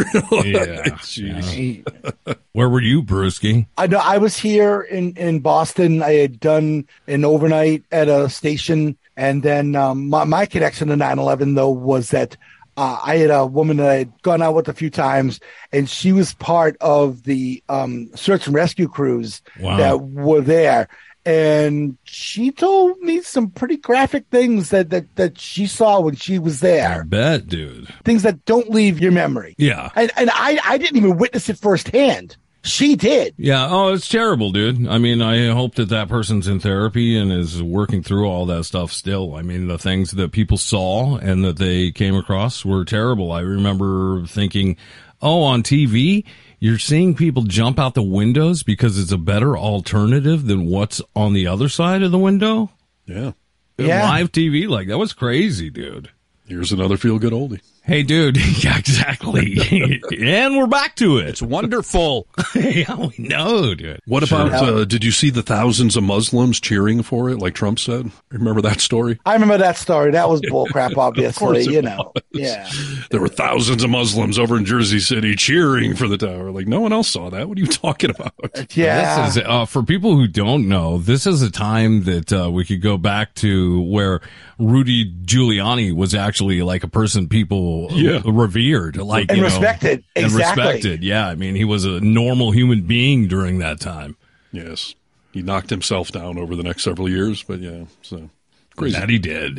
Yeah. 0.44 0.82
Jeez. 1.00 2.36
Where 2.52 2.68
were 2.68 2.82
you, 2.82 3.02
Brewski? 3.02 3.66
I 3.78 3.86
know 3.86 3.98
I 3.98 4.18
was 4.18 4.36
here 4.36 4.82
in, 4.82 5.16
in 5.16 5.40
Boston. 5.40 6.02
I 6.02 6.12
had 6.14 6.38
done 6.38 6.86
an 7.06 7.24
overnight 7.24 7.84
at 7.90 8.08
a 8.08 8.28
station. 8.28 8.98
And 9.18 9.42
then 9.42 9.74
um, 9.74 10.08
my, 10.08 10.22
my 10.24 10.46
connection 10.46 10.88
to 10.88 10.96
9 10.96 11.18
11, 11.18 11.54
though, 11.54 11.70
was 11.70 12.10
that 12.10 12.36
Uh, 12.78 12.96
I 13.04 13.16
had 13.18 13.30
a 13.30 13.44
woman 13.44 13.78
that 13.78 13.90
I 13.90 13.98
had 14.06 14.12
gone 14.22 14.40
out 14.40 14.54
with 14.54 14.68
a 14.68 14.72
few 14.72 14.88
times, 14.88 15.40
and 15.72 15.90
she 15.90 16.12
was 16.12 16.34
part 16.34 16.76
of 16.80 17.24
the 17.24 17.60
um, 17.68 18.08
search 18.14 18.46
and 18.46 18.54
rescue 18.54 18.86
crews 18.86 19.42
Wow. 19.58 19.76
that 19.78 20.00
were 20.00 20.40
there. 20.40 20.86
And 21.26 21.98
she 22.04 22.52
told 22.52 23.00
me 23.00 23.20
some 23.20 23.50
pretty 23.50 23.78
graphic 23.78 24.26
things 24.30 24.70
that, 24.70 24.90
that, 24.90 25.06
that 25.16 25.40
she 25.40 25.66
saw 25.66 25.98
when 26.00 26.14
she 26.14 26.38
was 26.38 26.60
there. 26.60 27.00
I 27.00 27.02
Bet, 27.02 27.48
dude. 27.48 27.88
Things 28.04 28.22
that 28.22 28.44
don't 28.44 28.70
leave 28.70 29.00
your 29.00 29.10
memory. 29.12 29.56
Yeah. 29.58 29.90
And, 29.96 30.12
and 30.16 30.30
I, 30.32 30.60
I 30.64 30.78
didn't 30.78 30.96
even 30.98 31.18
witness 31.18 31.48
it 31.48 31.58
firsthand. 31.58 32.36
She 32.68 32.96
did. 32.96 33.34
Yeah. 33.36 33.66
Oh, 33.68 33.92
it's 33.92 34.08
terrible, 34.08 34.52
dude. 34.52 34.86
I 34.86 34.98
mean, 34.98 35.22
I 35.22 35.48
hope 35.48 35.74
that 35.76 35.88
that 35.88 36.08
person's 36.08 36.46
in 36.46 36.60
therapy 36.60 37.16
and 37.16 37.32
is 37.32 37.62
working 37.62 38.02
through 38.02 38.26
all 38.26 38.46
that 38.46 38.64
stuff 38.64 38.92
still. 38.92 39.34
I 39.34 39.42
mean, 39.42 39.68
the 39.68 39.78
things 39.78 40.12
that 40.12 40.32
people 40.32 40.58
saw 40.58 41.16
and 41.16 41.44
that 41.44 41.56
they 41.56 41.90
came 41.90 42.14
across 42.14 42.64
were 42.64 42.84
terrible. 42.84 43.32
I 43.32 43.40
remember 43.40 44.26
thinking, 44.26 44.76
oh, 45.22 45.42
on 45.42 45.62
TV, 45.62 46.24
you're 46.58 46.78
seeing 46.78 47.14
people 47.14 47.42
jump 47.44 47.78
out 47.78 47.94
the 47.94 48.02
windows 48.02 48.62
because 48.62 48.98
it's 48.98 49.12
a 49.12 49.18
better 49.18 49.56
alternative 49.56 50.46
than 50.46 50.66
what's 50.66 51.00
on 51.14 51.32
the 51.32 51.46
other 51.46 51.68
side 51.68 52.02
of 52.02 52.10
the 52.10 52.18
window. 52.18 52.70
Yeah. 53.06 53.32
Yeah. 53.78 54.08
Live 54.10 54.32
TV, 54.32 54.68
like 54.68 54.88
that 54.88 54.98
was 54.98 55.12
crazy, 55.12 55.70
dude. 55.70 56.10
Here's 56.46 56.72
another 56.72 56.96
feel 56.96 57.18
good 57.18 57.32
oldie. 57.32 57.60
Hey, 57.88 58.02
dude. 58.02 58.36
Yeah, 58.58 58.76
exactly. 58.76 59.56
and 60.20 60.56
we're 60.56 60.66
back 60.66 60.96
to 60.96 61.18
it. 61.18 61.28
It's 61.28 61.40
wonderful. 61.40 62.26
yeah, 62.56 62.92
we 62.96 63.14
know, 63.18 63.72
dude. 63.72 64.00
What 64.04 64.24
about, 64.24 64.52
uh, 64.52 64.84
did 64.84 65.04
you 65.04 65.12
see 65.12 65.30
the 65.30 65.44
thousands 65.44 65.96
of 65.96 66.02
Muslims 66.02 66.58
cheering 66.58 67.04
for 67.04 67.30
it, 67.30 67.38
like 67.38 67.54
Trump 67.54 67.78
said? 67.78 68.10
Remember 68.30 68.60
that 68.62 68.80
story? 68.80 69.20
I 69.24 69.34
remember 69.34 69.58
that 69.58 69.76
story. 69.76 70.10
That 70.10 70.28
was 70.28 70.40
bullcrap, 70.40 70.94
course 70.94 70.98
obviously, 70.98 71.60
it 71.60 71.70
you 71.70 71.82
know. 71.82 72.12
was. 72.14 72.22
Yeah. 72.32 72.68
There 73.10 73.20
were 73.20 73.28
thousands 73.28 73.84
of 73.84 73.90
Muslims 73.90 74.40
over 74.40 74.56
in 74.56 74.64
Jersey 74.64 74.98
City 74.98 75.36
cheering 75.36 75.94
for 75.94 76.08
the 76.08 76.18
tower. 76.18 76.50
Like, 76.50 76.66
no 76.66 76.80
one 76.80 76.92
else 76.92 77.08
saw 77.08 77.30
that. 77.30 77.48
What 77.48 77.58
are 77.58 77.60
you 77.60 77.68
talking 77.68 78.10
about? 78.10 78.34
Yeah. 78.74 79.26
This 79.26 79.36
is, 79.36 79.42
uh, 79.46 79.66
for 79.66 79.84
people 79.84 80.16
who 80.16 80.26
don't 80.26 80.68
know, 80.68 80.98
this 80.98 81.28
is 81.28 81.42
a 81.42 81.50
time 81.50 82.04
that, 82.04 82.32
uh, 82.32 82.50
we 82.50 82.64
could 82.64 82.82
go 82.82 82.98
back 82.98 83.34
to 83.36 83.82
where 83.82 84.20
Rudy 84.58 85.12
Giuliani 85.12 85.94
was 85.94 86.12
actually 86.12 86.62
like 86.62 86.82
a 86.82 86.88
person 86.88 87.28
people 87.28 87.77
Yeah. 87.92 88.20
revered, 88.24 88.96
like, 88.96 89.26
And 89.28 89.36
you 89.38 89.42
know, 89.42 89.48
respected. 89.48 90.04
and 90.16 90.24
Exactly. 90.26 90.62
respected. 90.64 91.02
Yeah. 91.04 91.28
I 91.28 91.34
mean, 91.34 91.54
he 91.54 91.64
was 91.64 91.84
a 91.84 92.00
normal 92.00 92.50
human 92.50 92.82
being 92.82 93.28
during 93.28 93.58
that 93.58 93.80
time. 93.80 94.16
Yes. 94.52 94.94
He 95.32 95.42
knocked 95.42 95.70
himself 95.70 96.10
down 96.10 96.38
over 96.38 96.56
the 96.56 96.62
next 96.62 96.82
several 96.84 97.08
years, 97.08 97.42
but 97.42 97.60
yeah, 97.60 97.84
so 98.02 98.30
crazy. 98.76 98.98
That 98.98 99.08
he 99.10 99.18
did. 99.18 99.56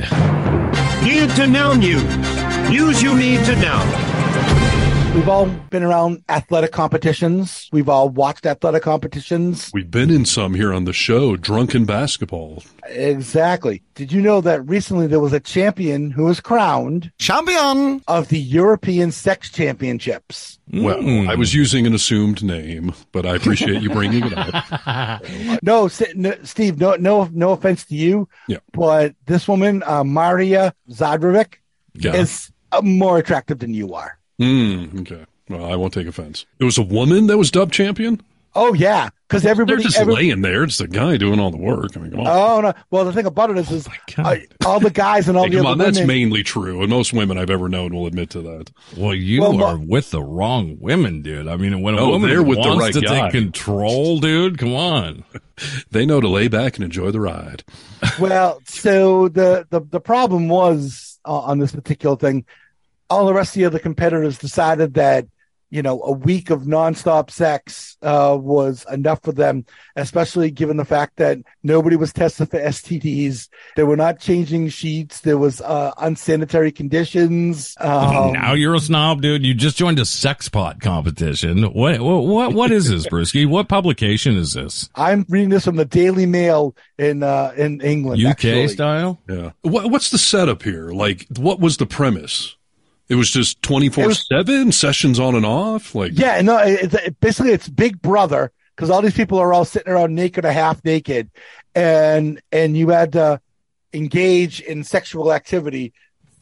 Need 1.04 1.30
to 1.38 1.48
know 1.48 1.74
news. 1.74 2.04
News 2.70 3.02
you 3.02 3.16
need 3.16 3.46
to 3.46 3.56
know. 3.56 4.09
We've 5.16 5.28
all 5.28 5.48
been 5.70 5.84
around 5.84 6.24
athletic 6.30 6.72
competitions. 6.72 7.68
We've 7.74 7.90
all 7.90 8.10
watched 8.10 8.46
athletic 8.46 8.84
competitions. 8.84 9.70
We've 9.74 9.90
been 9.92 10.10
in 10.12 10.24
some 10.24 10.54
here 10.54 10.72
on 10.74 10.86
the 10.86 10.94
show, 10.94 11.36
drunken 11.36 11.84
basketball. 11.86 12.64
Exactly. 12.88 13.82
Did 13.96 14.12
you 14.14 14.22
know 14.22 14.40
that 14.42 14.66
recently 14.68 15.08
there 15.08 15.20
was 15.20 15.34
a 15.34 15.40
champion 15.40 16.10
who 16.12 16.26
was 16.26 16.40
crowned 16.40 17.12
Champion. 17.18 18.02
of 18.08 18.30
the 18.30 18.40
European 18.40 19.12
Sex 19.12 19.50
Championships? 19.52 20.58
Well, 20.72 21.30
I 21.30 21.36
was 21.36 21.54
using 21.54 21.86
an 21.86 21.94
assumed 21.94 22.42
name, 22.44 22.94
but 23.12 23.26
I 23.26 23.36
appreciate 23.36 23.82
you 23.82 23.90
bringing 23.90 24.24
it 24.26 24.34
up. 24.38 25.24
No, 25.64 25.88
Steve. 25.90 26.80
No, 26.80 26.96
no, 26.96 27.30
no 27.34 27.52
offense 27.52 27.84
to 27.86 27.96
you, 27.96 28.30
Yeah. 28.48 28.58
but 28.74 29.16
this 29.26 29.48
woman, 29.48 29.84
uh, 29.86 30.04
Maria 30.04 30.74
Zadrovic, 30.92 31.56
Yeah. 31.96 32.14
is 32.14 32.52
uh, 32.72 32.82
more 32.82 33.18
attractive 33.18 33.60
than 33.60 33.74
you 33.74 33.94
are. 33.96 34.19
Mm, 34.40 35.02
okay. 35.02 35.26
Well, 35.50 35.66
I 35.72 35.76
won't 35.76 35.94
take 35.94 36.08
offense. 36.08 36.46
It 36.60 36.64
was 36.64 36.78
a 36.78 36.84
woman 36.84 37.28
that 37.28 37.38
was 37.38 37.52
dubbed 37.52 37.74
champion? 37.74 38.22
Oh 38.56 38.74
yeah, 38.74 39.10
because 39.28 39.46
everybody. 39.46 39.76
They're 39.78 39.84
just 39.84 39.98
every- 40.00 40.14
laying 40.16 40.42
there. 40.42 40.64
It's 40.64 40.80
the 40.80 40.88
guy 40.88 41.18
doing 41.18 41.40
all 41.40 41.52
the 41.52 41.58
work. 41.58 41.96
I 41.96 42.00
mean, 42.00 42.10
come 42.12 42.22
on. 42.22 42.28
Oh 42.28 42.62
no! 42.62 42.74
Well, 42.90 43.06
the 43.06 43.14
thing 43.14 43.28
about 43.28 43.52
it 43.52 43.58
is, 43.60 43.70
is 43.72 43.88
uh, 44.18 44.38
all 44.66 44.80
the 44.80 44.90
guys 44.90 45.30
and 45.30 45.38
all 45.38 45.44
Hey, 45.44 45.52
the 45.52 45.58
come 45.58 45.68
other 45.68 45.84
on, 45.86 45.94
that's 45.94 46.06
mainly 46.06 46.42
true, 46.42 46.82
and 46.82 46.90
most 46.90 47.14
women 47.14 47.38
I've 47.38 47.52
ever 47.52 47.70
known 47.70 47.94
will 47.94 48.08
admit 48.08 48.32
to 48.32 48.42
that. 48.42 48.72
Well, 48.98 49.14
you 49.14 49.42
Well, 49.42 49.64
are 49.64 49.78
Ma- 49.78 49.84
with 49.88 50.10
the 50.10 50.24
wrong 50.24 50.78
women, 50.80 51.22
dude. 51.22 51.48
I 51.48 51.58
mean, 51.58 51.80
when 51.82 51.94
a 51.94 52.00
Oh, 52.02 52.10
woman 52.10 52.28
they're 52.32 52.42
with 52.42 52.58
the 52.62 52.70
wants 52.70 52.82
right 52.82 52.94
to 52.96 53.02
guy. 53.02 53.22
take 53.30 53.32
control, 53.34 54.20
dude, 54.20 54.58
come 54.58 54.74
on. 54.76 55.24
They 55.92 56.06
know 56.06 56.22
to 56.22 56.28
lay 56.30 56.48
back 56.48 56.76
and 56.76 56.86
enjoy 56.86 57.12
the 57.12 57.20
ride. 57.20 57.64
well, 58.18 58.62
so 58.66 59.28
the, 59.28 59.68
the 59.70 59.82
the 59.82 60.00
problem 60.00 60.48
was 60.48 61.20
uh, 61.26 61.38
on 61.40 61.60
this 61.60 61.74
particular 61.74 62.16
thing. 62.16 62.46
All 63.10 63.26
the 63.26 63.34
rest 63.34 63.56
of 63.56 63.60
the 63.60 63.66
other 63.66 63.80
competitors 63.80 64.38
decided 64.38 64.94
that 64.96 65.28
you 65.70 65.82
know 65.82 66.02
a 66.02 66.12
week 66.12 66.50
of 66.50 66.64
nonstop 66.64 67.30
sex 67.30 67.98
uh, 68.02 68.38
was 68.40 68.86
enough 68.92 69.22
for 69.24 69.32
them, 69.32 69.66
especially 69.96 70.52
given 70.52 70.78
the 70.78 70.86
fact 70.86 71.18
that 71.18 71.38
nobody 71.64 71.96
was 71.96 72.12
tested 72.12 72.50
for 72.50 72.60
STDs. 72.60 73.50
They 73.76 73.84
were 73.84 73.98
not 73.98 74.20
changing 74.20 74.70
sheets. 74.70 75.22
There 75.22 75.38
was 75.38 75.62
uh, 75.62 75.92
unsanitary 75.98 76.72
conditions. 76.72 77.76
Um, 77.80 78.34
now 78.34 78.54
you're 78.54 78.76
a 78.76 78.80
snob, 78.80 79.22
dude. 79.22 79.46
You 79.46 79.54
just 79.54 79.78
joined 79.78 80.00
a 80.00 80.06
sex 80.06 80.50
pot 80.50 80.82
competition. 80.82 81.64
What 81.64 82.00
what 82.00 82.24
what, 82.24 82.54
what 82.54 82.72
is 82.72 82.90
this, 82.90 83.08
Brewski? 83.12 83.48
What 83.48 83.70
publication 83.70 84.38
is 84.38 84.54
this? 84.54 84.90
I'm 84.96 85.26
reading 85.30 85.50
this 85.50 85.66
from 85.66 85.76
the 85.76 85.86
Daily 85.86 86.26
Mail 86.26 86.76
in 86.98 87.24
uh, 87.24 87.54
in 87.56 87.82
England. 87.82 88.22
UK 88.22 88.32
actually. 88.32 88.68
style? 88.70 89.20
Yeah. 89.28 89.52
What, 89.62 89.92
what's 89.92 90.10
the 90.10 90.18
setup 90.18 90.64
here? 90.64 90.90
Like, 90.90 91.28
what 91.38 91.60
was 91.60 91.78
the 91.78 91.86
premise? 91.86 92.56
It 93.10 93.16
was 93.16 93.32
just 93.32 93.62
24 93.64 94.14
7 94.14 94.72
sessions 94.72 95.20
on 95.20 95.36
and 95.36 95.46
off? 95.46 95.96
Like, 95.96 96.12
Yeah, 96.14 96.42
no, 96.42 96.60
it, 96.60 96.94
it, 96.94 97.20
basically 97.20 97.52
it's 97.52 97.68
Big 97.68 98.02
Brother 98.02 98.52
because 98.76 98.90
all 98.90 99.02
these 99.02 99.16
people 99.16 99.40
are 99.40 99.52
all 99.52 99.66
sitting 99.66 99.92
around 99.92 100.16
naked 100.16 100.46
or 100.46 100.52
half 100.52 100.86
naked, 100.86 101.30
and 101.76 102.42
and 102.52 102.78
you 102.78 102.90
had 102.90 103.12
to 103.14 103.42
engage 103.94 104.62
in 104.62 104.84
sexual 104.84 105.34
activity 105.34 105.92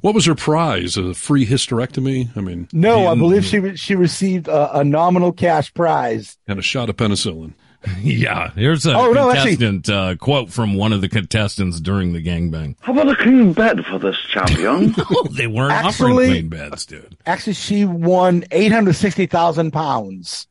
What 0.00 0.14
was 0.14 0.26
her 0.26 0.34
prize? 0.36 0.96
A 0.96 1.12
free 1.12 1.44
hysterectomy? 1.44 2.36
I 2.36 2.40
mean, 2.40 2.68
No, 2.72 3.06
I 3.08 3.14
believe 3.14 3.44
she 3.44 3.76
she 3.76 3.94
received 3.94 4.48
a, 4.48 4.78
a 4.78 4.84
nominal 4.84 5.32
cash 5.32 5.72
prize. 5.74 6.38
and 6.46 6.58
a 6.58 6.62
shot 6.62 6.88
of 6.88 6.96
penicillin. 6.96 7.52
Yeah, 8.00 8.50
here's 8.54 8.86
a 8.86 8.94
Oh, 8.94 9.12
no, 9.12 9.30
actually- 9.30 9.56
contestant 9.56 9.88
uh, 9.90 10.16
quote 10.16 10.50
from 10.50 10.74
one 10.74 10.92
of 10.92 11.00
the 11.00 11.08
contestants 11.08 11.80
during 11.80 12.12
the 12.12 12.22
gangbang. 12.22 12.76
How 12.80 12.92
about 12.92 13.08
a 13.08 13.16
clean 13.16 13.52
bed 13.52 13.84
for 13.86 13.98
this 13.98 14.16
champion? 14.30 14.94
they 15.30 15.46
weren't 15.46 15.72
offering 15.72 16.12
Actually- 16.14 16.26
clean 16.28 16.48
beds, 16.48 16.86
dude. 16.86 17.16
Actually, 17.26 17.54
she 17.54 17.84
won 17.84 18.44
eight 18.50 18.72
hundred 18.72 18.94
sixty 18.94 19.26
thousand 19.26 19.70
pounds. 19.72 20.46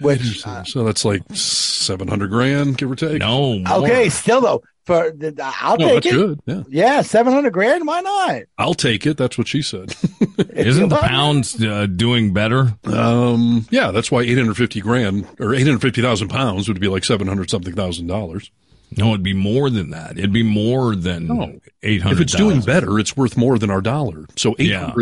Which 0.00 0.46
uh, 0.46 0.64
so 0.64 0.84
that's 0.84 1.04
like 1.04 1.22
seven 1.34 2.08
hundred 2.08 2.30
grand, 2.30 2.78
give 2.78 2.90
or 2.90 2.96
take. 2.96 3.18
No. 3.18 3.62
okay, 3.70 4.08
still 4.08 4.40
though, 4.40 4.62
for 4.84 5.10
the, 5.10 5.34
I'll 5.60 5.76
No, 5.76 5.86
take 5.86 5.94
that's 6.02 6.06
it. 6.06 6.12
good. 6.18 6.40
Yeah, 6.46 6.62
Yeah, 6.68 7.02
seven 7.02 7.32
hundred 7.32 7.52
grand. 7.52 7.86
Why 7.86 8.00
not? 8.00 8.42
I'll 8.58 8.74
take 8.74 9.06
it. 9.06 9.16
That's 9.16 9.36
what 9.38 9.46
she 9.48 9.62
said. 9.62 9.94
Isn't 10.54 10.88
the 10.88 10.96
pounds 10.96 11.62
uh, 11.62 11.86
doing 11.86 12.32
better? 12.32 12.74
um, 12.84 13.66
yeah, 13.70 13.90
that's 13.90 14.10
why 14.10 14.22
eight 14.22 14.36
hundred 14.38 14.56
fifty 14.56 14.80
grand 14.80 15.26
or 15.38 15.54
eight 15.54 15.66
hundred 15.66 15.80
fifty 15.82 16.02
thousand 16.02 16.28
pounds 16.28 16.68
would 16.68 16.80
be 16.80 16.88
like 16.88 17.04
seven 17.04 17.26
hundred 17.26 17.50
something 17.50 17.74
thousand 17.74 18.06
dollars. 18.06 18.50
No, 18.96 19.10
it'd 19.10 19.22
be 19.22 19.34
more 19.34 19.70
than 19.70 19.90
that. 19.90 20.18
It'd 20.18 20.32
be 20.32 20.42
more 20.42 20.96
than 20.96 21.60
eight 21.84 22.02
hundred. 22.02 22.16
If 22.16 22.20
it's 22.22 22.34
doing 22.34 22.60
better, 22.60 22.98
it's 22.98 23.16
worth 23.16 23.36
more 23.36 23.56
than 23.56 23.70
our 23.70 23.80
dollar. 23.80 24.26
So 24.36 24.56
eight 24.58 24.70
Yeah. 24.70 24.92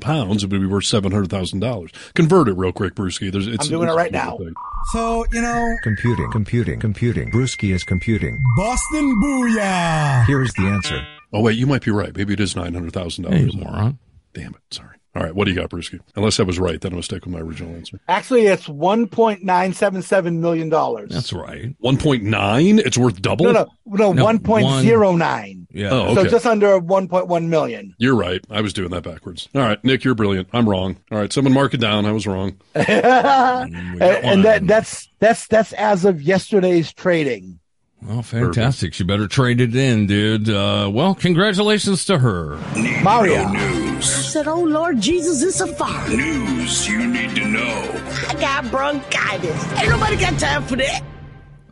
pounds, 0.00 0.44
it 0.44 0.50
would 0.50 0.60
be 0.60 0.66
worth 0.66 0.84
seven 0.84 1.10
hundred 1.10 1.30
thousand 1.30 1.58
dollars. 1.58 1.90
Convert 2.14 2.46
it 2.46 2.52
real 2.56 2.70
quick, 2.70 2.94
Brewski. 2.94 3.32
There's, 3.32 3.48
it's, 3.48 3.64
I'm 3.64 3.70
doing 3.70 3.88
it 3.88 3.92
it's 3.92 3.94
a 3.94 3.96
right 3.96 4.12
now. 4.12 4.36
thing. 4.38 4.54
So, 4.90 5.24
you 5.32 5.40
know, 5.40 5.76
Computing, 5.82 6.30
computing, 6.30 6.80
computing. 6.80 7.30
Brewski 7.30 7.72
is 7.72 7.84
computing. 7.84 8.42
Boston 8.56 9.14
Booyah! 9.22 10.26
Here's 10.26 10.52
the 10.54 10.62
answer. 10.64 11.06
Oh 11.32 11.40
wait, 11.40 11.56
you 11.56 11.66
might 11.66 11.82
be 11.84 11.90
right. 11.90 12.14
Maybe 12.14 12.34
it 12.34 12.40
is 12.40 12.54
$900,000. 12.54 13.52
you 13.54 13.60
moron. 13.60 13.98
Damn 14.34 14.54
it! 14.54 14.60
Sorry. 14.70 14.88
All 15.14 15.22
right, 15.22 15.34
what 15.34 15.44
do 15.44 15.50
you 15.52 15.60
got, 15.60 15.68
Brewski? 15.68 16.00
Unless 16.16 16.40
I 16.40 16.42
was 16.42 16.58
right, 16.58 16.80
then 16.80 16.90
I'm 16.92 16.94
gonna 16.94 17.02
stick 17.02 17.24
with 17.26 17.34
my 17.34 17.40
original 17.40 17.74
answer. 17.74 18.00
Actually, 18.08 18.46
it's 18.46 18.66
one 18.66 19.06
point 19.06 19.42
nine 19.44 19.74
seven 19.74 20.00
seven 20.00 20.40
million 20.40 20.70
dollars. 20.70 21.10
That's 21.10 21.34
right. 21.34 21.74
One 21.80 21.98
point 21.98 22.22
nine. 22.22 22.78
It's 22.78 22.96
worth 22.96 23.20
double. 23.20 23.44
No, 23.44 23.52
no, 23.52 23.66
no, 23.86 24.12
No, 24.14 24.24
one 24.24 24.38
point 24.38 24.66
zero 24.80 25.14
nine. 25.14 25.61
Yeah. 25.72 25.88
Oh, 25.90 26.14
So 26.14 26.24
just 26.24 26.46
under 26.46 26.78
one 26.78 27.08
point 27.08 27.28
one 27.28 27.48
million. 27.50 27.94
You're 27.98 28.16
right. 28.16 28.44
I 28.50 28.60
was 28.60 28.72
doing 28.72 28.90
that 28.90 29.02
backwards. 29.02 29.48
All 29.54 29.62
right, 29.62 29.82
Nick, 29.84 30.04
you're 30.04 30.14
brilliant. 30.14 30.48
I'm 30.52 30.68
wrong. 30.68 30.96
All 31.10 31.18
right, 31.18 31.32
someone 31.32 31.54
mark 31.54 31.74
it 31.74 31.80
down. 31.80 32.06
I 32.06 32.12
was 32.12 32.26
wrong. 32.26 32.58
and, 32.74 33.74
and 34.02 34.44
that 34.44 34.66
that's 34.66 35.08
that's 35.18 35.46
that's 35.46 35.72
as 35.74 36.04
of 36.04 36.20
yesterday's 36.22 36.92
trading. 36.92 37.58
Well, 38.02 38.22
fantastic. 38.22 38.94
She 38.94 39.04
better 39.04 39.28
trade 39.28 39.60
it 39.60 39.76
in, 39.76 40.08
dude. 40.08 40.50
Uh, 40.50 40.90
well, 40.92 41.14
congratulations 41.14 42.04
to 42.06 42.18
her. 42.18 42.56
Mario. 43.02 43.48
news. 43.48 43.92
I 43.94 44.00
said, 44.00 44.48
oh 44.48 44.60
Lord 44.62 45.00
Jesus, 45.00 45.40
it's 45.42 45.60
a 45.60 45.68
fire. 45.68 46.08
News 46.08 46.88
you 46.88 47.06
need 47.06 47.36
to 47.36 47.44
know. 47.46 47.90
I 48.28 48.34
got 48.40 48.68
bronchitis. 48.72 49.72
Ain't 49.78 49.88
nobody 49.88 50.16
got 50.16 50.36
time 50.40 50.64
for 50.64 50.74
that. 50.76 51.02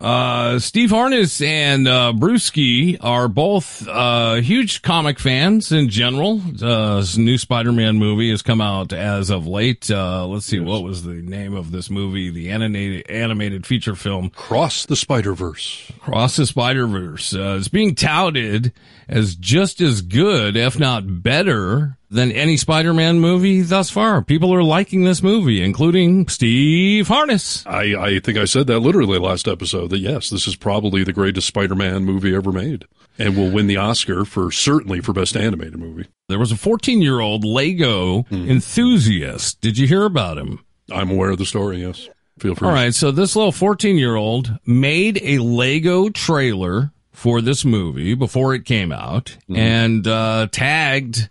Uh, 0.00 0.58
Steve 0.58 0.90
Harness 0.90 1.42
and 1.42 1.86
uh, 1.86 2.14
Brewski 2.16 2.96
are 3.02 3.28
both 3.28 3.86
uh, 3.86 4.36
huge 4.36 4.80
comic 4.80 5.18
fans 5.18 5.72
in 5.72 5.90
general. 5.90 6.40
Uh, 6.62 7.04
new 7.18 7.36
Spider-Man 7.36 7.96
movie 7.96 8.30
has 8.30 8.40
come 8.40 8.62
out 8.62 8.94
as 8.94 9.28
of 9.28 9.46
late. 9.46 9.90
Uh, 9.90 10.26
let's 10.26 10.46
see, 10.46 10.58
what 10.58 10.82
was 10.82 11.02
the 11.02 11.12
name 11.12 11.54
of 11.54 11.70
this 11.70 11.90
movie? 11.90 12.30
The 12.30 12.50
animated 12.50 13.10
animated 13.10 13.66
feature 13.66 13.94
film 13.94 14.30
Cross 14.30 14.86
the 14.86 14.96
Spider 14.96 15.34
Verse. 15.34 15.92
Cross 16.00 16.36
the 16.36 16.46
Spider 16.46 16.86
Verse. 16.86 17.34
Uh, 17.34 17.56
it's 17.58 17.68
being 17.68 17.94
touted 17.94 18.72
as 19.06 19.34
just 19.34 19.82
as 19.82 20.00
good, 20.00 20.56
if 20.56 20.78
not 20.78 21.22
better, 21.22 21.98
than 22.10 22.32
any 22.32 22.56
Spider-Man 22.56 23.20
movie 23.20 23.60
thus 23.60 23.88
far. 23.88 24.20
People 24.22 24.52
are 24.52 24.64
liking 24.64 25.04
this 25.04 25.22
movie, 25.22 25.62
including 25.62 26.26
Steve 26.28 27.06
Harness. 27.08 27.64
I, 27.66 27.94
I 27.94 28.18
think 28.20 28.36
I 28.36 28.44
said 28.46 28.66
that 28.66 28.80
literally 28.80 29.18
last 29.18 29.46
episode 29.46 29.90
that 29.90 29.98
yes, 30.00 30.28
this 30.28 30.46
is 30.48 30.56
probably 30.56 31.04
the 31.04 31.12
greatest 31.12 31.46
Spider-Man 31.46 32.04
movie 32.04 32.34
ever 32.34 32.50
made, 32.50 32.84
and 33.18 33.36
will 33.36 33.50
win 33.50 33.68
the 33.68 33.76
Oscar 33.76 34.24
for 34.24 34.50
certainly 34.50 35.00
for 35.00 35.12
best 35.12 35.36
animated 35.36 35.78
movie. 35.78 36.06
There 36.28 36.38
was 36.38 36.50
a 36.52 36.56
14 36.56 37.00
year 37.00 37.20
old 37.20 37.44
Lego 37.44 38.24
enthusiast. 38.30 39.60
Did 39.60 39.78
you 39.78 39.86
hear 39.86 40.04
about 40.04 40.38
him? 40.38 40.64
I'm 40.92 41.10
aware 41.10 41.30
of 41.30 41.38
the 41.38 41.46
story. 41.46 41.82
Yes, 41.82 42.08
feel 42.38 42.54
free. 42.54 42.68
All 42.68 42.74
right. 42.74 42.94
So 42.94 43.10
this 43.10 43.36
little 43.36 43.52
14 43.52 43.96
year 43.96 44.16
old 44.16 44.58
made 44.66 45.20
a 45.22 45.38
Lego 45.38 46.08
trailer 46.08 46.92
for 47.12 47.40
this 47.40 47.64
movie 47.64 48.14
before 48.14 48.54
it 48.54 48.64
came 48.64 48.90
out 48.92 49.36
and, 49.54 50.06
uh, 50.06 50.46
tagged, 50.50 51.28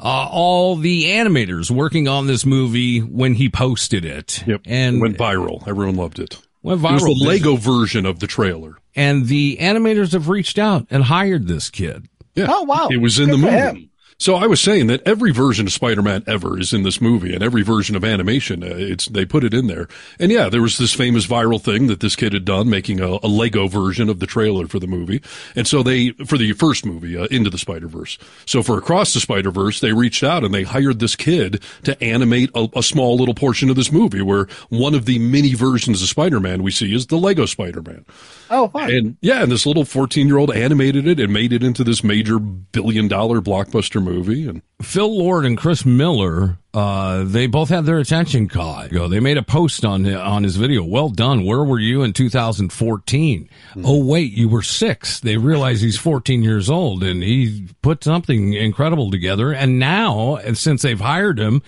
uh, 0.00 0.28
all 0.30 0.76
the 0.76 1.04
animators 1.06 1.70
working 1.70 2.08
on 2.08 2.26
this 2.26 2.46
movie 2.46 3.00
when 3.00 3.34
he 3.34 3.48
posted 3.48 4.04
it. 4.04 4.44
Yep. 4.46 4.62
And 4.66 5.00
went 5.00 5.18
viral. 5.18 5.66
Everyone 5.66 5.96
loved 5.96 6.18
it. 6.18 6.38
Went 6.62 6.80
viral. 6.80 6.90
It 6.90 6.92
was 6.94 7.02
viral. 7.02 7.18
the 7.20 7.26
Lego 7.26 7.56
version 7.56 8.06
of 8.06 8.20
the 8.20 8.26
trailer. 8.26 8.76
and 8.94 9.26
the 9.26 9.56
animators 9.60 10.12
have 10.12 10.28
reached 10.28 10.58
out 10.58 10.86
and 10.90 11.04
hired 11.04 11.46
this 11.48 11.70
kid. 11.70 12.08
Yeah. 12.34 12.46
Oh 12.48 12.62
wow! 12.62 12.88
It 12.90 12.98
was 12.98 13.18
in 13.18 13.26
Good 13.30 13.40
the 13.40 13.46
for 13.46 13.50
movie. 13.72 13.90
So 14.20 14.34
I 14.34 14.48
was 14.48 14.60
saying 14.60 14.88
that 14.88 15.06
every 15.06 15.30
version 15.30 15.68
of 15.68 15.72
Spider-Man 15.72 16.24
ever 16.26 16.58
is 16.58 16.72
in 16.72 16.82
this 16.82 17.00
movie, 17.00 17.34
and 17.34 17.42
every 17.42 17.62
version 17.62 17.94
of 17.94 18.04
animation, 18.04 18.64
uh, 18.64 18.66
it's 18.66 19.06
they 19.06 19.24
put 19.24 19.44
it 19.44 19.54
in 19.54 19.68
there. 19.68 19.86
And 20.18 20.32
yeah, 20.32 20.48
there 20.48 20.60
was 20.60 20.76
this 20.76 20.92
famous 20.92 21.24
viral 21.24 21.62
thing 21.62 21.86
that 21.86 22.00
this 22.00 22.16
kid 22.16 22.32
had 22.32 22.44
done, 22.44 22.68
making 22.68 22.98
a, 22.98 23.18
a 23.22 23.28
Lego 23.28 23.68
version 23.68 24.08
of 24.08 24.18
the 24.18 24.26
trailer 24.26 24.66
for 24.66 24.80
the 24.80 24.88
movie. 24.88 25.22
And 25.54 25.68
so 25.68 25.84
they, 25.84 26.10
for 26.26 26.36
the 26.36 26.52
first 26.54 26.84
movie, 26.84 27.16
uh, 27.16 27.26
Into 27.26 27.48
the 27.48 27.58
Spider-Verse. 27.58 28.18
So 28.44 28.60
for 28.64 28.76
Across 28.76 29.14
the 29.14 29.20
Spider-Verse, 29.20 29.78
they 29.78 29.92
reached 29.92 30.24
out 30.24 30.42
and 30.42 30.52
they 30.52 30.64
hired 30.64 30.98
this 30.98 31.14
kid 31.14 31.62
to 31.84 32.02
animate 32.02 32.50
a, 32.56 32.68
a 32.74 32.82
small 32.82 33.16
little 33.16 33.34
portion 33.34 33.70
of 33.70 33.76
this 33.76 33.92
movie, 33.92 34.20
where 34.22 34.48
one 34.68 34.96
of 34.96 35.04
the 35.04 35.20
many 35.20 35.54
versions 35.54 36.02
of 36.02 36.08
Spider-Man 36.08 36.64
we 36.64 36.72
see 36.72 36.92
is 36.92 37.06
the 37.06 37.18
Lego 37.18 37.46
Spider-Man. 37.46 38.04
Oh, 38.50 38.68
fine. 38.68 38.90
And 38.90 39.16
yeah, 39.20 39.42
and 39.42 39.52
this 39.52 39.66
little 39.66 39.84
14 39.84 40.26
year 40.26 40.38
old 40.38 40.50
animated 40.54 41.06
it 41.06 41.20
and 41.20 41.32
made 41.32 41.52
it 41.52 41.62
into 41.62 41.84
this 41.84 42.02
major 42.02 42.38
billion 42.38 43.08
dollar 43.08 43.40
blockbuster 43.40 44.02
movie. 44.02 44.46
And 44.48 44.62
Phil 44.82 45.16
Lord 45.18 45.44
and 45.44 45.58
Chris 45.58 45.84
Miller, 45.84 46.58
uh, 46.72 47.24
they 47.24 47.46
both 47.46 47.68
had 47.68 47.84
their 47.84 47.98
attention 47.98 48.48
caught. 48.48 48.90
They 48.90 49.20
made 49.20 49.36
a 49.36 49.42
post 49.42 49.84
on 49.84 50.06
on 50.12 50.44
his 50.44 50.56
video. 50.56 50.82
Well 50.84 51.08
done. 51.08 51.44
Where 51.44 51.64
were 51.64 51.78
you 51.78 52.02
in 52.02 52.12
2014? 52.12 53.48
Oh 53.84 54.04
wait, 54.04 54.32
you 54.32 54.48
were 54.48 54.62
six. 54.62 55.20
They 55.20 55.36
realize 55.36 55.80
he's 55.80 55.98
14 55.98 56.42
years 56.42 56.70
old, 56.70 57.02
and 57.02 57.22
he 57.22 57.68
put 57.82 58.04
something 58.04 58.54
incredible 58.54 59.10
together. 59.10 59.52
And 59.52 59.78
now, 59.78 60.36
and 60.36 60.56
since 60.56 60.82
they've 60.82 61.00
hired 61.00 61.38
him, 61.38 61.62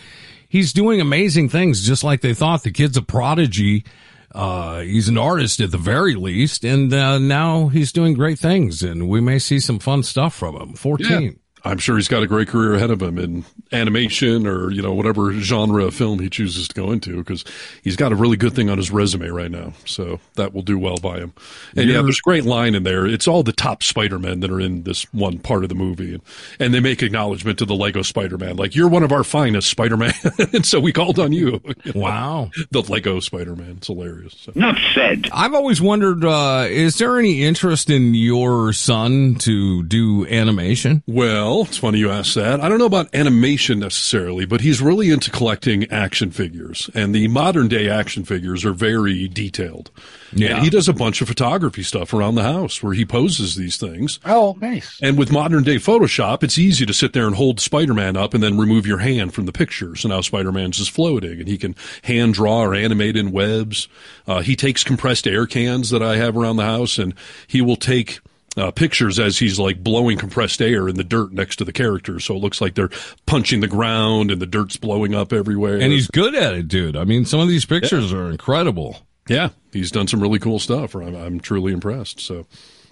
he's 0.48 0.72
doing 0.72 1.00
amazing 1.00 1.48
things. 1.48 1.86
Just 1.86 2.04
like 2.04 2.20
they 2.20 2.34
thought, 2.34 2.62
the 2.62 2.70
kid's 2.70 2.96
a 2.96 3.02
prodigy. 3.02 3.84
Uh, 4.32 4.80
he's 4.80 5.08
an 5.08 5.18
artist 5.18 5.60
at 5.60 5.70
the 5.70 5.78
very 5.78 6.14
least, 6.14 6.64
and 6.64 6.92
uh, 6.92 7.18
now 7.18 7.68
he's 7.68 7.92
doing 7.92 8.14
great 8.14 8.38
things, 8.38 8.82
and 8.82 9.08
we 9.08 9.20
may 9.20 9.38
see 9.38 9.58
some 9.58 9.78
fun 9.78 10.02
stuff 10.02 10.34
from 10.34 10.56
him. 10.56 10.74
14. 10.74 11.38
I'm 11.64 11.78
sure 11.78 11.96
he's 11.96 12.08
got 12.08 12.22
a 12.22 12.26
great 12.26 12.48
career 12.48 12.74
ahead 12.74 12.90
of 12.90 13.00
him 13.02 13.18
in 13.18 13.44
animation 13.72 14.46
or, 14.46 14.70
you 14.70 14.82
know, 14.82 14.92
whatever 14.92 15.32
genre 15.32 15.84
of 15.84 15.94
film 15.94 16.18
he 16.18 16.28
chooses 16.28 16.68
to 16.68 16.74
go 16.74 16.90
into 16.92 17.16
because 17.18 17.44
he's 17.82 17.96
got 17.96 18.12
a 18.12 18.14
really 18.16 18.36
good 18.36 18.54
thing 18.54 18.70
on 18.70 18.78
his 18.78 18.90
resume 18.90 19.28
right 19.28 19.50
now. 19.50 19.72
So 19.84 20.20
that 20.36 20.52
will 20.54 20.62
do 20.62 20.78
well 20.78 20.96
by 20.96 21.18
him. 21.18 21.32
And 21.76 21.86
yeah, 21.88 21.94
You're- 21.94 22.02
there's 22.04 22.18
a 22.18 22.22
great 22.22 22.44
line 22.44 22.74
in 22.74 22.82
there. 22.82 23.06
It's 23.06 23.28
all 23.28 23.42
the 23.42 23.52
top 23.52 23.82
Spider-Men 23.82 24.40
that 24.40 24.50
are 24.50 24.60
in 24.60 24.82
this 24.84 25.04
one 25.12 25.38
part 25.38 25.62
of 25.62 25.68
the 25.68 25.74
movie. 25.74 26.14
And, 26.14 26.22
and 26.58 26.74
they 26.74 26.80
make 26.80 27.02
acknowledgement 27.02 27.58
to 27.58 27.64
the 27.64 27.74
Lego 27.74 28.02
Spider-Man. 28.02 28.56
Like, 28.56 28.74
you're 28.74 28.88
one 28.88 29.02
of 29.02 29.12
our 29.12 29.24
finest 29.24 29.68
Spider-Man. 29.70 30.12
and 30.52 30.64
so 30.66 30.80
we 30.80 30.92
called 30.92 31.18
on 31.18 31.32
you. 31.32 31.60
Wow. 31.94 32.50
the 32.70 32.82
Lego 32.82 33.20
Spider-Man. 33.20 33.76
It's 33.78 33.86
hilarious. 33.88 34.34
So. 34.40 34.52
Not 34.54 34.76
said. 34.94 35.28
I've 35.32 35.54
always 35.54 35.80
wondered, 35.80 36.24
uh, 36.24 36.66
is 36.68 36.96
there 36.98 37.18
any 37.18 37.42
interest 37.42 37.90
in 37.90 38.14
your 38.14 38.72
son 38.72 39.34
to 39.40 39.82
do 39.82 40.26
animation? 40.26 41.02
Well, 41.06 41.49
it's 41.62 41.78
funny 41.78 41.98
you 41.98 42.10
ask 42.10 42.34
that. 42.34 42.60
I 42.60 42.68
don't 42.68 42.78
know 42.78 42.86
about 42.86 43.14
animation 43.14 43.80
necessarily, 43.80 44.44
but 44.44 44.60
he's 44.60 44.80
really 44.80 45.10
into 45.10 45.30
collecting 45.30 45.90
action 45.90 46.30
figures. 46.30 46.88
And 46.94 47.14
the 47.14 47.28
modern 47.28 47.68
day 47.68 47.88
action 47.88 48.24
figures 48.24 48.64
are 48.64 48.72
very 48.72 49.28
detailed. 49.28 49.90
Yeah. 50.32 50.54
And 50.54 50.64
he 50.64 50.70
does 50.70 50.88
a 50.88 50.92
bunch 50.92 51.20
of 51.20 51.28
photography 51.28 51.82
stuff 51.82 52.14
around 52.14 52.36
the 52.36 52.42
house 52.42 52.82
where 52.82 52.92
he 52.92 53.04
poses 53.04 53.56
these 53.56 53.76
things. 53.76 54.20
Oh, 54.24 54.56
nice. 54.60 54.98
And 55.02 55.18
with 55.18 55.32
modern 55.32 55.64
day 55.64 55.76
Photoshop, 55.76 56.42
it's 56.42 56.58
easy 56.58 56.86
to 56.86 56.94
sit 56.94 57.12
there 57.12 57.26
and 57.26 57.34
hold 57.34 57.60
Spider-Man 57.60 58.16
up 58.16 58.34
and 58.34 58.42
then 58.42 58.58
remove 58.58 58.86
your 58.86 58.98
hand 58.98 59.34
from 59.34 59.46
the 59.46 59.52
picture. 59.52 59.96
So 59.96 60.08
now 60.08 60.20
Spider-Man's 60.20 60.78
just 60.78 60.90
floating 60.90 61.40
and 61.40 61.48
he 61.48 61.58
can 61.58 61.74
hand 62.02 62.34
draw 62.34 62.60
or 62.60 62.74
animate 62.74 63.16
in 63.16 63.32
webs. 63.32 63.88
Uh, 64.26 64.40
he 64.40 64.56
takes 64.56 64.84
compressed 64.84 65.26
air 65.26 65.46
cans 65.46 65.90
that 65.90 66.02
I 66.02 66.16
have 66.16 66.36
around 66.36 66.56
the 66.56 66.64
house 66.64 66.98
and 66.98 67.14
he 67.46 67.60
will 67.60 67.76
take 67.76 68.20
uh, 68.56 68.70
pictures 68.70 69.18
as 69.18 69.38
he's 69.38 69.58
like 69.58 69.82
blowing 69.82 70.18
compressed 70.18 70.60
air 70.60 70.88
in 70.88 70.96
the 70.96 71.04
dirt 71.04 71.32
next 71.32 71.56
to 71.56 71.64
the 71.64 71.72
characters. 71.72 72.24
So 72.24 72.34
it 72.34 72.38
looks 72.40 72.60
like 72.60 72.74
they're 72.74 72.90
punching 73.26 73.60
the 73.60 73.68
ground 73.68 74.30
and 74.30 74.40
the 74.42 74.46
dirt's 74.46 74.76
blowing 74.76 75.14
up 75.14 75.32
everywhere. 75.32 75.74
And 75.80 75.92
he's 75.92 76.08
good 76.08 76.34
at 76.34 76.54
it, 76.54 76.68
dude. 76.68 76.96
I 76.96 77.04
mean, 77.04 77.24
some 77.24 77.40
of 77.40 77.48
these 77.48 77.64
pictures 77.64 78.12
are 78.12 78.30
incredible. 78.30 78.98
Yeah, 79.28 79.50
he's 79.72 79.90
done 79.92 80.08
some 80.08 80.20
really 80.20 80.40
cool 80.40 80.58
stuff. 80.58 80.94
I'm, 80.96 81.14
I'm 81.14 81.38
truly 81.40 81.72
impressed. 81.72 82.18
So, 82.18 82.46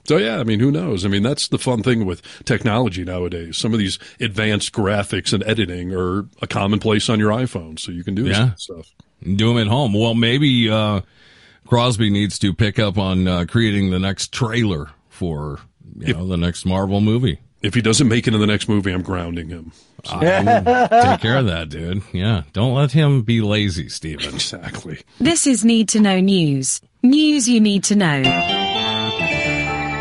so 0.05 0.17
yeah, 0.19 0.39
I 0.39 0.45
mean, 0.45 0.61
who 0.61 0.71
knows? 0.71 1.05
I 1.05 1.09
mean, 1.09 1.25
that's 1.25 1.49
the 1.49 1.59
fun 1.59 1.83
thing 1.83 2.07
with 2.07 2.23
technology 2.45 3.03
nowadays. 3.05 3.57
Some 3.59 3.73
of 3.73 3.81
these 3.81 3.99
advanced 4.21 4.73
graphics 4.73 5.33
and 5.33 5.43
editing 5.45 5.93
are 5.93 6.27
a 6.41 6.47
commonplace 6.47 7.09
on 7.09 7.19
your 7.19 7.33
iPhone, 7.33 7.79
so 7.79 7.91
you 7.91 8.05
can 8.05 8.15
do 8.15 8.27
Yeah. 8.27 8.55
stuff. 8.55 8.93
Do 9.25 9.49
them 9.49 9.59
at 9.59 9.67
home. 9.67 9.95
Well, 9.95 10.15
maybe 10.15 10.71
uh, 10.71 11.01
Crosby 11.67 12.09
needs 12.09 12.39
to 12.39 12.55
pick 12.55 12.79
up 12.79 12.97
on 12.99 13.27
uh, 13.27 13.45
creating 13.49 13.91
the 13.91 13.99
next 13.99 14.31
trailer 14.31 14.91
for 15.19 15.59
you 15.99 16.15
know 16.15 16.27
the 16.27 16.37
next 16.37 16.65
Marvel 16.65 17.01
movie. 17.01 17.41
If 17.61 17.75
he 17.75 17.83
doesn't 17.83 18.07
make 18.07 18.29
it 18.29 18.35
in 18.35 18.41
the 18.41 18.47
next 18.47 18.69
movie, 18.69 18.93
I'm 18.93 19.03
grounding 19.03 19.49
him. 19.49 19.73
So- 20.05 20.21
Take 20.21 21.21
care 21.21 21.39
of 21.39 21.47
that, 21.47 21.67
dude. 21.69 22.03
Yeah. 22.13 22.45
Don't 22.53 22.73
let 22.75 22.93
him 22.93 23.23
be 23.23 23.41
lazy, 23.41 23.89
Steven. 23.89 24.33
Exactly. 24.33 25.01
This 25.19 25.45
is 25.45 25.65
Need 25.65 25.89
to 25.91 26.01
Know 26.01 26.21
News. 26.21 26.81
News 27.03 27.49
you 27.49 27.61
need 27.61 27.83
to 27.85 27.97
know. 27.97 28.23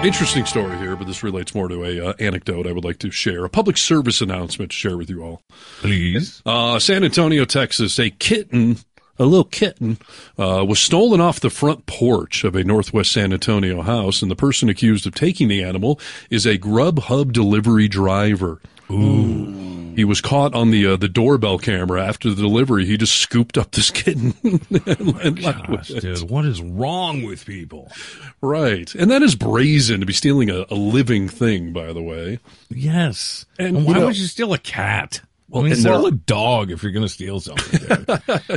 Interesting 0.03 0.45
story 0.45 0.77
here, 0.77 0.95
but 0.95 1.07
this 1.07 1.23
relates 1.23 1.55
more 1.55 1.67
to 1.67 1.83
a 1.83 2.09
uh, 2.09 2.13
anecdote 2.19 2.67
I 2.67 2.71
would 2.71 2.85
like 2.85 2.99
to 2.99 3.09
share. 3.09 3.43
A 3.43 3.49
public 3.49 3.77
service 3.77 4.21
announcement 4.21 4.69
to 4.69 4.77
share 4.77 4.95
with 4.95 5.09
you 5.09 5.23
all. 5.23 5.41
Please. 5.79 6.43
Uh, 6.45 6.77
San 6.77 7.03
Antonio, 7.03 7.43
Texas, 7.45 7.97
a 7.99 8.11
kitten, 8.11 8.77
a 9.19 9.25
little 9.25 9.43
kitten, 9.45 9.97
uh, 10.37 10.63
was 10.67 10.79
stolen 10.79 11.19
off 11.21 11.39
the 11.39 11.49
front 11.49 11.85
porch 11.85 12.43
of 12.43 12.55
a 12.55 12.63
Northwest 12.63 13.11
San 13.11 13.33
Antonio 13.33 13.81
house, 13.81 14.21
and 14.21 14.29
the 14.31 14.35
person 14.35 14.69
accused 14.69 15.07
of 15.07 15.13
taking 15.15 15.47
the 15.47 15.63
animal 15.63 15.99
is 16.29 16.45
a 16.45 16.57
Grubhub 16.57 17.31
delivery 17.31 17.87
driver. 17.87 18.61
Ooh. 18.91 19.93
He 19.97 20.05
was 20.05 20.21
caught 20.21 20.53
on 20.53 20.69
the 20.69 20.85
uh, 20.85 20.95
the 20.95 21.07
doorbell 21.09 21.57
camera 21.57 22.05
after 22.05 22.29
the 22.29 22.35
delivery. 22.39 22.85
He 22.85 22.97
just 22.97 23.15
scooped 23.15 23.57
up 23.57 23.71
this 23.71 23.89
kitten 23.89 24.35
and, 24.43 25.17
and 25.19 25.41
left 25.43 25.67
with 25.67 25.79
Gosh, 25.89 26.01
dude, 26.01 26.29
what 26.29 26.45
is 26.45 26.61
wrong 26.61 27.23
with 27.23 27.45
people? 27.47 27.91
Right, 28.39 28.93
and 28.93 29.09
that 29.09 29.23
is 29.23 29.33
brazen 29.33 29.99
to 30.01 30.05
be 30.05 30.13
stealing 30.13 30.51
a, 30.51 30.65
a 30.69 30.75
living 30.75 31.27
thing. 31.27 31.73
By 31.73 31.93
the 31.93 32.03
way, 32.03 32.37
Yes. 32.69 33.45
And, 33.57 33.77
And, 33.77 33.85
why 33.87 33.93
know- 33.93 34.05
would 34.05 34.17
you 34.17 34.27
steal 34.27 34.53
a 34.53 34.59
cat? 34.59 35.21
Well, 35.49 35.63
I 35.63 35.67
mean, 35.67 35.75
steal 35.75 36.05
a 36.05 36.11
dog 36.11 36.71
if 36.71 36.83
you're 36.83 36.91
going 36.91 37.05
to 37.05 37.09
steal 37.09 37.39
something. 37.39 38.05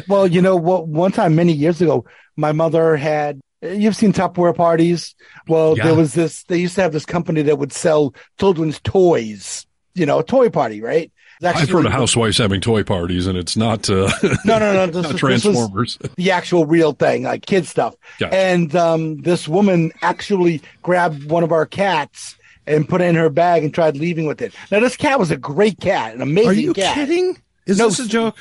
well, 0.08 0.26
you 0.26 0.42
know 0.42 0.56
what? 0.56 0.88
One 0.88 1.12
time, 1.12 1.36
many 1.36 1.52
years 1.52 1.80
ago, 1.80 2.04
my 2.36 2.52
mother 2.52 2.96
had. 2.96 3.40
You've 3.62 3.94
seen 3.94 4.12
Tupperware 4.12 4.56
parties. 4.56 5.14
Well, 5.46 5.76
Yeah. 5.76 5.84
there 5.84 5.94
was 5.94 6.14
this. 6.14 6.44
They 6.44 6.56
used 6.58 6.74
to 6.76 6.82
have 6.82 6.92
this 6.92 7.04
company 7.04 7.42
that 7.42 7.58
would 7.58 7.72
sell 7.72 8.14
children's 8.38 8.80
toys. 8.80 9.66
You 9.94 10.06
know, 10.06 10.20
a 10.20 10.24
toy 10.24 10.48
party, 10.50 10.80
right? 10.80 11.12
It's 11.42 11.58
I've 11.58 11.70
heard 11.70 11.86
of 11.86 11.92
housewives 11.92 12.36
having 12.36 12.60
toy 12.60 12.82
parties, 12.84 13.26
and 13.26 13.38
it's 13.38 13.56
not 13.56 13.88
uh, 13.88 14.10
No, 14.44 14.58
no, 14.58 14.72
no. 14.72 14.86
This, 14.86 15.14
Transformers. 15.18 15.98
the 16.16 16.30
actual 16.32 16.66
real 16.66 16.92
thing, 16.92 17.22
like 17.22 17.46
kid 17.46 17.66
stuff. 17.66 17.94
Gotcha. 18.18 18.34
And 18.34 18.74
um, 18.76 19.18
this 19.22 19.48
woman 19.48 19.90
actually 20.02 20.60
grabbed 20.82 21.30
one 21.30 21.42
of 21.42 21.50
our 21.52 21.64
cats 21.66 22.36
and 22.66 22.88
put 22.88 23.00
it 23.00 23.04
in 23.04 23.14
her 23.16 23.28
bag 23.30 23.64
and 23.64 23.72
tried 23.74 23.96
leaving 23.96 24.26
with 24.26 24.40
it. 24.42 24.54
Now, 24.70 24.80
this 24.80 24.96
cat 24.96 25.18
was 25.18 25.30
a 25.30 25.36
great 25.36 25.80
cat, 25.80 26.14
an 26.14 26.22
amazing 26.22 26.48
Are 26.50 26.52
you 26.54 26.74
cat. 26.74 26.94
kidding? 26.94 27.36
Is 27.66 27.78
No, 27.78 27.88
this 27.88 27.98
a 28.00 28.08
joke? 28.08 28.36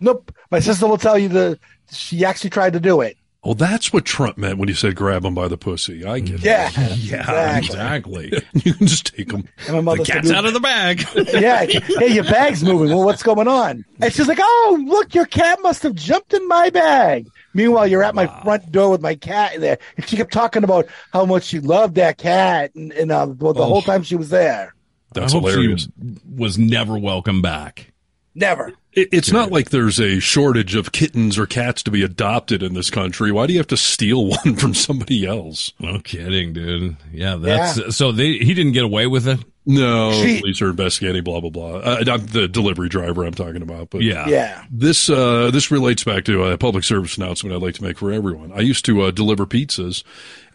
Nope. 0.00 0.32
My 0.50 0.60
sister 0.60 0.86
will 0.86 0.98
tell 0.98 1.18
you 1.18 1.28
the 1.28 1.58
she 1.92 2.24
actually 2.24 2.50
tried 2.50 2.72
to 2.74 2.80
do 2.80 3.00
it. 3.00 3.16
Oh, 3.46 3.52
that's 3.52 3.92
what 3.92 4.06
Trump 4.06 4.38
meant 4.38 4.56
when 4.58 4.68
he 4.70 4.74
said 4.74 4.96
grab 4.96 5.22
him 5.24 5.34
by 5.34 5.48
the 5.48 5.58
pussy. 5.58 6.02
I 6.04 6.20
get 6.20 6.40
Yeah. 6.40 6.70
it. 6.74 6.96
Yeah, 6.98 7.56
Exactly. 7.58 8.28
exactly. 8.28 8.42
You 8.64 8.72
can 8.74 8.86
just 8.86 9.14
take 9.14 9.30
him. 9.30 9.46
And 9.66 9.72
my 9.72 9.76
the 9.76 9.82
mother 9.82 10.04
said, 10.06 10.14
cat's 10.14 10.30
out 10.30 10.46
of 10.46 10.54
the 10.54 10.60
bag. 10.60 11.04
yeah, 11.14 11.64
hey, 11.64 12.08
your 12.08 12.24
bag's 12.24 12.64
moving. 12.64 12.88
Well, 12.88 13.04
what's 13.04 13.22
going 13.22 13.46
on? 13.48 13.84
And 14.00 14.12
she's 14.12 14.28
like, 14.28 14.38
oh, 14.40 14.82
look, 14.86 15.14
your 15.14 15.26
cat 15.26 15.58
must 15.62 15.82
have 15.82 15.94
jumped 15.94 16.32
in 16.32 16.48
my 16.48 16.70
bag. 16.70 17.28
Meanwhile, 17.54 17.86
you're 17.86 18.02
at 18.02 18.14
my 18.14 18.26
front 18.42 18.70
door 18.72 18.90
with 18.90 19.00
my 19.00 19.14
cat 19.14 19.60
there. 19.60 19.78
And 19.96 20.06
she 20.08 20.16
kept 20.16 20.32
talking 20.32 20.64
about 20.64 20.86
how 21.12 21.24
much 21.24 21.44
she 21.44 21.60
loved 21.60 21.94
that 21.94 22.18
cat 22.18 22.74
and, 22.74 22.92
and 22.92 23.10
uh, 23.12 23.26
well, 23.38 23.52
the 23.54 23.60
Oh. 23.62 23.66
whole 23.66 23.82
time 23.82 24.02
she 24.02 24.16
was 24.16 24.28
there. 24.30 24.74
That's 25.14 25.32
I 25.32 25.36
hope 25.38 25.48
hilarious. 25.48 25.82
She 26.02 26.18
was 26.36 26.58
never 26.58 26.98
welcome 26.98 27.40
back. 27.40 27.92
Never. 28.34 28.72
It, 28.92 29.08
it's 29.12 29.30
not 29.30 29.52
like 29.52 29.70
there's 29.70 30.00
a 30.00 30.18
shortage 30.18 30.74
of 30.74 30.90
kittens 30.90 31.38
or 31.38 31.46
cats 31.46 31.84
to 31.84 31.92
be 31.92 32.02
adopted 32.02 32.64
in 32.64 32.74
this 32.74 32.90
country. 32.90 33.30
Why 33.30 33.46
do 33.46 33.52
you 33.52 33.60
have 33.60 33.68
to 33.68 33.76
steal 33.76 34.26
one 34.44 34.56
from 34.56 34.74
somebody 34.74 35.24
else? 35.24 35.72
No 35.78 36.00
kidding, 36.00 36.52
dude. 36.52 36.96
Yeah, 37.12 37.36
that's 37.36 37.96
so 37.96 38.10
they 38.10 38.38
he 38.38 38.52
didn't 38.54 38.72
get 38.72 38.82
away 38.84 39.06
with 39.06 39.28
it. 39.28 39.38
No, 39.66 40.12
She- 40.22 40.40
police 40.40 40.60
are 40.60 40.70
investigating. 40.70 41.24
Blah 41.24 41.40
blah 41.40 41.50
blah. 41.50 41.76
Uh, 41.76 42.04
I'm 42.06 42.26
the 42.26 42.46
delivery 42.48 42.88
driver 42.88 43.24
I'm 43.24 43.32
talking 43.34 43.62
about, 43.62 43.90
but 43.90 44.02
Yeah. 44.02 44.28
Yeah. 44.28 44.64
This 44.70 45.08
uh, 45.08 45.50
this 45.50 45.70
relates 45.70 46.04
back 46.04 46.24
to 46.24 46.44
a 46.44 46.58
public 46.58 46.84
service 46.84 47.16
announcement 47.16 47.54
I'd 47.56 47.62
like 47.62 47.74
to 47.76 47.82
make 47.82 47.98
for 47.98 48.12
everyone. 48.12 48.52
I 48.52 48.60
used 48.60 48.84
to 48.86 49.02
uh, 49.02 49.10
deliver 49.10 49.46
pizzas, 49.46 50.02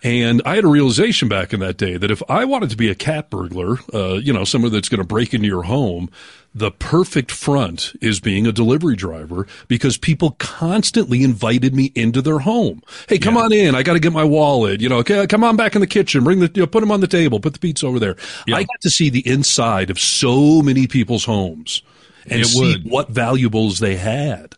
and 0.04 0.42
I 0.46 0.56
had 0.56 0.64
a 0.64 0.68
realization 0.68 1.28
back 1.28 1.54
in 1.54 1.60
that 1.62 1.78
day 1.78 1.98
that 1.98 2.12
if 2.12 2.22
I 2.30 2.46
wanted 2.46 2.70
to 2.70 2.78
be 2.78 2.90
a 2.90 2.96
cat 2.96 3.30
burglar, 3.30 3.78
uh, 3.94 4.14
you 4.16 4.32
know, 4.32 4.44
someone 4.44 4.72
that's 4.72 4.90
going 4.90 5.02
to 5.02 5.08
break 5.08 5.34
into 5.34 5.48
your 5.48 5.64
home, 5.64 6.10
the 6.56 6.72
perfect 6.72 7.30
front 7.32 7.94
is 8.02 8.20
being 8.20 8.48
a 8.48 8.52
delivery 8.52 8.96
driver 8.96 9.46
because 9.68 9.98
people 9.98 10.32
constantly 10.40 11.22
invited 11.24 11.76
me 11.76 11.92
into 11.94 12.24
their 12.24 12.40
home. 12.40 12.82
Hey, 13.08 13.20
come 13.20 13.38
on 13.38 13.54
in. 13.54 13.76
I 13.76 13.84
got 13.84 13.94
to 13.94 14.00
get 14.00 14.14
my 14.14 14.24
wallet. 14.24 14.82
You 14.82 14.90
know, 14.90 14.98
okay, 15.00 15.28
come 15.28 15.44
on 15.44 15.56
back 15.58 15.76
in 15.76 15.82
the 15.82 15.86
kitchen. 15.88 16.24
Bring 16.24 16.40
the, 16.40 16.52
you 16.56 16.62
know, 16.64 16.68
put 16.68 16.80
them 16.80 16.92
on 16.92 17.02
the 17.02 17.08
table. 17.08 17.40
Put 17.40 17.54
the 17.54 17.60
pizza 17.60 17.86
over 17.86 18.00
there. 18.00 18.16
I 18.52 18.64
got 18.64 18.82
to 18.82 18.90
see 19.00 19.10
the 19.10 19.26
inside 19.28 19.90
of 19.90 19.98
so 20.00 20.62
many 20.62 20.86
people's 20.88 21.24
homes 21.26 21.82
and 22.30 22.42
It 22.42 22.46
see 22.48 22.60
would. 22.74 22.90
what 22.92 23.10
valuables 23.10 23.80
they 23.80 23.96
had. 23.96 24.56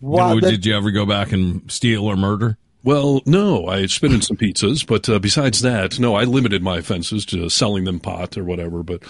Wow, 0.00 0.34
did, 0.34 0.44
that- 0.44 0.50
did 0.52 0.66
you 0.66 0.76
ever 0.76 0.90
go 0.92 1.04
back 1.04 1.32
and 1.32 1.70
steal 1.70 2.04
or 2.04 2.16
murder? 2.16 2.56
Well, 2.84 3.22
no, 3.24 3.66
I 3.66 3.86
spit 3.86 4.12
in 4.12 4.20
some 4.20 4.36
pizzas, 4.36 4.86
but 4.86 5.08
uh, 5.08 5.18
besides 5.18 5.62
that, 5.62 5.98
no, 5.98 6.14
I 6.16 6.24
limited 6.24 6.62
my 6.62 6.76
offenses 6.78 7.24
to 7.26 7.48
selling 7.48 7.84
them 7.84 7.98
pot 7.98 8.36
or 8.36 8.44
whatever. 8.44 8.82
But 8.82 9.02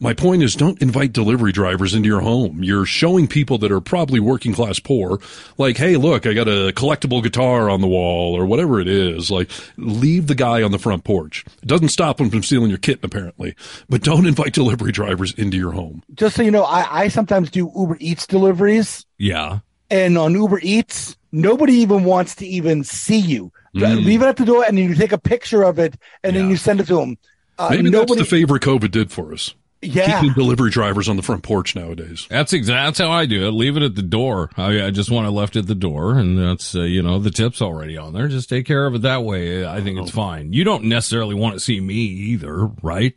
my 0.00 0.14
point 0.14 0.42
is, 0.42 0.54
don't 0.54 0.80
invite 0.80 1.12
delivery 1.12 1.52
drivers 1.52 1.94
into 1.94 2.08
your 2.08 2.20
home. 2.20 2.62
You're 2.62 2.86
showing 2.86 3.26
people 3.26 3.58
that 3.58 3.72
are 3.72 3.80
probably 3.80 4.20
working 4.20 4.52
class 4.52 4.78
poor, 4.78 5.18
like, 5.56 5.76
hey, 5.76 5.96
look, 5.96 6.26
I 6.26 6.34
got 6.34 6.48
a 6.48 6.72
collectible 6.72 7.22
guitar 7.22 7.68
on 7.68 7.80
the 7.80 7.88
wall 7.88 8.36
or 8.36 8.46
whatever 8.46 8.80
it 8.80 8.88
is. 8.88 9.30
Like, 9.30 9.50
leave 9.76 10.26
the 10.26 10.34
guy 10.34 10.62
on 10.62 10.70
the 10.70 10.78
front 10.78 11.04
porch. 11.04 11.44
It 11.62 11.66
doesn't 11.66 11.88
stop 11.88 12.20
him 12.20 12.30
from 12.30 12.42
stealing 12.42 12.68
your 12.70 12.78
kitten, 12.78 13.04
apparently, 13.04 13.54
but 13.88 14.02
don't 14.02 14.26
invite 14.28 14.52
delivery 14.52 14.92
drivers 14.92 15.34
into 15.34 15.56
your 15.56 15.72
home. 15.72 16.02
just 16.14 16.36
so 16.36 16.42
you 16.42 16.50
know, 16.50 16.64
I, 16.64 17.04
I 17.04 17.08
sometimes 17.08 17.50
do 17.50 17.70
Uber 17.74 17.96
Eats 18.00 18.26
deliveries. 18.26 19.04
Yeah. 19.18 19.60
And 19.90 20.18
on 20.18 20.34
Uber 20.34 20.60
Eats, 20.62 21.16
nobody 21.32 21.74
even 21.74 22.04
wants 22.04 22.36
to 22.36 22.46
even 22.46 22.84
see 22.84 23.18
you. 23.18 23.52
Mm. 23.74 24.04
Leave 24.04 24.22
it 24.22 24.26
at 24.26 24.36
the 24.36 24.44
door 24.44 24.64
and 24.64 24.78
you 24.78 24.94
take 24.94 25.12
a 25.12 25.18
picture 25.18 25.62
of 25.62 25.78
it 25.78 25.94
and 26.22 26.36
then 26.36 26.50
you 26.50 26.56
send 26.56 26.80
it 26.80 26.86
to 26.86 26.96
them. 26.96 27.16
Uh, 27.58 27.68
Maybe 27.70 27.90
nobody, 27.90 28.16
that's 28.16 28.30
the 28.30 28.36
favor 28.36 28.58
COVID 28.58 28.90
did 28.90 29.10
for 29.10 29.32
us. 29.32 29.54
Yeah. 29.80 30.20
Keeping 30.20 30.34
delivery 30.34 30.70
drivers 30.70 31.08
on 31.08 31.16
the 31.16 31.22
front 31.22 31.44
porch 31.44 31.76
nowadays. 31.76 32.26
That's 32.28 32.52
exactly 32.52 32.86
that's 32.86 32.98
how 32.98 33.10
I 33.10 33.26
do 33.26 33.46
it. 33.46 33.52
Leave 33.52 33.76
it 33.76 33.82
at 33.82 33.94
the 33.94 34.02
door. 34.02 34.50
I, 34.56 34.86
I 34.86 34.90
just 34.90 35.10
want 35.10 35.28
it 35.28 35.30
left 35.30 35.54
it 35.54 35.60
at 35.60 35.66
the 35.66 35.74
door, 35.76 36.18
and 36.18 36.36
that's 36.36 36.74
uh, 36.74 36.80
you 36.80 37.00
know 37.02 37.20
the 37.20 37.30
tip's 37.30 37.62
already 37.62 37.96
on 37.96 38.12
there. 38.12 38.26
Just 38.26 38.48
take 38.48 38.66
care 38.66 38.86
of 38.86 38.94
it 38.96 39.02
that 39.02 39.22
way. 39.22 39.64
I 39.64 39.80
think 39.80 39.98
it's 40.00 40.10
fine. 40.10 40.52
You 40.52 40.64
don't 40.64 40.84
necessarily 40.84 41.36
want 41.36 41.54
to 41.54 41.60
see 41.60 41.80
me 41.80 41.94
either, 41.94 42.66
right? 42.82 43.14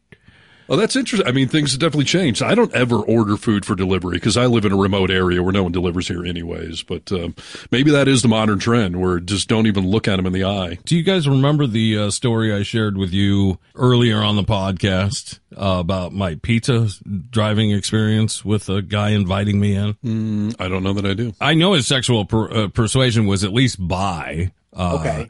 Oh, 0.71 0.77
that's 0.77 0.95
interesting. 0.95 1.27
I 1.27 1.33
mean, 1.33 1.49
things 1.49 1.71
have 1.71 1.81
definitely 1.81 2.05
changed. 2.05 2.41
I 2.41 2.55
don't 2.55 2.73
ever 2.73 2.95
order 2.95 3.35
food 3.35 3.65
for 3.65 3.75
delivery 3.75 4.15
because 4.15 4.37
I 4.37 4.45
live 4.45 4.63
in 4.63 4.71
a 4.71 4.77
remote 4.77 5.11
area 5.11 5.43
where 5.43 5.51
no 5.51 5.63
one 5.63 5.73
delivers 5.73 6.07
here 6.07 6.25
anyways. 6.25 6.81
But 6.81 7.11
um, 7.11 7.35
maybe 7.71 7.91
that 7.91 8.07
is 8.07 8.21
the 8.21 8.29
modern 8.29 8.57
trend 8.57 9.01
where 9.01 9.19
just 9.19 9.49
don't 9.49 9.67
even 9.67 9.85
look 9.85 10.07
at 10.07 10.15
them 10.15 10.25
in 10.25 10.31
the 10.31 10.45
eye. 10.45 10.77
Do 10.85 10.95
you 10.95 11.03
guys 11.03 11.27
remember 11.27 11.67
the 11.67 11.97
uh, 11.97 12.09
story 12.09 12.53
I 12.53 12.63
shared 12.63 12.95
with 12.95 13.11
you 13.11 13.59
earlier 13.75 14.19
on 14.23 14.37
the 14.37 14.43
podcast 14.45 15.39
uh, 15.57 15.79
about 15.81 16.13
my 16.13 16.35
pizza 16.35 16.87
driving 17.29 17.71
experience 17.71 18.45
with 18.45 18.69
a 18.69 18.81
guy 18.81 19.09
inviting 19.09 19.59
me 19.59 19.75
in? 19.75 19.95
Mm, 20.05 20.55
I 20.57 20.69
don't 20.69 20.83
know 20.83 20.93
that 20.93 21.05
I 21.05 21.15
do. 21.15 21.33
I 21.41 21.53
know 21.53 21.73
his 21.73 21.85
sexual 21.85 22.23
per, 22.23 22.49
uh, 22.49 22.67
persuasion 22.69 23.27
was 23.27 23.43
at 23.43 23.51
least 23.51 23.85
bi. 23.85 24.53
Uh, 24.73 24.99
Okay. 25.01 25.29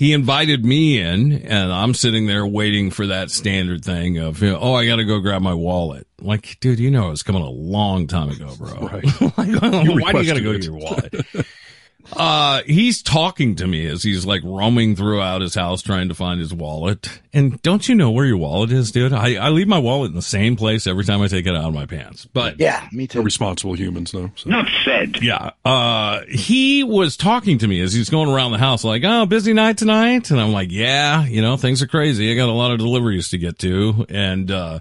He 0.00 0.14
invited 0.14 0.64
me 0.64 0.98
in, 0.98 1.30
and 1.30 1.70
I'm 1.70 1.92
sitting 1.92 2.24
there 2.24 2.46
waiting 2.46 2.90
for 2.90 3.08
that 3.08 3.30
standard 3.30 3.84
thing 3.84 4.16
of, 4.16 4.40
you 4.40 4.52
know, 4.52 4.58
oh, 4.58 4.72
I 4.72 4.86
got 4.86 4.96
to 4.96 5.04
go 5.04 5.20
grab 5.20 5.42
my 5.42 5.52
wallet. 5.52 6.06
Like, 6.22 6.56
dude, 6.60 6.78
you 6.78 6.90
know, 6.90 7.08
it 7.08 7.10
was 7.10 7.22
coming 7.22 7.42
a 7.42 7.50
long 7.50 8.06
time 8.06 8.30
ago, 8.30 8.54
bro. 8.56 8.76
Right. 8.76 9.04
like, 9.20 9.60
why 9.60 10.12
do 10.12 10.20
you 10.20 10.26
got 10.26 10.36
to 10.36 10.40
go 10.40 10.54
get 10.54 10.64
your 10.64 10.76
wallet? 10.76 11.14
Uh, 12.12 12.62
he's 12.66 13.02
talking 13.02 13.56
to 13.56 13.66
me 13.66 13.86
as 13.86 14.02
he's 14.02 14.26
like 14.26 14.42
roaming 14.44 14.96
throughout 14.96 15.40
his 15.40 15.54
house 15.54 15.82
trying 15.82 16.08
to 16.08 16.14
find 16.14 16.40
his 16.40 16.52
wallet. 16.52 17.20
And 17.32 17.60
don't 17.62 17.88
you 17.88 17.94
know 17.94 18.10
where 18.10 18.26
your 18.26 18.36
wallet 18.36 18.72
is, 18.72 18.90
dude? 18.90 19.12
I, 19.12 19.36
I 19.36 19.50
leave 19.50 19.68
my 19.68 19.78
wallet 19.78 20.10
in 20.10 20.16
the 20.16 20.22
same 20.22 20.56
place 20.56 20.86
every 20.86 21.04
time 21.04 21.22
I 21.22 21.28
take 21.28 21.46
it 21.46 21.54
out 21.54 21.66
of 21.66 21.74
my 21.74 21.86
pants. 21.86 22.26
But 22.26 22.58
yeah, 22.58 22.88
me 22.92 23.06
They're 23.06 23.22
responsible 23.22 23.74
humans, 23.74 24.12
though. 24.12 24.30
So. 24.34 24.50
Not 24.50 24.66
said. 24.84 25.22
yeah. 25.22 25.50
Uh, 25.64 26.22
he 26.28 26.82
was 26.84 27.16
talking 27.16 27.58
to 27.58 27.68
me 27.68 27.80
as 27.80 27.92
he's 27.92 28.10
going 28.10 28.28
around 28.28 28.52
the 28.52 28.58
house, 28.58 28.82
like, 28.84 29.02
oh, 29.04 29.26
busy 29.26 29.52
night 29.52 29.78
tonight. 29.78 30.30
And 30.30 30.40
I'm 30.40 30.52
like, 30.52 30.70
yeah, 30.72 31.24
you 31.24 31.42
know, 31.42 31.56
things 31.56 31.82
are 31.82 31.86
crazy. 31.86 32.30
I 32.32 32.34
got 32.34 32.48
a 32.48 32.52
lot 32.52 32.72
of 32.72 32.78
deliveries 32.78 33.30
to 33.30 33.38
get 33.38 33.58
to. 33.60 34.06
And, 34.08 34.50
uh, 34.50 34.80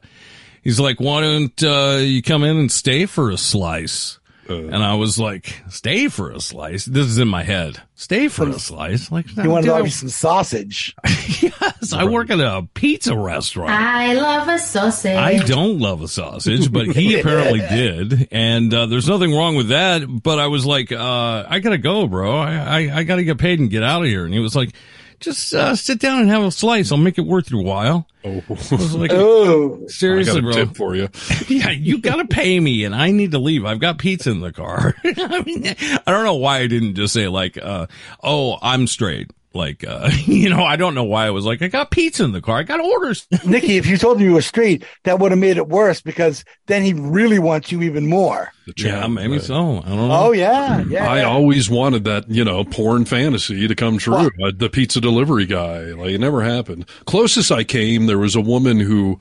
he's 0.63 0.79
like, 0.79 0.99
why 0.99 1.21
don't, 1.21 1.63
uh, 1.63 1.97
you 2.01 2.21
come 2.21 2.43
in 2.43 2.57
and 2.57 2.71
stay 2.71 3.05
for 3.05 3.29
a 3.29 3.37
slice? 3.37 4.18
And 4.49 4.75
I 4.83 4.95
was 4.95 5.19
like, 5.19 5.61
stay 5.69 6.07
for 6.07 6.31
a 6.31 6.39
slice. 6.39 6.85
This 6.85 7.05
is 7.05 7.17
in 7.17 7.27
my 7.27 7.43
head. 7.43 7.81
Stay 7.95 8.27
for 8.29 8.47
a 8.47 8.57
slice. 8.59 9.11
Like, 9.11 9.35
you 9.35 9.49
want 9.49 9.65
to 9.65 9.73
I- 9.73 9.79
buy 9.79 9.83
me 9.83 9.89
some 9.89 10.09
sausage. 10.09 10.95
yes, 11.41 11.93
I 11.93 12.05
work 12.05 12.29
at 12.29 12.39
a 12.39 12.67
pizza 12.73 13.15
restaurant. 13.15 13.71
I 13.71 14.13
love 14.13 14.47
a 14.47 14.57
sausage. 14.59 15.15
I 15.17 15.37
don't 15.39 15.79
love 15.79 16.01
a 16.01 16.07
sausage, 16.07 16.71
but 16.71 16.87
he 16.87 17.17
apparently 17.19 17.59
did, 17.59 18.27
and 18.31 18.73
uh, 18.73 18.85
there's 18.85 19.07
nothing 19.07 19.33
wrong 19.35 19.55
with 19.55 19.69
that. 19.69 20.03
But 20.07 20.39
I 20.39 20.47
was 20.47 20.65
like, 20.65 20.91
uh, 20.91 21.45
I 21.47 21.59
gotta 21.59 21.77
go, 21.77 22.07
bro. 22.07 22.37
I 22.37 22.55
I, 22.55 22.97
I 22.99 23.03
gotta 23.03 23.23
get 23.23 23.37
paid 23.37 23.59
and 23.59 23.69
get 23.69 23.83
out 23.83 24.01
of 24.03 24.07
here. 24.07 24.25
And 24.25 24.33
he 24.33 24.39
was 24.39 24.55
like, 24.55 24.73
just 25.19 25.53
uh, 25.53 25.75
sit 25.75 25.99
down 25.99 26.21
and 26.21 26.29
have 26.29 26.43
a 26.43 26.51
slice. 26.51 26.91
I'll 26.91 26.97
make 26.97 27.17
it 27.17 27.25
worth 27.25 27.51
your 27.51 27.63
while. 27.63 28.07
Oh, 28.25 28.41
I 28.49 28.53
was 28.75 28.95
like, 28.95 29.11
Oh, 29.13 29.87
seriously, 29.87 30.31
I 30.31 30.35
got 30.35 30.39
a 30.39 30.41
bro. 30.41 30.65
tip 30.65 30.75
for 30.75 30.95
you. 30.95 31.09
yeah, 31.47 31.69
you 31.71 31.99
got 31.99 32.17
to 32.17 32.25
pay 32.25 32.59
me, 32.59 32.83
and 32.83 32.93
I 32.93 33.11
need 33.11 33.31
to 33.31 33.39
leave. 33.39 33.65
I've 33.65 33.79
got 33.79 33.97
pizza 33.97 34.31
in 34.31 34.41
the 34.41 34.51
car. 34.51 34.95
I 35.03 35.41
mean, 35.43 35.67
I 35.67 36.01
don't 36.05 36.25
know 36.25 36.35
why 36.35 36.59
I 36.59 36.67
didn't 36.67 36.95
just 36.95 37.13
say 37.13 37.27
like, 37.27 37.57
uh, 37.57 37.87
"Oh, 38.23 38.57
I'm 38.61 38.87
straight." 38.87 39.31
Like, 39.53 39.83
uh, 39.83 40.11
you 40.25 40.49
know, 40.49 40.63
I 40.63 40.75
don't 40.75 40.93
know 40.93 41.03
why 41.03 41.25
I 41.25 41.31
was 41.31 41.45
like, 41.45 41.61
"I 41.61 41.67
got 41.67 41.91
pizza 41.91 42.23
in 42.23 42.31
the 42.31 42.41
car. 42.41 42.59
I 42.59 42.63
got 42.63 42.79
orders." 42.79 43.27
Nikki, 43.45 43.77
if 43.77 43.87
you 43.87 43.97
told 43.97 44.17
him 44.17 44.27
you 44.27 44.33
were 44.33 44.41
straight, 44.41 44.85
that 45.03 45.19
would 45.19 45.31
have 45.31 45.39
made 45.39 45.57
it 45.57 45.67
worse 45.67 46.01
because 46.01 46.43
then 46.67 46.83
he 46.83 46.93
really 46.93 47.39
wants 47.39 47.71
you 47.71 47.81
even 47.81 48.07
more. 48.07 48.51
The 48.67 48.73
yeah, 48.77 49.01
champ, 49.01 49.13
maybe 49.15 49.33
right. 49.33 49.41
so. 49.41 49.55
I 49.79 49.89
don't 49.89 50.07
know. 50.07 50.11
Oh 50.11 50.31
yeah, 50.31 50.83
yeah. 50.87 51.09
I 51.09 51.19
yeah. 51.19 51.23
always 51.23 51.69
wanted 51.69 52.03
that, 52.03 52.29
you 52.29 52.43
know, 52.43 52.63
porn 52.63 53.05
fantasy 53.05 53.67
to 53.67 53.75
come 53.75 53.97
true. 53.97 54.29
Uh, 54.43 54.51
the 54.55 54.69
pizza 54.69 55.01
delivery 55.01 55.47
guy, 55.47 55.85
like 55.85 56.11
it 56.11 56.19
never 56.19 56.43
happened. 56.43 56.87
Closest 57.05 57.51
I 57.51 57.63
came, 57.63 58.05
there 58.05 58.19
was 58.19 58.35
a 58.35 58.41
woman 58.41 58.79
who, 58.79 59.17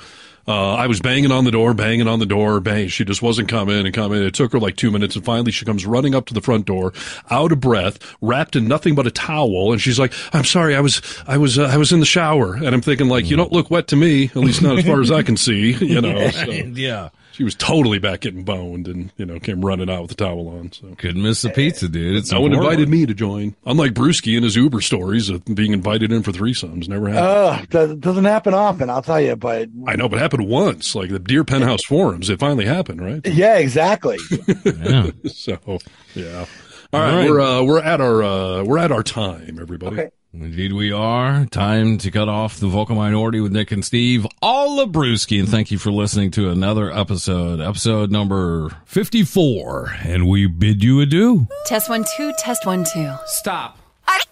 uh, 0.49 0.75
I 0.75 0.87
was 0.87 0.99
banging 1.01 1.31
on 1.31 1.45
the 1.45 1.51
door, 1.51 1.75
banging 1.75 2.09
on 2.09 2.21
the 2.21 2.27
door, 2.27 2.59
bang. 2.59 2.89
She 2.89 3.05
just 3.05 3.21
wasn't 3.21 3.51
coming 3.51 3.85
and 3.85 3.95
coming. 3.95 4.23
It 4.23 4.33
took 4.33 4.53
her 4.53 4.59
like 4.59 4.77
two 4.77 4.91
minutes, 4.91 5.15
and 5.15 5.23
finally 5.23 5.53
she 5.53 5.67
comes 5.67 5.85
running 5.85 6.15
up 6.15 6.25
to 6.27 6.35
the 6.35 6.41
front 6.41 6.65
door, 6.65 6.95
out 7.31 7.53
of 7.53 7.61
breath, 7.61 7.99
wrapped 8.23 8.57
in 8.57 8.67
nothing 8.67 8.95
but 8.95 9.07
a 9.07 9.11
towel, 9.11 9.73
and 9.73 9.81
she's 9.81 9.99
like, 9.99 10.15
"I'm 10.33 10.45
sorry, 10.45 10.75
I 10.75 10.81
was, 10.81 11.03
I 11.27 11.37
was, 11.37 11.59
uh, 11.59 11.65
I 11.65 11.77
was 11.77 11.93
in 11.93 12.01
the 12.01 12.07
shower." 12.07 12.55
And 12.55 12.69
I'm 12.69 12.81
thinking, 12.81 13.09
like, 13.09 13.29
you 13.29 13.37
don't 13.37 13.53
look 13.53 13.71
wet 13.71 13.89
to 13.89 13.97
me, 13.97 14.25
at 14.25 14.37
least 14.37 14.63
not 14.63 14.79
as 14.79 14.87
far 14.87 15.03
as 15.03 15.11
I 15.11 15.23
can 15.23 15.37
see, 15.37 15.73
you 15.85 16.01
know. 16.01 16.31
So. 16.31 16.51
yeah. 16.51 17.11
She 17.39 17.45
was 17.45 17.55
totally 17.55 18.01
back 18.01 18.23
getting 18.23 18.43
boned, 18.43 18.89
and 18.89 19.13
you 19.17 19.25
know, 19.25 19.39
came 19.39 19.65
running 19.65 19.89
out 19.89 20.01
with 20.03 20.11
the 20.11 20.17
towel 20.17 20.49
on. 20.49 20.73
So. 20.73 20.93
Couldn't 20.99 21.23
miss 21.23 21.43
the 21.43 21.51
pizza, 21.51 21.89
dude. 21.89 22.17
It's 22.17 22.33
No 22.33 22.41
one 22.41 22.53
invited 22.53 22.89
me 22.89 23.07
to 23.07 23.15
join. 23.15 23.55
Unlike 23.65 23.93
Brewski 23.93 24.35
and 24.35 24.43
his 24.43 24.57
Uber 24.57 24.81
stories 24.81 25.31
of 25.31 25.45
being 25.45 25.73
invited 25.73 26.11
in 26.11 26.25
for 26.25 26.33
threesomes, 26.33 26.89
never 26.89 27.09
happened. 27.09 27.71
Ugh, 27.79 27.89
that 27.91 28.01
doesn't 28.01 28.25
happen 28.25 28.55
often, 28.55 28.91
I'll 28.91 29.03
tell 29.03 29.21
you. 29.21 29.37
But 29.37 29.69
I 29.87 29.95
know, 29.95 30.09
but 30.09 30.17
it 30.17 30.21
happened 30.21 30.49
once, 30.49 30.97
like 30.97 31.11
the 31.11 31.21
Dear 31.21 31.45
Penthouse 31.45 31.85
forums. 31.85 32.29
It 32.29 32.41
finally 32.41 32.65
happened, 32.65 33.03
right? 33.05 33.25
yeah, 33.25 33.59
exactly. 33.59 34.19
Yeah. 34.65 35.13
so, 35.27 35.79
yeah. 36.17 36.45
All 36.93 37.01
right, 37.01 37.11
All 37.13 37.17
right. 37.19 37.31
we're 37.31 37.41
uh, 37.41 37.63
we're 37.63 37.83
at 37.83 38.01
our 38.01 38.21
uh, 38.25 38.65
we're 38.65 38.79
at 38.79 38.91
our 38.91 39.05
time, 39.05 39.59
everybody. 39.61 40.01
Okay. 40.01 40.11
Indeed, 40.35 40.75
we 40.75 40.93
are. 40.93 41.47
Time 41.47 41.97
to 41.99 42.11
cut 42.11 42.29
off 42.29 42.61
the 42.61 42.69
vocal 42.69 42.95
minority 42.95 43.41
with 43.41 43.51
Nick 43.51 43.73
and 43.73 43.83
Steve. 43.83 44.27
All 44.43 44.87
Brewski, 44.87 45.41
and 45.41 45.49
thank 45.49 45.71
you 45.71 45.79
for 45.79 45.91
listening 45.91 46.31
to 46.33 46.51
another 46.51 46.93
episode, 46.93 47.61
episode 47.61 48.11
number 48.11 48.71
54. 48.85 49.91
And 50.05 50.29
we 50.29 50.47
bid 50.47 50.85
you 50.85 51.01
adieu. 51.01 51.47
Test 51.65 51.89
one, 51.89 52.05
two, 52.17 52.33
test 52.39 52.67
one, 52.67 52.85
two. 52.93 53.13
Stop. 53.27 53.79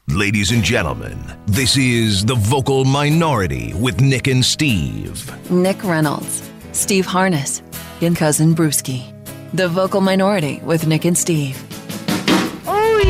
Ladies 0.09 0.53
and 0.53 0.62
gentlemen, 0.62 1.18
this 1.47 1.76
is 1.76 2.24
the 2.24 2.34
vocal 2.36 2.84
minority 2.84 3.72
with 3.74 4.01
Nick 4.01 4.26
and 4.28 4.44
Steve. 4.44 5.51
Nick 5.51 5.82
Reynolds, 5.82 6.49
Steve 6.72 7.07
Harness, 7.07 7.62
and 8.01 8.14
Cousin 8.14 8.55
Brewski. 8.55 9.12
The 9.55 9.66
vocal 9.68 10.01
minority 10.01 10.61
with 10.62 10.86
Nick 10.86 11.07
and 11.07 11.16
Steve. 11.18 11.61
Oh, 12.66 13.03